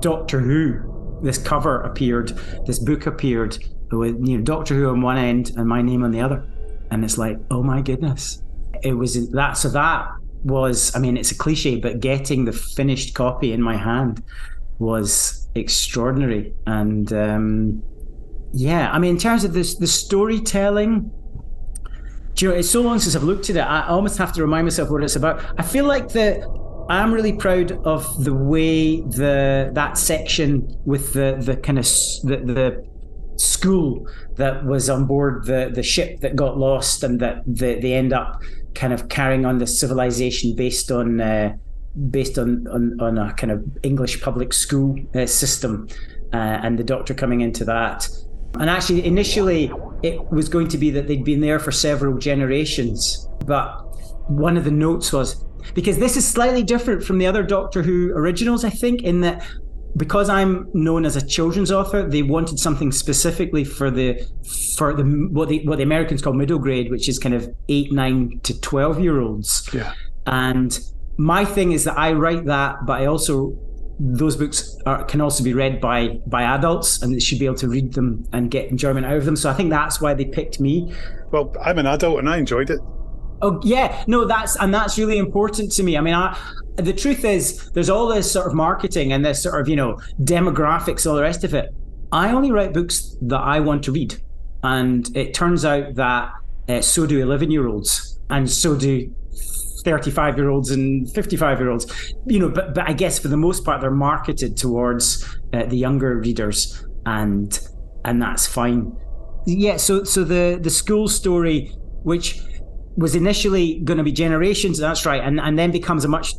Doctor 0.00 0.40
Who, 0.40 0.91
this 1.22 1.38
cover 1.38 1.80
appeared, 1.82 2.30
this 2.66 2.78
book 2.78 3.06
appeared, 3.06 3.58
with 3.90 4.16
you 4.26 4.38
know 4.38 4.44
Doctor 4.44 4.74
Who 4.74 4.88
on 4.88 5.02
one 5.02 5.18
end 5.18 5.52
and 5.56 5.66
my 5.68 5.82
name 5.82 6.02
on 6.02 6.10
the 6.10 6.20
other, 6.20 6.44
and 6.90 7.04
it's 7.04 7.18
like, 7.18 7.38
oh 7.50 7.62
my 7.62 7.80
goodness, 7.80 8.42
it 8.82 8.94
was 8.94 9.30
that. 9.30 9.52
So 9.54 9.68
that 9.70 10.08
was, 10.44 10.94
I 10.96 10.98
mean, 10.98 11.16
it's 11.16 11.30
a 11.30 11.36
cliche, 11.36 11.76
but 11.76 12.00
getting 12.00 12.44
the 12.44 12.52
finished 12.52 13.14
copy 13.14 13.52
in 13.52 13.62
my 13.62 13.76
hand 13.76 14.22
was 14.78 15.48
extraordinary, 15.54 16.52
and 16.66 17.12
um, 17.12 17.82
yeah, 18.52 18.90
I 18.92 18.98
mean, 18.98 19.12
in 19.12 19.18
terms 19.18 19.44
of 19.44 19.52
this, 19.52 19.76
the 19.76 19.86
storytelling. 19.86 21.10
Do 22.34 22.46
you 22.46 22.50
know, 22.50 22.56
it's 22.56 22.70
so 22.70 22.80
long 22.80 22.98
since 22.98 23.14
I've 23.14 23.24
looked 23.24 23.50
at 23.50 23.56
it. 23.56 23.60
I 23.60 23.86
almost 23.88 24.16
have 24.16 24.32
to 24.32 24.40
remind 24.40 24.64
myself 24.64 24.88
what 24.88 25.04
it's 25.04 25.16
about. 25.16 25.44
I 25.58 25.62
feel 25.62 25.84
like 25.84 26.08
the 26.08 26.40
I'm 26.88 27.12
really 27.12 27.32
proud 27.32 27.72
of 27.86 28.24
the 28.24 28.34
way 28.34 29.00
the 29.00 29.70
that 29.72 29.98
section 29.98 30.68
with 30.84 31.12
the 31.12 31.36
the 31.40 31.56
kind 31.56 31.78
of 31.78 31.84
the, 32.24 32.36
the 32.44 32.92
school 33.36 34.06
that 34.36 34.64
was 34.64 34.88
on 34.90 35.06
board 35.06 35.44
the, 35.46 35.70
the 35.74 35.82
ship 35.82 36.20
that 36.20 36.36
got 36.36 36.58
lost 36.58 37.02
and 37.02 37.20
that 37.20 37.42
the, 37.46 37.74
they 37.80 37.94
end 37.94 38.12
up 38.12 38.40
kind 38.74 38.92
of 38.92 39.08
carrying 39.08 39.44
on 39.44 39.58
this 39.58 39.78
civilization 39.78 40.54
based 40.54 40.90
on 40.90 41.20
uh, 41.20 41.54
based 42.10 42.38
on, 42.38 42.66
on, 42.68 42.98
on 43.00 43.18
a 43.18 43.32
kind 43.34 43.50
of 43.50 43.64
English 43.82 44.22
public 44.22 44.52
school 44.52 44.96
uh, 45.14 45.26
system 45.26 45.86
uh, 46.32 46.36
and 46.36 46.78
the 46.78 46.84
doctor 46.84 47.12
coming 47.14 47.42
into 47.42 47.64
that. 47.64 48.08
And 48.58 48.68
actually, 48.68 49.04
initially, 49.04 49.70
it 50.02 50.30
was 50.30 50.48
going 50.48 50.68
to 50.68 50.78
be 50.78 50.90
that 50.90 51.06
they'd 51.06 51.24
been 51.24 51.40
there 51.40 51.58
for 51.58 51.72
several 51.72 52.18
generations. 52.18 53.28
But 53.46 53.72
one 54.30 54.56
of 54.56 54.64
the 54.64 54.70
notes 54.70 55.12
was 55.12 55.44
because 55.74 55.98
this 55.98 56.16
is 56.16 56.28
slightly 56.28 56.62
different 56.62 57.04
from 57.04 57.18
the 57.18 57.26
other 57.26 57.42
Doctor 57.42 57.82
Who 57.82 58.12
originals, 58.14 58.64
I 58.64 58.70
think, 58.70 59.02
in 59.02 59.20
that 59.22 59.44
because 59.96 60.28
I'm 60.28 60.70
known 60.72 61.04
as 61.04 61.16
a 61.16 61.26
children's 61.26 61.70
author, 61.70 62.08
they 62.08 62.22
wanted 62.22 62.58
something 62.58 62.92
specifically 62.92 63.64
for 63.64 63.90
the 63.90 64.26
for 64.76 64.94
the 64.94 65.02
what 65.30 65.48
the 65.48 65.66
what 65.66 65.76
the 65.76 65.82
Americans 65.82 66.22
call 66.22 66.32
middle 66.32 66.58
grade, 66.58 66.90
which 66.90 67.08
is 67.08 67.18
kind 67.18 67.34
of 67.34 67.48
eight, 67.68 67.92
nine 67.92 68.40
to 68.44 68.58
twelve 68.60 69.00
year 69.00 69.20
olds. 69.20 69.68
Yeah. 69.72 69.92
And 70.26 70.78
my 71.18 71.44
thing 71.44 71.72
is 71.72 71.84
that 71.84 71.98
I 71.98 72.12
write 72.12 72.46
that, 72.46 72.86
but 72.86 73.00
I 73.00 73.06
also 73.06 73.58
those 74.00 74.36
books 74.36 74.76
are, 74.86 75.04
can 75.04 75.20
also 75.20 75.44
be 75.44 75.52
read 75.52 75.80
by 75.80 76.20
by 76.26 76.42
adults, 76.42 77.02
and 77.02 77.14
they 77.14 77.20
should 77.20 77.38
be 77.38 77.44
able 77.44 77.56
to 77.56 77.68
read 77.68 77.92
them 77.92 78.24
and 78.32 78.50
get 78.50 78.70
enjoyment 78.70 79.04
out 79.04 79.16
of 79.16 79.24
them. 79.24 79.36
So 79.36 79.50
I 79.50 79.54
think 79.54 79.70
that's 79.70 80.00
why 80.00 80.14
they 80.14 80.24
picked 80.24 80.58
me. 80.58 80.94
Well, 81.30 81.54
I'm 81.62 81.78
an 81.78 81.86
adult 81.86 82.18
and 82.18 82.28
I 82.28 82.38
enjoyed 82.38 82.70
it. 82.70 82.80
Oh 83.42 83.60
yeah, 83.64 84.04
no, 84.06 84.24
that's 84.24 84.56
and 84.56 84.72
that's 84.72 84.96
really 84.98 85.18
important 85.18 85.72
to 85.72 85.82
me. 85.82 85.96
I 85.96 86.00
mean, 86.00 86.14
I 86.14 86.38
the 86.76 86.92
truth 86.92 87.24
is, 87.24 87.70
there's 87.72 87.90
all 87.90 88.08
this 88.08 88.30
sort 88.30 88.46
of 88.46 88.54
marketing 88.54 89.12
and 89.12 89.24
this 89.24 89.42
sort 89.42 89.60
of, 89.60 89.68
you 89.68 89.76
know, 89.76 89.98
demographics, 90.20 91.06
all 91.06 91.16
the 91.16 91.22
rest 91.22 91.44
of 91.44 91.54
it. 91.54 91.70
I 92.12 92.32
only 92.32 92.50
write 92.50 92.72
books 92.72 93.16
that 93.22 93.40
I 93.40 93.60
want 93.60 93.84
to 93.84 93.92
read. 93.92 94.20
And 94.62 95.14
it 95.16 95.34
turns 95.34 95.64
out 95.64 95.94
that 95.96 96.32
uh, 96.68 96.80
so 96.80 97.06
do 97.06 97.20
11 97.20 97.50
year 97.50 97.66
olds, 97.66 98.20
and 98.30 98.48
so 98.48 98.76
do 98.76 99.12
35 99.84 100.38
year 100.38 100.48
olds 100.48 100.70
and 100.70 101.10
55 101.12 101.58
year 101.58 101.70
olds. 101.70 102.14
You 102.26 102.38
know, 102.38 102.48
but, 102.48 102.74
but 102.74 102.88
I 102.88 102.92
guess 102.92 103.18
for 103.18 103.28
the 103.28 103.36
most 103.36 103.64
part, 103.64 103.80
they're 103.80 103.90
marketed 103.90 104.56
towards 104.56 105.24
uh, 105.52 105.64
the 105.64 105.76
younger 105.76 106.18
readers, 106.18 106.84
and 107.06 107.58
and 108.04 108.22
that's 108.22 108.46
fine. 108.46 108.96
Yeah, 109.46 109.76
so 109.76 110.04
so 110.04 110.22
the 110.22 110.58
the 110.62 110.70
school 110.70 111.08
story, 111.08 111.72
which 112.04 112.40
was 112.96 113.14
initially 113.14 113.80
going 113.80 113.98
to 113.98 114.04
be 114.04 114.12
generations, 114.12 114.78
that's 114.78 115.06
right, 115.06 115.22
and, 115.22 115.40
and 115.40 115.58
then 115.58 115.70
becomes 115.70 116.04
a 116.04 116.08
much 116.08 116.34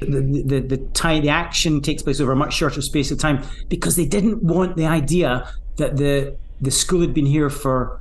the, 0.00 0.20
the, 0.46 0.60
the 0.60 1.20
the 1.20 1.28
action 1.28 1.80
takes 1.80 2.02
place 2.02 2.20
over 2.20 2.32
a 2.32 2.36
much 2.36 2.54
shorter 2.54 2.82
space 2.82 3.10
of 3.10 3.18
time 3.18 3.42
because 3.68 3.96
they 3.96 4.06
didn't 4.06 4.42
want 4.42 4.76
the 4.76 4.86
idea 4.86 5.48
that 5.76 5.96
the 5.96 6.36
the 6.60 6.70
school 6.70 7.00
had 7.00 7.14
been 7.14 7.26
here 7.26 7.50
for 7.50 8.00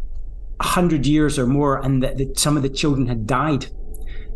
hundred 0.61 1.05
years 1.05 1.37
or 1.37 1.45
more 1.45 1.83
and 1.83 2.01
that, 2.03 2.17
that 2.17 2.39
some 2.39 2.55
of 2.55 2.63
the 2.63 2.69
children 2.69 3.07
had 3.07 3.27
died 3.27 3.67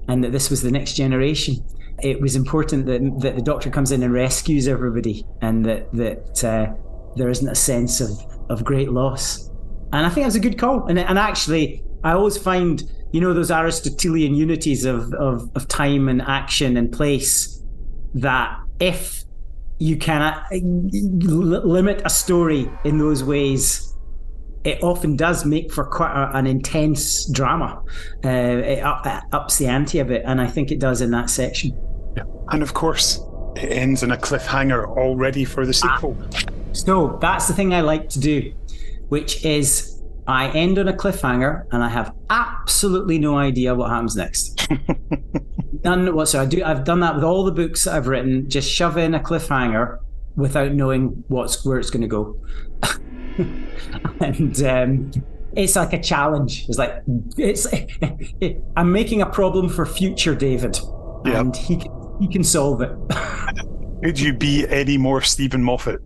and 0.08 0.24
that 0.24 0.32
this 0.32 0.50
was 0.50 0.62
the 0.62 0.72
next 0.72 0.94
generation. 0.94 1.56
It 2.02 2.22
was 2.22 2.36
important 2.36 2.86
that, 2.86 3.02
that 3.22 3.36
the 3.36 3.42
doctor 3.42 3.70
comes 3.70 3.92
in 3.92 4.04
and 4.04 4.14
rescues 4.14 4.68
everybody 4.68 5.26
and 5.42 5.66
that 5.66 5.92
that 5.94 6.44
uh, 6.44 6.74
there 7.16 7.30
isn't 7.30 7.48
a 7.48 7.56
sense 7.56 8.02
of, 8.02 8.10
of 8.50 8.64
great 8.64 8.92
loss. 8.92 9.50
And 9.94 10.06
I 10.06 10.10
think 10.10 10.26
that's 10.26 10.36
a 10.36 10.40
good 10.40 10.58
call 10.58 10.86
and, 10.88 11.00
and 11.00 11.18
actually 11.18 11.84
I 12.04 12.12
always 12.12 12.38
find 12.38 12.84
you 13.12 13.22
know 13.22 13.34
those 13.34 13.52
Aristotelian 13.52 14.36
unities 14.36 14.86
of, 14.86 15.14
of, 15.14 15.50
of 15.56 15.68
time 15.68 16.10
and 16.10 16.22
action 16.22 16.78
and 16.78 16.92
place 16.92 17.62
that 18.16 18.58
if 18.80 19.24
you 19.80 19.98
can 19.98 20.22
uh, 20.22 20.44
limit 20.52 22.02
a 22.04 22.10
story 22.10 22.70
in 22.84 22.98
those 22.98 23.24
ways, 23.24 23.96
it 24.64 24.82
often 24.84 25.16
does 25.16 25.46
make 25.46 25.72
for 25.72 25.86
quite 25.86 26.12
a, 26.12 26.36
an 26.36 26.48
intense 26.48 27.30
drama. 27.32 27.82
Uh, 28.26 28.30
it, 28.30 28.80
it 28.80 29.24
ups 29.32 29.58
the 29.58 29.68
ante 29.68 30.00
a 30.00 30.06
bit, 30.06 30.24
and 30.26 30.42
I 30.42 30.48
think 30.48 30.72
it 30.72 30.80
does 30.80 31.02
in 31.02 31.12
that 31.12 31.30
section. 31.30 31.78
Yeah. 32.16 32.24
And 32.50 32.64
of 32.64 32.74
course, 32.74 33.22
it 33.56 33.72
ends 33.72 34.04
in 34.04 34.12
a 34.12 34.18
cliffhanger 34.18 34.86
already 34.86 35.46
for 35.46 35.66
the 35.66 35.74
sequel. 35.74 36.18
Ah. 36.34 36.40
So 36.74 37.18
that's 37.22 37.48
the 37.48 37.54
thing 37.54 37.74
I 37.74 37.82
like 37.82 38.10
to 38.10 38.20
do, 38.20 38.54
which 39.10 39.44
is 39.46 39.97
I 40.28 40.50
end 40.50 40.78
on 40.78 40.90
a 40.90 40.94
cliffhanger 40.94 41.64
and 41.72 41.82
I 41.84 41.88
have 41.88 42.14
absolutely 42.30 43.18
no 43.18 43.38
idea 43.38 43.74
what 43.74 43.90
happens 43.90 44.16
next. 44.16 44.68
None 45.84 46.14
whatsoever. 46.14 46.46
I 46.46 46.50
do. 46.50 46.64
I've 46.64 46.84
done 46.84 47.00
that 47.00 47.16
with 47.16 47.24
all 47.24 47.46
the 47.46 47.52
books 47.52 47.86
that 47.86 47.96
I've 47.96 48.08
written. 48.08 48.50
Just 48.50 48.70
shove 48.70 48.98
in 48.98 49.14
a 49.14 49.20
cliffhanger 49.20 50.00
without 50.36 50.74
knowing 50.74 51.24
what's 51.28 51.66
where 51.66 51.80
it's 51.80 51.90
going 51.90 52.02
to 52.02 52.08
go, 52.08 52.40
and 54.20 54.64
um, 54.64 55.12
it's 55.56 55.76
like 55.76 55.94
a 55.94 56.02
challenge. 56.02 56.66
It's 56.68 56.78
like 56.78 57.04
it's. 57.38 57.68
I'm 58.76 58.92
making 58.92 59.22
a 59.22 59.28
problem 59.28 59.70
for 59.70 59.86
future 59.86 60.36
David, 60.36 60.78
yep. 61.26 61.36
and 61.36 61.56
he 61.56 61.82
he 62.20 62.28
can 62.28 62.44
solve 62.44 62.82
it. 62.82 62.92
Could 64.04 64.20
you 64.20 64.34
be 64.34 64.68
any 64.68 64.98
more 64.98 65.22
Steven 65.22 65.64
Moffat? 65.64 66.02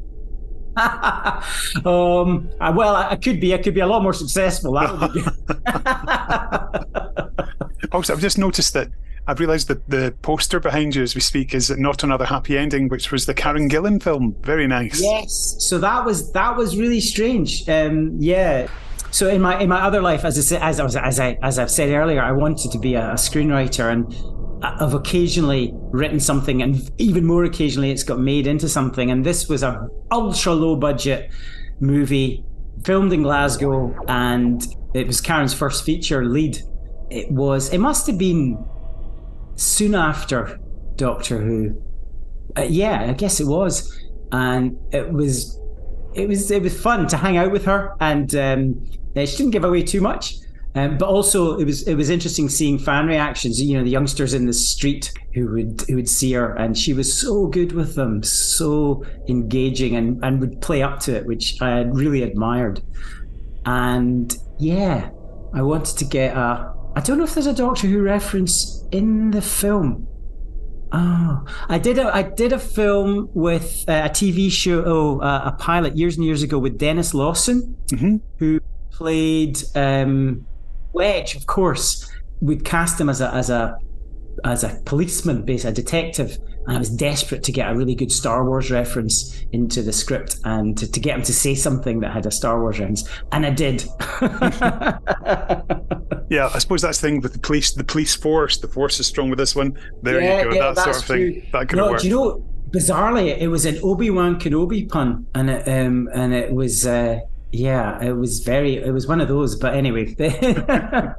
um, 1.86 2.50
uh, 2.60 2.74
well, 2.76 2.96
I, 2.96 3.16
could 3.18 3.40
be. 3.40 3.54
I 3.54 3.58
could 3.58 3.74
be 3.74 3.82
a 3.82 3.88
lot 3.88 4.04
more 4.04 4.14
successful. 4.14 4.78
also, 7.92 8.14
I've 8.14 8.22
just 8.22 8.38
noticed 8.38 8.74
that 8.74 8.90
I've 9.28 9.40
realised 9.40 9.68
that 9.68 9.88
the 9.90 10.16
poster 10.22 10.60
behind 10.60 10.96
you 10.96 11.04
as 11.04 11.14
we 11.14 11.22
speak 11.22 11.54
is 11.54 11.70
not 11.72 12.04
another 12.04 12.26
happy 12.26 12.58
ending, 12.58 12.88
which 12.88 13.12
was 13.12 13.26
the 13.26 13.34
Karen 13.34 13.70
Gillan 13.70 14.02
film. 14.02 14.36
Very 14.42 14.68
nice. 14.68 15.02
Yes. 15.02 15.58
So 15.60 15.78
that 15.80 16.06
was 16.06 16.32
that 16.32 16.56
was 16.56 16.78
really 16.78 17.02
strange. 17.02 17.68
Um, 17.68 18.16
yeah. 18.18 18.68
So 19.12 19.28
in 19.28 19.42
my 19.42 19.60
in 19.60 19.70
my 19.70 19.82
other 19.82 20.02
life, 20.02 20.24
as 20.24 20.38
I 20.38 20.42
said, 20.42 20.62
as 20.62 20.80
I 20.80 20.84
was 20.84 20.96
as 20.96 21.20
I 21.20 21.38
as 21.44 21.60
I've 21.60 21.72
said 21.72 21.90
earlier, 21.90 22.22
I 22.22 22.32
wanted 22.32 22.72
to 22.72 22.80
be 22.80 22.96
a, 22.96 23.12
a 23.12 23.16
screenwriter, 23.16 23.92
and 23.92 24.14
I've 24.64 24.94
occasionally 24.94 25.72
written 25.74 26.20
something, 26.20 26.62
and 26.62 26.92
even 27.00 27.26
more 27.26 27.44
occasionally, 27.44 27.92
it's 27.92 28.04
got 28.04 28.20
made 28.20 28.48
into 28.48 28.70
something. 28.70 29.10
And 29.10 29.26
this 29.26 29.50
was 29.50 29.64
a 29.64 29.88
ultra 30.12 30.54
low 30.54 30.76
budget 30.76 31.32
movie 31.80 32.44
filmed 32.84 33.12
in 33.14 33.24
Glasgow, 33.24 33.96
and 34.08 34.64
it 34.94 35.08
was 35.08 35.20
Karen's 35.20 35.54
first 35.54 35.84
feature 35.84 36.26
lead. 36.26 36.60
It 37.10 37.32
was. 37.32 37.74
It 37.74 37.80
must 37.80 38.08
have 38.08 38.18
been 38.18 38.64
soon 39.56 39.96
after 39.96 40.60
Doctor 40.96 41.40
Who. 41.42 41.82
Uh, 42.58 42.64
yeah, 42.64 43.08
I 43.10 43.14
guess 43.14 43.40
it 43.40 43.48
was, 43.48 44.00
and 44.32 44.78
it 44.92 45.12
was. 45.12 45.58
It 46.14 46.28
was 46.28 46.52
it 46.52 46.62
was 46.62 46.80
fun 46.80 47.08
to 47.08 47.18
hang 47.18 47.38
out 47.38 47.52
with 47.52 47.66
her, 47.66 47.96
and 48.00 48.34
um, 48.36 48.86
she 49.16 49.38
didn't 49.38 49.52
give 49.52 49.64
away 49.64 49.82
too 49.82 50.02
much. 50.02 50.36
Um, 50.74 50.98
but 50.98 51.10
also, 51.10 51.58
it 51.58 51.66
was 51.66 51.86
it 51.88 51.96
was 51.96 52.10
interesting 52.10 52.48
seeing 52.48 52.80
fan 52.80 53.06
reactions. 53.06 53.62
You 53.62 53.78
know, 53.78 53.84
the 53.84 53.90
youngsters 53.90 54.34
in 54.34 54.46
the 54.46 54.54
street 54.54 55.12
who 55.34 55.52
would 55.52 55.84
who 55.88 55.96
would 55.96 56.08
see 56.08 56.32
her, 56.34 56.56
and 56.56 56.78
she 56.78 56.94
was 56.94 57.14
so 57.14 57.48
good 57.48 57.74
with 57.74 57.96
them, 57.96 58.24
so 58.24 59.04
engaging, 59.28 59.96
and 59.96 60.24
and 60.24 60.40
would 60.40 60.62
play 60.62 60.82
up 60.82 61.00
to 61.02 61.16
it, 61.16 61.26
which 61.26 61.62
I 61.62 61.82
really 61.82 62.24
admired. 62.24 62.82
And 63.66 64.34
yeah, 64.60 65.10
I 65.54 65.62
wanted 65.62 65.98
to 65.98 66.06
get 66.06 66.38
a. 66.38 66.74
I 66.96 67.02
don't 67.02 67.18
know 67.18 67.26
if 67.26 67.34
there's 67.34 67.48
a 67.48 67.54
Doctor 67.54 67.88
Who 67.88 68.02
reference 68.02 68.86
in 68.92 69.32
the 69.32 69.42
film. 69.42 70.08
Oh, 70.94 71.46
I 71.68 71.80
did 71.80 71.98
a 71.98 72.16
I 72.16 72.24
did 72.24 72.54
a 72.54 72.60
film 72.60 73.30
with 73.34 73.84
uh, 73.90 74.04
a 74.06 74.10
TV 74.10 74.50
show, 74.50 74.84
oh, 74.86 75.20
uh, 75.20 75.42
a 75.46 75.52
pilot 75.52 75.98
years 75.98 76.16
and 76.16 76.26
years 76.26 76.44
ago 76.44 76.58
with 76.58 76.78
Denis 76.78 77.14
Lawson, 77.14 77.76
mm-hmm. 77.88 78.18
who 78.38 78.62
played 78.92 79.58
um, 79.76 80.46
Wedge, 80.94 81.36
of 81.36 81.46
course, 81.48 82.12
we'd 82.42 82.66
cast 82.66 83.00
him 83.00 83.10
as 83.10 83.22
a 83.22 83.34
as 83.34 83.50
a 83.50 83.78
as 84.46 84.64
a 84.64 84.80
policeman, 84.86 85.44
basically 85.44 85.72
a 85.72 85.74
detective, 85.74 86.38
and 86.66 86.76
I 86.76 86.80
was 86.80 86.90
desperate 86.90 87.44
to 87.44 87.52
get 87.52 87.70
a 87.70 87.76
really 87.76 87.96
good 87.96 88.12
Star 88.12 88.46
Wars 88.46 88.72
reference 88.72 89.44
into 89.52 89.82
the 89.82 89.94
script 89.94 90.38
and 90.46 90.78
to, 90.78 90.90
to 90.92 91.00
get 91.00 91.16
him 91.16 91.24
to 91.24 91.34
say 91.34 91.56
something 91.56 92.00
that 92.02 92.12
had 92.12 92.26
a 92.26 92.32
Star 92.32 92.60
Wars 92.62 92.80
reference, 92.80 93.08
and 93.32 93.46
I 93.46 93.50
did. 93.52 93.84
yeah, 96.30 96.50
I 96.54 96.60
suppose 96.60 96.82
that's 96.82 97.00
the 97.00 97.08
thing 97.08 97.22
with 97.22 97.34
the 97.34 97.40
police, 97.40 97.74
the 97.74 97.84
police 97.84 98.16
force. 98.16 98.58
The 98.58 98.68
force 98.68 99.00
is 99.00 99.08
strong 99.08 99.30
with 99.30 99.40
this 99.40 99.56
one. 99.56 99.78
There 100.02 100.22
yeah, 100.22 100.44
you 100.44 100.50
go, 100.50 100.56
yeah, 100.56 100.74
that 100.74 100.84
sort 100.84 100.98
of 100.98 101.06
thing. 101.06 101.34
True. 101.34 101.42
That 101.54 101.70
could 101.70 101.78
no, 101.78 101.92
work. 101.92 102.02
Do 102.02 102.08
you 102.08 102.16
know? 102.16 102.48
Bizarrely, 102.72 103.38
it 103.38 103.50
was 103.50 103.66
an 103.66 103.80
Obi 103.84 104.10
Wan 104.12 104.40
Kenobi 104.40 104.88
pun, 104.90 105.28
and 105.36 105.50
it, 105.50 105.68
um, 105.68 106.10
and 106.14 106.34
it 106.34 106.54
was. 106.54 106.88
Uh, 106.88 107.20
yeah, 107.52 108.02
it 108.04 108.14
was 108.14 108.40
very. 108.40 108.78
It 108.78 108.92
was 108.92 109.08
one 109.08 109.20
of 109.20 109.28
those. 109.28 109.56
But 109.56 109.74
anyway. 109.74 110.16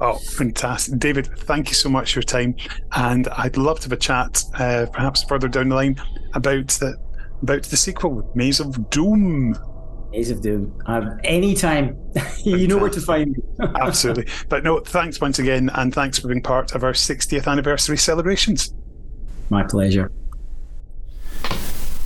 oh, 0.00 0.18
fantastic, 0.36 0.98
David! 0.98 1.28
Thank 1.40 1.68
you 1.68 1.74
so 1.74 1.88
much 1.88 2.12
for 2.12 2.18
your 2.18 2.24
time, 2.24 2.56
and 2.96 3.28
I'd 3.28 3.56
love 3.56 3.80
to 3.80 3.84
have 3.84 3.92
a 3.92 3.96
chat, 3.96 4.42
uh, 4.54 4.86
perhaps 4.92 5.24
further 5.24 5.48
down 5.48 5.68
the 5.68 5.74
line, 5.74 6.00
about 6.34 6.68
the 6.68 6.96
about 7.42 7.62
the 7.64 7.76
sequel, 7.76 8.30
Maze 8.34 8.60
of 8.60 8.90
Doom. 8.90 9.54
Maze 10.12 10.30
of 10.30 10.40
Doom. 10.40 10.80
Um, 10.86 11.20
anytime, 11.24 11.96
you 12.44 12.66
know 12.66 12.78
where 12.78 12.90
to 12.90 13.00
find 13.00 13.32
me. 13.32 13.42
Absolutely. 13.80 14.26
But 14.48 14.64
no, 14.64 14.80
thanks 14.80 15.20
once 15.20 15.38
again, 15.38 15.70
and 15.74 15.94
thanks 15.94 16.18
for 16.18 16.28
being 16.28 16.42
part 16.42 16.74
of 16.74 16.84
our 16.84 16.92
60th 16.92 17.46
anniversary 17.46 17.98
celebrations. 17.98 18.72
My 19.50 19.62
pleasure. 19.62 20.10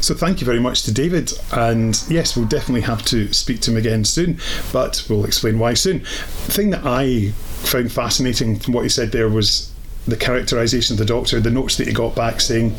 So 0.03 0.15
thank 0.15 0.41
you 0.41 0.45
very 0.45 0.61
much 0.61 0.83
to 0.83 0.93
David. 0.93 1.33
And 1.53 2.03
yes, 2.09 2.37
we'll 2.37 2.47
definitely 2.47 2.81
have 2.83 3.05
to 3.07 3.33
speak 3.33 3.61
to 3.63 3.71
him 3.71 3.77
again 3.77 4.05
soon, 4.05 4.39
but 4.73 5.07
we'll 5.09 5.25
explain 5.25 5.59
why 5.59 5.75
soon. 5.75 6.01
The 6.01 6.53
thing 6.53 6.71
that 6.71 6.83
I 6.85 7.31
found 7.31 7.93
fascinating 7.93 8.59
from 8.59 8.75
what 8.75 8.83
he 8.83 8.89
said 8.89 9.13
there 9.13 9.29
was 9.29 9.73
the 10.07 10.17
characterization 10.17 10.95
of 10.95 10.99
the 10.99 11.05
doctor, 11.05 11.39
the 11.39 11.51
notes 11.51 11.77
that 11.77 11.87
he 11.87 11.93
got 11.93 12.17
back 12.17 12.41
saying, 12.41 12.75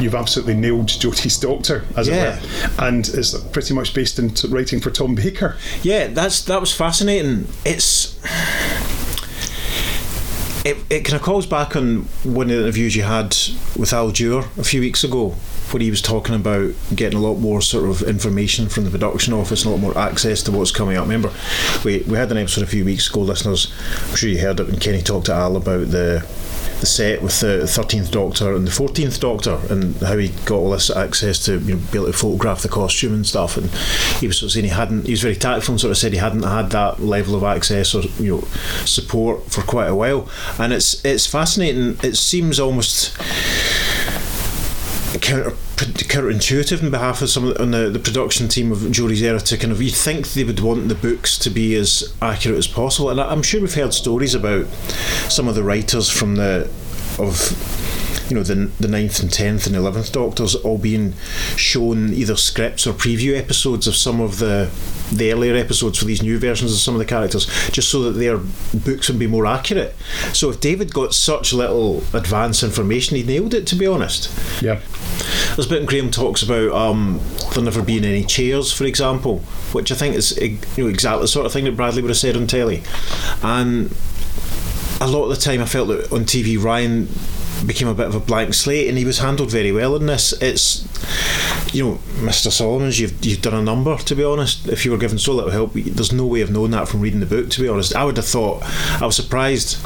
You've 0.00 0.14
absolutely 0.14 0.54
nailed 0.54 0.86
Jodie's 0.86 1.38
doctor, 1.38 1.84
as 1.96 2.08
yeah. 2.08 2.36
it 2.36 2.42
were. 2.42 2.86
And 2.86 3.08
it's 3.08 3.36
pretty 3.48 3.74
much 3.74 3.92
based 3.92 4.18
in 4.18 4.32
writing 4.48 4.80
for 4.80 4.90
Tom 4.90 5.16
Baker. 5.16 5.56
Yeah, 5.82 6.06
that's 6.06 6.44
that 6.44 6.60
was 6.60 6.72
fascinating. 6.72 7.48
It's 7.64 8.18
it, 10.64 10.76
it 10.88 11.00
kind 11.04 11.16
of 11.16 11.22
calls 11.22 11.46
back 11.46 11.74
on 11.74 12.02
one 12.22 12.48
of 12.48 12.56
the 12.56 12.62
interviews 12.62 12.94
you 12.94 13.02
had 13.02 13.36
with 13.76 13.92
Al 13.92 14.10
Dewar 14.10 14.44
a 14.56 14.64
few 14.64 14.80
weeks 14.80 15.02
ago, 15.02 15.34
where 15.72 15.82
he 15.82 15.90
was 15.90 16.02
talking 16.02 16.34
about 16.34 16.74
getting 16.94 17.18
a 17.18 17.22
lot 17.22 17.36
more 17.36 17.60
sort 17.60 17.88
of 17.88 18.02
information 18.02 18.68
from 18.68 18.84
the 18.84 18.90
production 18.90 19.32
office 19.32 19.64
and 19.64 19.70
a 19.72 19.76
lot 19.76 19.80
more 19.80 19.98
access 19.98 20.42
to 20.42 20.52
what's 20.52 20.70
coming 20.70 20.96
up. 20.96 21.04
Remember, 21.04 21.32
we, 21.84 22.00
we 22.00 22.16
had 22.16 22.30
an 22.30 22.38
episode 22.38 22.64
a 22.64 22.66
few 22.66 22.84
weeks 22.84 23.08
ago, 23.08 23.20
listeners. 23.20 23.72
I'm 24.08 24.16
sure 24.16 24.28
you 24.28 24.38
heard 24.38 24.60
it 24.60 24.66
when 24.66 24.78
Kenny 24.78 25.02
talked 25.02 25.26
to 25.26 25.34
Al 25.34 25.56
about 25.56 25.90
the 25.90 26.26
the 26.82 26.86
set 26.86 27.22
with 27.22 27.38
the 27.38 27.62
13th 27.62 28.10
Doctor 28.10 28.56
and 28.56 28.66
the 28.66 28.70
14th 28.72 29.20
Doctor 29.20 29.60
and 29.72 29.94
how 29.98 30.18
he 30.18 30.28
got 30.44 30.56
all 30.56 30.70
this 30.70 30.90
access 30.90 31.38
to 31.44 31.60
you 31.60 31.76
know, 31.76 31.82
be 31.92 31.98
able 31.98 32.06
to 32.06 32.12
photograph 32.12 32.62
the 32.62 32.68
costume 32.68 33.14
and 33.14 33.24
stuff. 33.24 33.56
And 33.56 33.70
he 34.18 34.26
was 34.26 34.38
sort 34.38 34.48
of 34.48 34.52
saying 34.52 34.64
he 34.64 34.70
hadn't, 34.70 35.06
he 35.06 35.12
was 35.12 35.22
very 35.22 35.36
tactful 35.36 35.74
and 35.74 35.80
sort 35.80 35.92
of 35.92 35.96
said 35.96 36.12
he 36.12 36.18
hadn't 36.18 36.42
had 36.42 36.70
that 36.70 37.00
level 37.00 37.36
of 37.36 37.44
access 37.44 37.94
or 37.94 38.02
you 38.20 38.36
know 38.36 38.40
support 38.84 39.44
for 39.52 39.62
quite 39.62 39.86
a 39.86 39.94
while. 39.94 40.28
And 40.58 40.72
it's 40.72 41.04
it's 41.04 41.24
fascinating. 41.26 41.98
It 42.02 42.16
seems 42.16 42.58
almost 42.58 43.16
counter 45.20 45.54
counterintuitive 45.76 46.82
on 46.82 46.90
behalf 46.90 47.22
of 47.22 47.30
some 47.30 47.48
of 47.48 47.54
the, 47.54 47.62
on 47.62 47.70
the, 47.70 47.90
the 47.90 47.98
production 47.98 48.48
team 48.48 48.72
of 48.72 48.78
Jodie's 48.78 49.22
era 49.22 49.40
to 49.40 49.56
kind 49.56 49.72
of 49.72 49.82
you 49.82 49.90
think 49.90 50.28
they 50.28 50.44
would 50.44 50.60
want 50.60 50.88
the 50.88 50.94
books 50.94 51.38
to 51.38 51.50
be 51.50 51.74
as 51.74 52.14
accurate 52.20 52.58
as 52.58 52.66
possible. 52.66 53.10
And 53.10 53.20
I'm 53.20 53.42
sure 53.42 53.60
we've 53.60 53.74
heard 53.74 53.94
stories 53.94 54.34
about 54.34 54.66
some 55.28 55.48
of 55.48 55.54
the 55.54 55.62
writers 55.62 56.08
from 56.08 56.36
the 56.36 56.70
of 57.18 58.28
you 58.28 58.36
know 58.36 58.42
the 58.42 58.70
the 58.80 58.88
ninth 58.88 59.20
and 59.20 59.32
tenth 59.32 59.66
and 59.66 59.76
eleventh 59.76 60.12
Doctors 60.12 60.54
all 60.54 60.78
being 60.78 61.14
shown 61.56 62.12
either 62.14 62.36
scripts 62.36 62.86
or 62.86 62.92
preview 62.92 63.36
episodes 63.38 63.86
of 63.86 63.94
some 63.94 64.20
of 64.20 64.38
the 64.38 64.70
the 65.12 65.32
earlier 65.32 65.54
episodes 65.54 65.98
for 65.98 66.06
these 66.06 66.22
new 66.22 66.38
versions 66.38 66.72
of 66.72 66.78
some 66.78 66.94
of 66.94 66.98
the 66.98 67.04
characters, 67.04 67.46
just 67.70 67.90
so 67.90 68.02
that 68.02 68.18
their 68.18 68.38
books 68.72 69.08
would 69.08 69.18
be 69.18 69.26
more 69.26 69.46
accurate. 69.46 69.94
So 70.32 70.48
if 70.50 70.60
David 70.60 70.94
got 70.94 71.12
such 71.12 71.52
little 71.52 71.98
advance 72.14 72.62
information, 72.62 73.16
he 73.16 73.22
nailed 73.22 73.52
it. 73.52 73.66
To 73.66 73.74
be 73.74 73.86
honest, 73.86 74.30
yeah. 74.62 74.80
There's 75.54 75.66
a 75.66 75.68
bit 75.68 75.86
Graham 75.86 76.10
talks 76.10 76.42
about 76.42 76.72
um, 76.72 77.20
there 77.52 77.62
never 77.62 77.82
being 77.82 78.04
any 78.04 78.24
chairs, 78.24 78.72
for 78.72 78.84
example, 78.84 79.40
which 79.72 79.92
I 79.92 79.94
think 79.94 80.16
is 80.16 80.38
you 80.40 80.84
know 80.84 80.88
exactly 80.88 81.22
the 81.22 81.28
sort 81.28 81.46
of 81.46 81.52
thing 81.52 81.64
that 81.64 81.76
Bradley 81.76 82.00
would 82.02 82.10
have 82.10 82.16
said 82.16 82.36
on 82.36 82.46
telly, 82.46 82.82
and 83.42 83.94
a 85.02 85.08
lot 85.08 85.24
of 85.24 85.30
the 85.30 85.36
time 85.36 85.60
I 85.60 85.66
felt 85.66 85.88
that 85.88 86.12
on 86.12 86.24
TV 86.24 86.62
Ryan 86.62 87.08
became 87.66 87.88
a 87.88 87.94
bit 87.94 88.06
of 88.06 88.14
a 88.14 88.20
blank 88.20 88.54
slate, 88.54 88.88
and 88.88 88.96
he 88.96 89.04
was 89.04 89.18
handled 89.18 89.50
very 89.50 89.72
well 89.72 89.96
in 89.96 90.06
this. 90.06 90.32
It's 90.40 90.82
you 91.74 91.84
know, 91.84 91.94
Mr. 92.20 92.50
Solomons, 92.50 93.00
you've 93.00 93.24
you've 93.24 93.42
done 93.42 93.54
a 93.54 93.62
number. 93.62 93.96
To 93.96 94.14
be 94.14 94.24
honest, 94.24 94.68
if 94.68 94.84
you 94.84 94.92
were 94.92 94.98
given 94.98 95.18
so 95.18 95.34
little 95.34 95.50
help, 95.50 95.72
there's 95.72 96.12
no 96.12 96.26
way 96.26 96.40
of 96.40 96.50
knowing 96.50 96.70
that 96.70 96.88
from 96.88 97.00
reading 97.00 97.20
the 97.20 97.26
book. 97.26 97.50
To 97.50 97.62
be 97.62 97.68
honest, 97.68 97.96
I 97.96 98.04
would 98.04 98.16
have 98.16 98.26
thought 98.26 98.62
I 99.00 99.06
was 99.06 99.16
surprised 99.16 99.76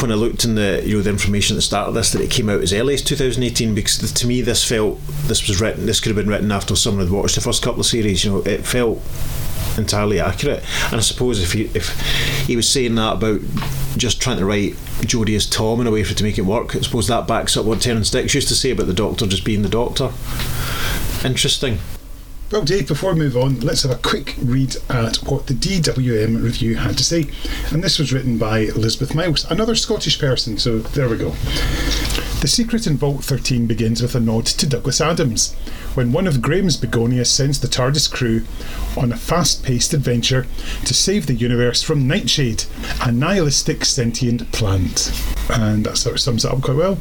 when 0.00 0.12
I 0.12 0.16
looked 0.16 0.44
in 0.44 0.54
the 0.54 0.82
you 0.84 0.96
know 0.96 1.02
the 1.02 1.10
information 1.10 1.54
at 1.54 1.58
the 1.58 1.62
start 1.62 1.88
of 1.88 1.94
this 1.94 2.12
that 2.12 2.20
it 2.20 2.30
came 2.30 2.48
out 2.48 2.60
as 2.60 2.72
early 2.72 2.94
as 2.94 3.02
2018 3.02 3.74
because 3.74 4.12
to 4.12 4.26
me 4.26 4.42
this 4.42 4.62
felt 4.62 5.00
this 5.24 5.48
was 5.48 5.60
written 5.60 5.86
this 5.86 5.98
could 5.98 6.10
have 6.10 6.16
been 6.16 6.28
written 6.28 6.52
after 6.52 6.76
someone 6.76 7.04
had 7.04 7.12
watched 7.12 7.34
the 7.34 7.40
first 7.40 7.62
couple 7.62 7.80
of 7.80 7.86
series 7.86 8.22
you 8.22 8.30
know 8.30 8.38
it 8.40 8.66
felt 8.66 8.98
entirely 9.78 10.20
accurate 10.20 10.64
and 10.86 10.96
I 10.96 11.00
suppose 11.00 11.42
if 11.42 11.52
he 11.52 11.64
if 11.74 11.98
he 12.46 12.56
was 12.56 12.68
saying 12.68 12.94
that 12.96 13.14
about 13.14 13.40
just 13.96 14.20
trying 14.20 14.38
to 14.38 14.44
write 14.44 14.74
Jodie 15.02 15.36
as 15.36 15.46
Tom 15.46 15.80
in 15.80 15.86
a 15.86 15.90
way 15.90 16.04
for 16.04 16.14
to 16.14 16.24
make 16.24 16.38
it 16.38 16.42
work. 16.42 16.76
I 16.76 16.80
suppose 16.80 17.08
that 17.08 17.26
backs 17.26 17.56
up 17.56 17.64
what 17.64 17.80
Terrance 17.80 18.10
Dicks 18.10 18.34
used 18.34 18.48
to 18.48 18.54
say 18.54 18.70
about 18.70 18.86
the 18.86 18.94
Doctor 18.94 19.26
just 19.26 19.44
being 19.44 19.62
the 19.62 19.68
Doctor. 19.68 20.10
Interesting. 21.24 21.78
Well, 22.50 22.64
Dave, 22.64 22.88
before 22.88 23.12
we 23.12 23.18
move 23.18 23.36
on, 23.36 23.60
let's 23.60 23.82
have 23.82 23.92
a 23.92 24.00
quick 24.00 24.34
read 24.40 24.76
at 24.88 25.16
what 25.16 25.48
the 25.48 25.54
DWM 25.54 26.42
review 26.42 26.76
had 26.76 26.96
to 26.96 27.04
say. 27.04 27.26
And 27.70 27.84
this 27.84 27.98
was 27.98 28.10
written 28.10 28.38
by 28.38 28.60
Elizabeth 28.60 29.14
Miles, 29.14 29.44
another 29.50 29.74
Scottish 29.74 30.18
person, 30.18 30.56
so 30.56 30.78
there 30.78 31.10
we 31.10 31.18
go. 31.18 31.30
The 32.40 32.48
Secret 32.48 32.86
in 32.86 32.96
Vault 32.96 33.22
13 33.22 33.66
begins 33.66 34.00
with 34.00 34.14
a 34.14 34.20
nod 34.20 34.46
to 34.46 34.66
Douglas 34.66 35.02
Adams, 35.02 35.54
when 35.98 36.12
one 36.12 36.28
of 36.28 36.40
Graham's 36.40 36.76
begonias 36.76 37.28
sends 37.28 37.58
the 37.58 37.66
TARDIS 37.66 38.08
crew 38.08 38.44
on 38.96 39.10
a 39.10 39.16
fast 39.16 39.64
paced 39.64 39.92
adventure 39.92 40.46
to 40.84 40.94
save 40.94 41.26
the 41.26 41.34
universe 41.34 41.82
from 41.82 42.06
Nightshade, 42.06 42.62
a 43.02 43.10
nihilistic 43.10 43.84
sentient 43.84 44.52
plant. 44.52 45.10
And 45.50 45.84
that 45.86 45.96
sort 45.96 46.14
of 46.14 46.20
sums 46.20 46.44
it 46.44 46.52
up 46.52 46.62
quite 46.62 46.76
well. 46.76 47.00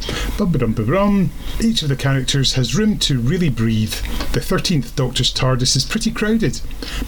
Each 1.62 1.84
of 1.84 1.89
the 1.89 1.95
characters 1.95 2.54
has 2.54 2.76
room 2.76 2.98
to 2.98 3.20
really 3.20 3.50
breathe. 3.50 3.93
The 4.34 4.39
13th 4.39 4.95
Doctor's 4.95 5.32
TARDIS 5.32 5.76
is 5.76 5.86
pretty 5.86 6.10
crowded, 6.10 6.60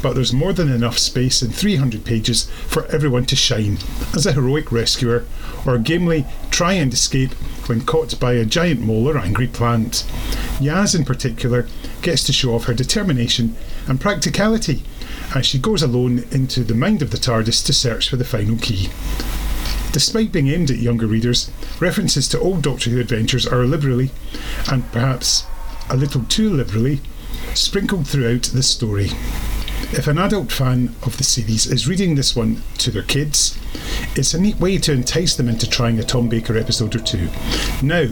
but 0.04 0.14
there's 0.14 0.32
more 0.32 0.54
than 0.54 0.72
enough 0.72 1.00
space 1.00 1.42
in 1.42 1.50
300 1.50 2.06
pages 2.06 2.48
for 2.68 2.86
everyone 2.94 3.26
to 3.26 3.36
shine 3.36 3.80
as 4.14 4.28
a 4.28 4.34
heroic 4.34 4.72
rescuer 4.72 5.26
or 5.66 5.74
a 5.74 5.80
gamely 5.80 6.28
try 6.60 6.74
and 6.74 6.92
escape 6.92 7.32
when 7.70 7.80
caught 7.80 8.20
by 8.20 8.34
a 8.34 8.44
giant 8.44 8.82
mole 8.82 9.08
or 9.08 9.18
angry 9.18 9.48
plant. 9.48 10.06
Yaz, 10.60 10.94
in 10.94 11.06
particular, 11.06 11.66
gets 12.02 12.26
to 12.26 12.34
show 12.34 12.54
off 12.54 12.66
her 12.66 12.74
determination 12.74 13.56
and 13.88 14.02
practicality 14.02 14.84
as 15.34 15.46
she 15.46 15.58
goes 15.58 15.82
alone 15.82 16.20
into 16.32 16.66
the 16.66 16.76
mind 16.76 17.02
of 17.02 17.12
the 17.12 17.18
TARDIS 17.18 17.66
to 17.66 17.72
search 17.72 18.10
for 18.10 18.18
the 18.18 18.26
final 18.26 18.58
key. 18.58 18.90
Despite 19.94 20.34
being 20.34 20.50
aimed 20.50 20.70
at 20.70 20.80
younger 20.80 21.08
readers, 21.08 21.50
references 21.80 22.28
to 22.28 22.40
old 22.42 22.62
Doctor 22.62 22.90
Who 22.90 23.00
adventures 23.00 23.48
are 23.48 23.64
liberally, 23.64 24.12
and 24.70 24.84
perhaps 24.92 25.46
a 25.90 25.96
little 25.96 26.26
too 26.26 26.50
liberally, 26.50 27.00
sprinkled 27.54 28.06
throughout 28.06 28.44
the 28.44 28.64
story. 28.64 29.12
If 29.92 30.06
an 30.06 30.20
adult 30.20 30.52
fan 30.52 30.96
of 31.02 31.18
the 31.18 31.24
series 31.24 31.66
is 31.66 31.88
reading 31.88 32.14
this 32.14 32.36
one 32.36 32.62
to 32.78 32.92
their 32.92 33.02
kids, 33.02 33.58
it's 34.16 34.36
a 34.36 34.40
neat 34.40 34.58
way 34.58 34.78
to 34.78 34.94
entice 34.94 35.36
them 35.36 35.50
into 35.50 35.68
trying 35.68 35.98
a 35.98 36.04
Tom 36.04 36.30
Baker 36.30 36.56
episode 36.56 36.96
or 36.96 37.00
two. 37.00 37.28
Now, 37.82 38.10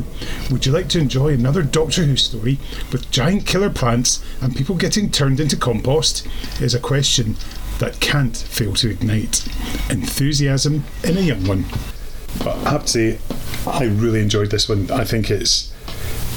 would 0.49 0.65
you 0.65 0.71
like 0.71 0.89
to 0.89 0.99
enjoy 0.99 1.33
another 1.33 1.61
Doctor 1.61 2.03
Who 2.03 2.17
story 2.17 2.57
with 2.91 3.11
giant 3.11 3.45
killer 3.45 3.69
plants 3.69 4.25
and 4.41 4.55
people 4.55 4.75
getting 4.75 5.11
turned 5.11 5.39
into 5.39 5.55
compost? 5.55 6.27
Is 6.59 6.73
a 6.73 6.79
question 6.79 7.35
that 7.77 7.99
can't 7.99 8.35
fail 8.35 8.73
to 8.73 8.89
ignite 8.89 9.45
enthusiasm 9.91 10.83
in 11.03 11.15
a 11.15 11.21
young 11.21 11.45
one. 11.45 11.65
But 12.39 12.57
I 12.65 12.71
have 12.71 12.85
to 12.85 12.87
say, 12.87 13.19
I 13.67 13.83
really 13.83 14.21
enjoyed 14.21 14.49
this 14.49 14.67
one. 14.67 14.89
I 14.89 15.03
think 15.03 15.29
it's 15.29 15.71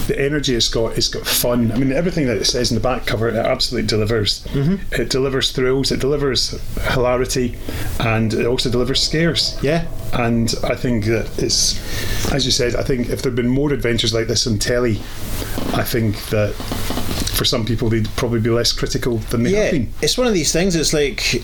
the 0.06 0.18
energy 0.18 0.54
it's 0.54 0.68
got. 0.68 0.96
It's 0.96 1.08
got 1.08 1.26
fun. 1.26 1.72
I 1.72 1.76
mean, 1.76 1.92
everything 1.92 2.26
that 2.26 2.36
it 2.36 2.44
says 2.44 2.70
in 2.70 2.74
the 2.74 2.82
back 2.82 3.06
cover, 3.06 3.28
it 3.28 3.36
absolutely 3.36 3.88
delivers. 3.88 4.44
Mm-hmm. 4.46 5.00
It 5.00 5.10
delivers 5.10 5.52
thrills. 5.52 5.92
It 5.92 6.00
delivers 6.00 6.60
hilarity, 6.92 7.56
and 7.98 8.32
it 8.32 8.46
also 8.46 8.70
delivers 8.70 9.02
scares. 9.02 9.58
Yeah. 9.62 9.86
And 10.12 10.54
I 10.64 10.74
think 10.74 11.04
that 11.06 11.30
it's, 11.38 11.78
as 12.32 12.44
you 12.44 12.52
said, 12.52 12.74
I 12.74 12.82
think 12.82 13.08
if 13.08 13.22
there'd 13.22 13.36
been 13.36 13.48
more 13.48 13.72
adventures 13.72 14.12
like 14.12 14.26
this 14.26 14.46
on 14.46 14.58
telly, 14.58 14.98
I 15.74 15.84
think 15.84 16.16
that 16.26 16.54
for 17.34 17.44
some 17.44 17.64
people 17.64 17.88
they'd 17.88 18.08
probably 18.16 18.40
be 18.40 18.50
less 18.50 18.72
critical 18.72 19.16
than 19.16 19.44
they 19.44 19.50
yeah, 19.50 19.62
have 19.62 19.72
been. 19.72 19.92
it's 20.02 20.18
one 20.18 20.26
of 20.26 20.34
these 20.34 20.52
things. 20.52 20.74
It's 20.74 20.92
like 20.92 21.42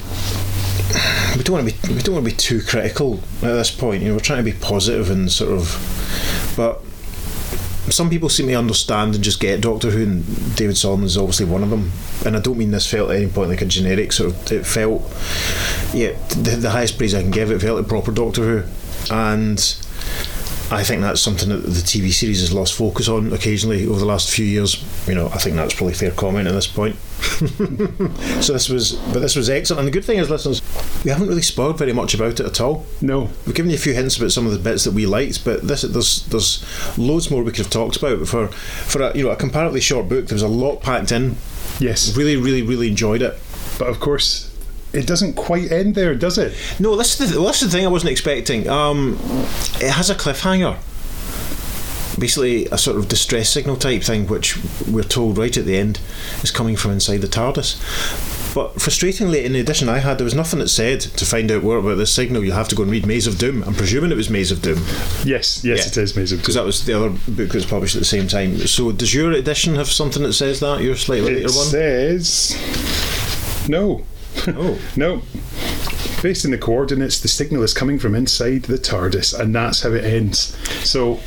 we 1.36 1.42
don't 1.42 1.54
want 1.54 1.68
to 1.68 1.88
be 1.88 1.94
we 1.94 2.02
don't 2.02 2.14
want 2.16 2.26
to 2.26 2.32
be 2.32 2.36
too 2.36 2.60
critical 2.60 3.14
at 3.42 3.52
this 3.52 3.70
point. 3.70 4.02
You 4.02 4.08
know, 4.08 4.14
we're 4.14 4.20
trying 4.20 4.44
to 4.44 4.50
be 4.50 4.58
positive 4.58 5.10
and 5.10 5.30
sort 5.30 5.52
of, 5.52 6.54
but 6.56 6.82
some 7.90 8.10
people 8.10 8.28
seem 8.28 8.48
to 8.48 8.54
understand 8.54 9.14
and 9.14 9.22
just 9.22 9.40
get 9.40 9.60
Doctor 9.60 9.90
Who, 9.90 10.02
and 10.02 10.56
David 10.56 10.76
Solomon 10.76 11.06
is 11.06 11.16
obviously 11.16 11.46
one 11.46 11.62
of 11.62 11.70
them. 11.70 11.92
And 12.24 12.36
I 12.36 12.40
don't 12.40 12.58
mean 12.58 12.70
this 12.70 12.90
felt 12.90 13.10
at 13.10 13.16
any 13.16 13.28
point 13.28 13.50
like 13.50 13.62
a 13.62 13.66
generic 13.66 14.12
sort 14.12 14.32
of. 14.32 14.52
It 14.52 14.66
felt, 14.66 15.02
yeah, 15.94 16.12
the, 16.28 16.56
the 16.60 16.70
highest 16.70 16.98
praise 16.98 17.14
I 17.14 17.22
can 17.22 17.30
give 17.30 17.50
it 17.50 17.60
felt 17.60 17.78
like 17.78 17.88
proper 17.88 18.12
Doctor 18.12 18.42
Who, 18.42 19.14
and 19.14 19.58
I 20.68 20.82
think 20.82 21.00
that's 21.02 21.20
something 21.20 21.48
that 21.48 21.58
the 21.58 21.70
TV 21.80 22.12
series 22.12 22.40
has 22.40 22.52
lost 22.52 22.74
focus 22.74 23.08
on 23.08 23.32
occasionally 23.32 23.86
over 23.86 24.00
the 24.00 24.04
last 24.04 24.30
few 24.30 24.44
years. 24.44 24.82
You 25.06 25.14
know, 25.14 25.28
I 25.28 25.38
think 25.38 25.54
that's 25.54 25.74
probably 25.74 25.94
fair 25.94 26.10
comment 26.10 26.48
at 26.48 26.54
this 26.54 26.66
point. 26.66 26.96
so 28.42 28.52
this 28.52 28.68
was, 28.68 28.94
but 29.12 29.20
this 29.20 29.36
was 29.36 29.48
excellent. 29.48 29.80
And 29.80 29.86
the 29.88 29.92
good 29.92 30.04
thing 30.04 30.18
is, 30.18 30.28
listeners, 30.28 30.62
we 31.04 31.10
haven't 31.10 31.28
really 31.28 31.42
spoiled 31.42 31.78
very 31.78 31.92
much 31.92 32.14
about 32.14 32.40
it 32.40 32.46
at 32.46 32.60
all. 32.60 32.84
No, 33.00 33.30
We've 33.46 33.54
given 33.54 33.70
you 33.70 33.76
a 33.76 33.80
few 33.80 33.94
hints 33.94 34.16
about 34.16 34.32
some 34.32 34.44
of 34.46 34.52
the 34.52 34.58
bits 34.58 34.82
that 34.84 34.92
we 34.92 35.06
liked, 35.06 35.44
but 35.44 35.66
this 35.66 35.82
there's 35.82 36.24
there's 36.26 36.98
loads 36.98 37.30
more 37.30 37.44
we 37.44 37.52
could 37.52 37.58
have 37.66 37.70
talked 37.70 37.96
about. 37.96 38.18
But 38.18 38.28
for 38.28 38.48
for 38.48 39.02
a, 39.02 39.16
you 39.16 39.24
know 39.24 39.30
a 39.30 39.36
comparatively 39.36 39.80
short 39.80 40.08
book, 40.08 40.26
there 40.26 40.34
was 40.34 40.42
a 40.42 40.48
lot 40.48 40.82
packed 40.82 41.12
in. 41.12 41.36
yes, 41.78 42.16
Really, 42.16 42.36
really, 42.36 42.62
really 42.62 42.88
enjoyed 42.88 43.22
it. 43.22 43.38
but 43.78 43.88
of 43.88 44.00
course, 44.00 44.45
it 44.96 45.06
doesn't 45.06 45.34
quite 45.34 45.70
end 45.70 45.94
there, 45.94 46.14
does 46.14 46.38
it? 46.38 46.54
No, 46.80 46.96
this 46.96 47.20
is 47.20 47.32
the, 47.32 47.40
this 47.40 47.62
is 47.62 47.70
the 47.70 47.76
thing 47.76 47.84
I 47.86 47.88
wasn't 47.90 48.10
expecting. 48.12 48.68
Um, 48.68 49.18
it 49.80 49.90
has 49.90 50.10
a 50.10 50.14
cliffhanger. 50.14 50.76
Basically, 52.18 52.64
a 52.66 52.78
sort 52.78 52.96
of 52.96 53.08
distress 53.08 53.50
signal 53.50 53.76
type 53.76 54.02
thing, 54.02 54.26
which 54.26 54.56
we're 54.88 55.02
told 55.02 55.36
right 55.36 55.54
at 55.54 55.66
the 55.66 55.76
end 55.76 56.00
is 56.42 56.50
coming 56.50 56.74
from 56.74 56.92
inside 56.92 57.18
the 57.18 57.26
TARDIS. 57.26 58.54
But 58.54 58.76
frustratingly, 58.76 59.44
in 59.44 59.52
the 59.52 59.60
edition 59.60 59.90
I 59.90 59.98
had, 59.98 60.16
there 60.16 60.24
was 60.24 60.34
nothing 60.34 60.60
that 60.60 60.68
said 60.68 61.02
to 61.02 61.26
find 61.26 61.52
out 61.52 61.62
more 61.62 61.76
about 61.76 61.96
this 61.96 62.10
signal. 62.10 62.42
You'll 62.42 62.54
have 62.56 62.68
to 62.68 62.74
go 62.74 62.84
and 62.84 62.90
read 62.90 63.04
Maze 63.04 63.26
of 63.26 63.36
Doom. 63.36 63.62
I'm 63.64 63.74
presuming 63.74 64.12
it 64.12 64.16
was 64.16 64.30
Maze 64.30 64.50
of 64.50 64.62
Doom 64.62 64.78
Yes, 65.26 65.62
yes, 65.62 65.62
Yeah. 65.62 65.72
it 65.88 65.96
is 65.98 66.16
Maze 66.16 66.32
of 66.32 66.38
Doom. 66.38 66.42
because 66.42 66.54
that 66.54 66.64
was 66.64 66.86
the 66.86 66.94
other 66.94 67.10
book 67.10 67.48
that 67.48 67.54
was 67.54 67.66
published 67.66 67.96
at 67.96 67.98
the 67.98 68.06
same 68.06 68.28
time. 68.28 68.56
So, 68.66 68.92
does 68.92 69.12
your 69.12 69.32
edition 69.32 69.74
have 69.74 69.88
something 69.88 70.22
that 70.22 70.32
says 70.32 70.60
that? 70.60 70.80
Your 70.80 70.96
slightly 70.96 71.32
It 71.32 71.36
later 71.42 71.54
one? 71.54 71.66
says 71.66 72.56
no, 73.68 74.04
Oh. 74.48 74.78
no. 74.96 75.22
Based 76.22 76.44
on 76.46 76.50
the 76.50 76.58
coordinates, 76.58 77.20
the 77.20 77.28
signal 77.28 77.62
is 77.62 77.74
coming 77.74 77.98
from 77.98 78.14
inside 78.14 78.62
the 78.62 78.78
TARDIS, 78.78 79.38
and 79.38 79.54
that's 79.54 79.82
how 79.82 79.90
it 79.92 80.02
ends. 80.02 80.56
So 80.88 81.20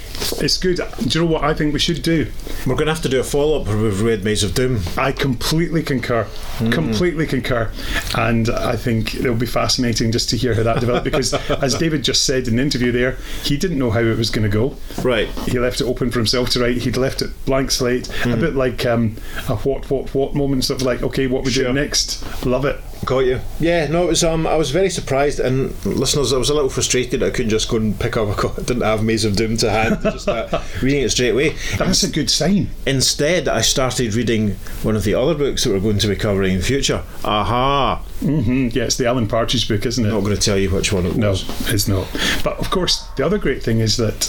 it's 0.44 0.58
good. 0.58 0.78
Do 0.78 1.20
you 1.20 1.26
know 1.26 1.32
what 1.32 1.44
I 1.44 1.54
think 1.54 1.74
we 1.74 1.80
should 1.80 2.02
do? 2.02 2.28
We're 2.66 2.74
going 2.74 2.88
to 2.88 2.94
have 2.94 3.04
to 3.04 3.10
do 3.10 3.20
a 3.20 3.24
follow 3.24 3.62
up 3.62 3.68
with 3.68 4.02
Red 4.02 4.24
Maze 4.24 4.44
of 4.44 4.56
Doom. 4.56 4.82
I 4.98 5.12
completely 5.12 5.84
concur. 5.84 6.28
Completely 6.72 7.28
concur. 7.28 7.72
And 8.18 8.50
I 8.50 8.76
think 8.76 9.14
it'll 9.16 9.36
be 9.36 9.46
fascinating 9.46 10.12
just 10.12 10.28
to 10.32 10.38
hear 10.38 10.56
how 10.56 10.64
that 10.64 10.80
developed 10.80 11.06
because, 11.06 11.34
as 11.50 11.76
David 11.76 12.04
just 12.04 12.26
said 12.26 12.48
in 12.48 12.56
the 12.56 12.62
interview 12.62 12.92
there, 12.92 13.18
he 13.44 13.58
didn't 13.58 13.78
know 13.80 13.92
how 13.92 14.02
it 14.02 14.18
was 14.18 14.32
going 14.32 14.50
to 14.50 14.54
go. 14.54 14.76
Right. 15.04 15.28
He 15.48 15.60
left 15.60 15.82
it 15.82 15.86
open 15.86 16.10
for 16.10 16.20
himself 16.20 16.50
to 16.52 16.62
write. 16.62 16.78
He'd 16.78 16.98
left 16.98 17.22
it 17.22 17.30
blank 17.46 17.70
slate, 17.72 18.10
a 18.26 18.36
bit 18.36 18.56
like 18.56 18.86
um, 18.88 19.18
a 19.48 19.56
what, 19.58 19.90
what, 19.90 20.14
what 20.16 20.34
moment, 20.36 20.66
sort 20.66 20.82
of 20.82 20.88
like, 20.88 21.04
okay, 21.04 21.28
what 21.28 21.44
we 21.46 21.52
Sure. 21.52 21.66
do 21.66 21.74
next? 21.74 22.46
Love 22.46 22.66
it. 22.66 22.80
Got 23.06 23.20
you. 23.20 23.40
Yeah, 23.60 23.88
no, 23.88 24.04
it 24.04 24.08
was. 24.08 24.24
Um, 24.24 24.46
I 24.46 24.56
was 24.56 24.72
very 24.72 24.90
surprised, 24.90 25.40
and 25.40 25.74
listeners, 25.86 26.34
I 26.34 26.38
was 26.38 26.50
a 26.50 26.54
little 26.54 26.70
frustrated. 26.70 27.24
I 27.24 27.30
couldn't 27.30 27.50
just 27.50 27.70
go 27.70 27.78
and 27.78 27.98
pick 28.00 28.18
up 28.18 28.28
I 28.28 28.56
didn't 28.62 28.82
have 28.82 29.04
Maze 29.04 29.24
of 29.26 29.36
Doom 29.38 29.56
to 29.58 29.70
hand. 29.70 30.00
just 30.04 30.22
start 30.24 30.52
reading 30.82 31.02
it 31.04 31.10
straight 31.10 31.30
away. 31.30 31.56
That's 31.78 32.04
a 32.04 32.10
good 32.10 32.30
sign. 32.30 32.70
Instead, 32.86 33.48
I 33.48 33.62
started 33.62 34.14
reading 34.16 34.52
one 34.84 34.96
of 34.98 35.06
the 35.06 35.16
other 35.16 35.34
books 35.34 35.64
that 35.64 35.72
we're 35.72 35.80
going 35.80 35.98
to 36.00 36.08
be 36.08 36.16
covering 36.18 36.54
in 36.54 36.58
the 36.60 36.66
future. 36.66 37.04
Aha! 37.24 38.04
hmm 38.20 38.68
Yeah, 38.74 38.84
it's 38.84 38.98
the 38.98 39.08
Alan 39.08 39.28
Partridge 39.28 39.68
book, 39.70 39.86
isn't 39.86 40.06
it? 40.06 40.10
Not 40.10 40.20
going 40.22 40.36
to 40.36 40.42
tell 40.42 40.58
you 40.58 40.70
which 40.70 40.92
one 40.92 41.06
it 41.06 41.16
No, 41.16 41.32
was. 41.32 41.74
it's 41.74 41.88
not. 41.88 42.06
But 42.44 42.60
of 42.60 42.70
course, 42.70 43.08
the 43.16 43.26
other 43.26 43.38
great 43.38 43.64
thing 43.64 43.80
is 43.80 43.96
that 43.98 44.20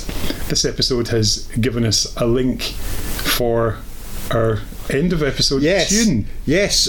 this 0.49 0.65
episode 0.65 1.09
has 1.09 1.49
given 1.61 1.85
us 1.85 2.15
a 2.17 2.27
link 2.27 2.63
for 2.63 3.79
our 4.31 4.61
end 4.91 5.13
of 5.13 5.23
episode 5.25 5.63
Yes. 5.63 5.89
tune. 5.91 6.27
Yes. 6.47 6.89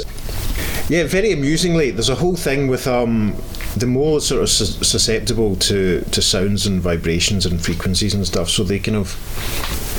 Yeah, 0.89 1.05
very 1.05 1.31
amusingly, 1.31 1.91
there's 1.91 2.09
a 2.09 2.15
whole 2.15 2.35
thing 2.35 2.67
with 2.67 2.85
um, 2.87 3.35
the 3.77 3.87
mole 3.87 4.17
is 4.17 4.25
sort 4.27 4.41
of 4.41 4.49
sus- 4.49 4.75
susceptible 4.87 5.55
to, 5.57 6.01
to 6.01 6.21
sounds 6.21 6.65
and 6.65 6.81
vibrations 6.81 7.45
and 7.45 7.61
frequencies 7.63 8.13
and 8.13 8.25
stuff, 8.27 8.49
so 8.49 8.63
they 8.63 8.79
kind 8.79 8.97
of. 8.97 9.15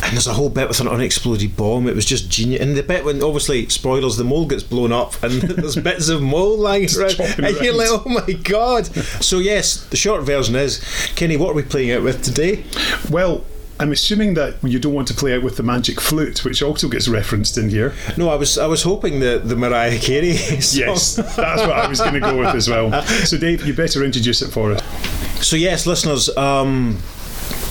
And 0.04 0.14
there's 0.14 0.26
a 0.26 0.34
whole 0.34 0.50
bit 0.50 0.66
with 0.66 0.80
an 0.80 0.88
unexploded 0.88 1.56
bomb. 1.56 1.86
It 1.86 1.94
was 1.94 2.04
just 2.04 2.28
genius. 2.28 2.60
And 2.60 2.76
the 2.76 2.82
bit 2.82 3.04
when, 3.04 3.22
obviously, 3.22 3.68
spoilers, 3.68 4.16
the 4.16 4.24
mole 4.24 4.46
gets 4.46 4.64
blown 4.64 4.90
up 4.90 5.22
and 5.22 5.40
there's 5.42 5.76
bits 5.76 6.08
of 6.08 6.20
mole 6.20 6.58
lying 6.58 6.88
around. 6.98 7.20
And 7.20 7.56
you're 7.58 7.72
like, 7.72 7.88
oh 7.88 8.02
my 8.06 8.32
god. 8.32 8.86
So, 9.22 9.38
yes, 9.38 9.86
the 9.86 9.96
short 9.96 10.24
version 10.24 10.56
is 10.56 10.82
Kenny, 11.14 11.36
what 11.36 11.50
are 11.50 11.54
we 11.54 11.62
playing 11.62 11.92
out 11.92 12.02
with 12.02 12.20
today? 12.24 12.64
Well, 13.10 13.44
I'm 13.82 13.90
assuming 13.90 14.34
that 14.34 14.62
you 14.62 14.78
don't 14.78 14.94
want 14.94 15.08
to 15.08 15.14
play 15.14 15.34
out 15.34 15.42
with 15.42 15.56
the 15.56 15.64
magic 15.64 16.00
flute, 16.00 16.44
which 16.44 16.62
also 16.62 16.88
gets 16.88 17.08
referenced 17.08 17.58
in 17.58 17.68
here. 17.68 17.92
No, 18.16 18.28
I 18.28 18.36
was 18.36 18.56
I 18.56 18.66
was 18.66 18.84
hoping 18.84 19.18
that 19.20 19.48
the 19.48 19.56
Mariah 19.56 19.98
Carey 19.98 20.36
song. 20.60 20.80
Yes, 20.80 21.16
that's 21.16 21.62
what 21.62 21.72
I 21.72 21.88
was 21.88 21.98
going 21.98 22.14
to 22.14 22.20
go 22.20 22.38
with 22.38 22.54
as 22.54 22.68
well. 22.68 23.02
So, 23.26 23.36
Dave, 23.36 23.66
you 23.66 23.74
better 23.74 24.04
introduce 24.04 24.40
it 24.40 24.52
for 24.52 24.70
us. 24.70 25.44
So 25.44 25.56
yes, 25.56 25.84
listeners, 25.84 26.34
um, 26.36 26.98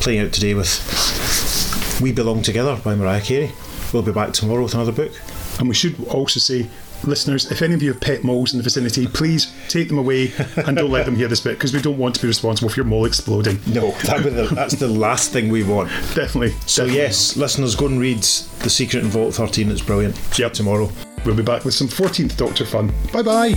playing 0.01 0.20
out 0.20 0.34
today 0.34 0.53
with 0.53 1.99
"We 2.01 2.12
Belong 2.12 2.41
Together" 2.41 2.78
by 2.84 2.93
Mariah 2.93 3.22
Carey. 3.22 3.53
We'll 3.93 4.03
be 4.03 4.12
back 4.12 4.34
tomorrow 4.34 4.64
with 4.64 4.74
another 4.74 4.91
book. 4.91 5.14
And 5.59 5.70
we 5.70 5.76
should 5.76 5.95
also 6.09 6.41
say, 6.41 6.68
listeners, 7.03 7.51
if 7.51 7.61
any 7.61 7.73
of 7.73 7.81
you 7.81 7.91
have 7.93 8.01
pet 8.01 8.23
moles 8.23 8.53
in 8.53 8.57
the 8.57 8.63
vicinity, 8.63 9.07
please 9.07 9.53
take 9.69 9.87
them 9.87 9.97
away 9.97 10.31
and 10.57 10.77
don't 10.77 10.91
let 10.91 11.05
them 11.05 11.15
hear 11.15 11.27
this 11.27 11.41
bit 11.41 11.51
because 11.57 11.73
we 11.73 11.81
don't 11.81 11.97
want 11.97 12.15
to 12.15 12.21
be 12.21 12.27
responsible 12.27 12.69
for 12.69 12.75
your 12.77 12.85
mole 12.85 13.05
exploding. 13.05 13.59
No, 13.67 13.91
that 14.05 14.23
would 14.23 14.33
the, 14.35 14.47
that's 14.53 14.75
the 14.75 14.87
last 14.87 15.31
thing 15.31 15.49
we 15.49 15.63
want. 15.63 15.89
Definitely. 16.15 16.51
So 16.65 16.83
definitely. 16.83 16.93
yes, 16.95 17.37
listeners, 17.37 17.75
go 17.75 17.87
and 17.87 17.99
read 17.99 18.19
"The 18.19 18.69
Secret 18.69 19.03
in 19.03 19.09
Vault 19.09 19.33
13." 19.35 19.69
It's 19.71 19.81
brilliant. 19.81 20.15
See 20.15 20.43
you 20.43 20.47
Yep. 20.47 20.53
tomorrow. 20.53 20.89
We'll 21.25 21.35
be 21.35 21.43
back 21.43 21.65
with 21.65 21.73
some 21.73 21.87
14th 21.87 22.35
Doctor 22.37 22.65
fun. 22.65 22.91
Bye 23.13 23.21
bye. 23.21 23.55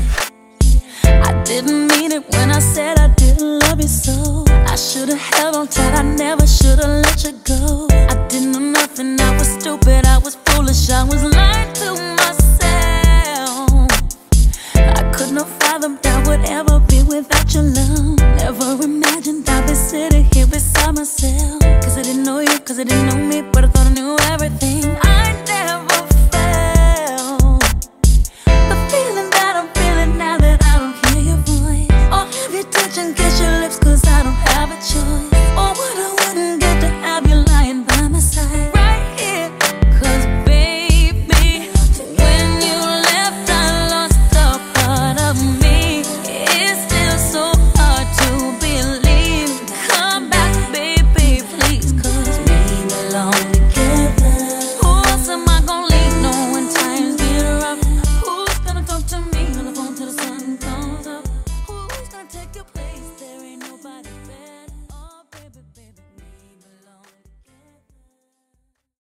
I 1.04 1.42
didn't 1.44 1.88
mean 1.88 2.12
it 2.12 2.28
when 2.30 2.50
I 2.50 2.58
said 2.58 2.98
I 2.98 3.08
didn't 3.14 3.60
love 3.60 3.80
you 3.80 3.88
so. 3.88 4.44
I 4.48 4.76
should've 4.76 5.18
held 5.18 5.56
on 5.56 5.68
tight, 5.68 5.94
I 5.94 6.02
never 6.02 6.46
should've 6.46 6.84
let 7.04 7.24
you 7.24 7.32
go. 7.44 7.86
I 7.90 8.26
didn't 8.28 8.52
know 8.52 8.58
nothing, 8.58 9.18
I 9.20 9.38
was 9.38 9.48
stupid, 9.48 10.04
I 10.06 10.18
was 10.18 10.34
foolish, 10.34 10.90
I 10.90 11.04
was 11.04 11.22
lying 11.22 11.72
to 11.74 11.92
myself. 12.16 12.43
Could 15.16 15.32
not 15.32 15.48
fathom 15.60 15.98
that 16.02 16.26
would 16.26 16.44
ever 16.48 16.80
be 16.80 17.02
without 17.04 17.54
your 17.54 17.62
love. 17.62 18.18
Never 18.18 18.82
imagined 18.82 19.48
I'd 19.48 19.66
be 19.66 19.74
sitting 19.74 20.24
here 20.34 20.46
beside 20.46 20.96
myself. 20.96 21.60
Cause 21.82 21.96
I 21.96 22.02
didn't 22.02 22.24
know 22.24 22.40
you, 22.40 22.58
cause 22.58 22.80
I 22.80 22.84
didn't 22.84 23.06
know 23.06 23.16
me, 23.16 23.42
but 23.52 23.64
I 23.64 23.68
thought 23.68 23.86
I 23.86 23.92
knew 23.94 24.16
everything. 24.32 24.96
I 25.02 25.13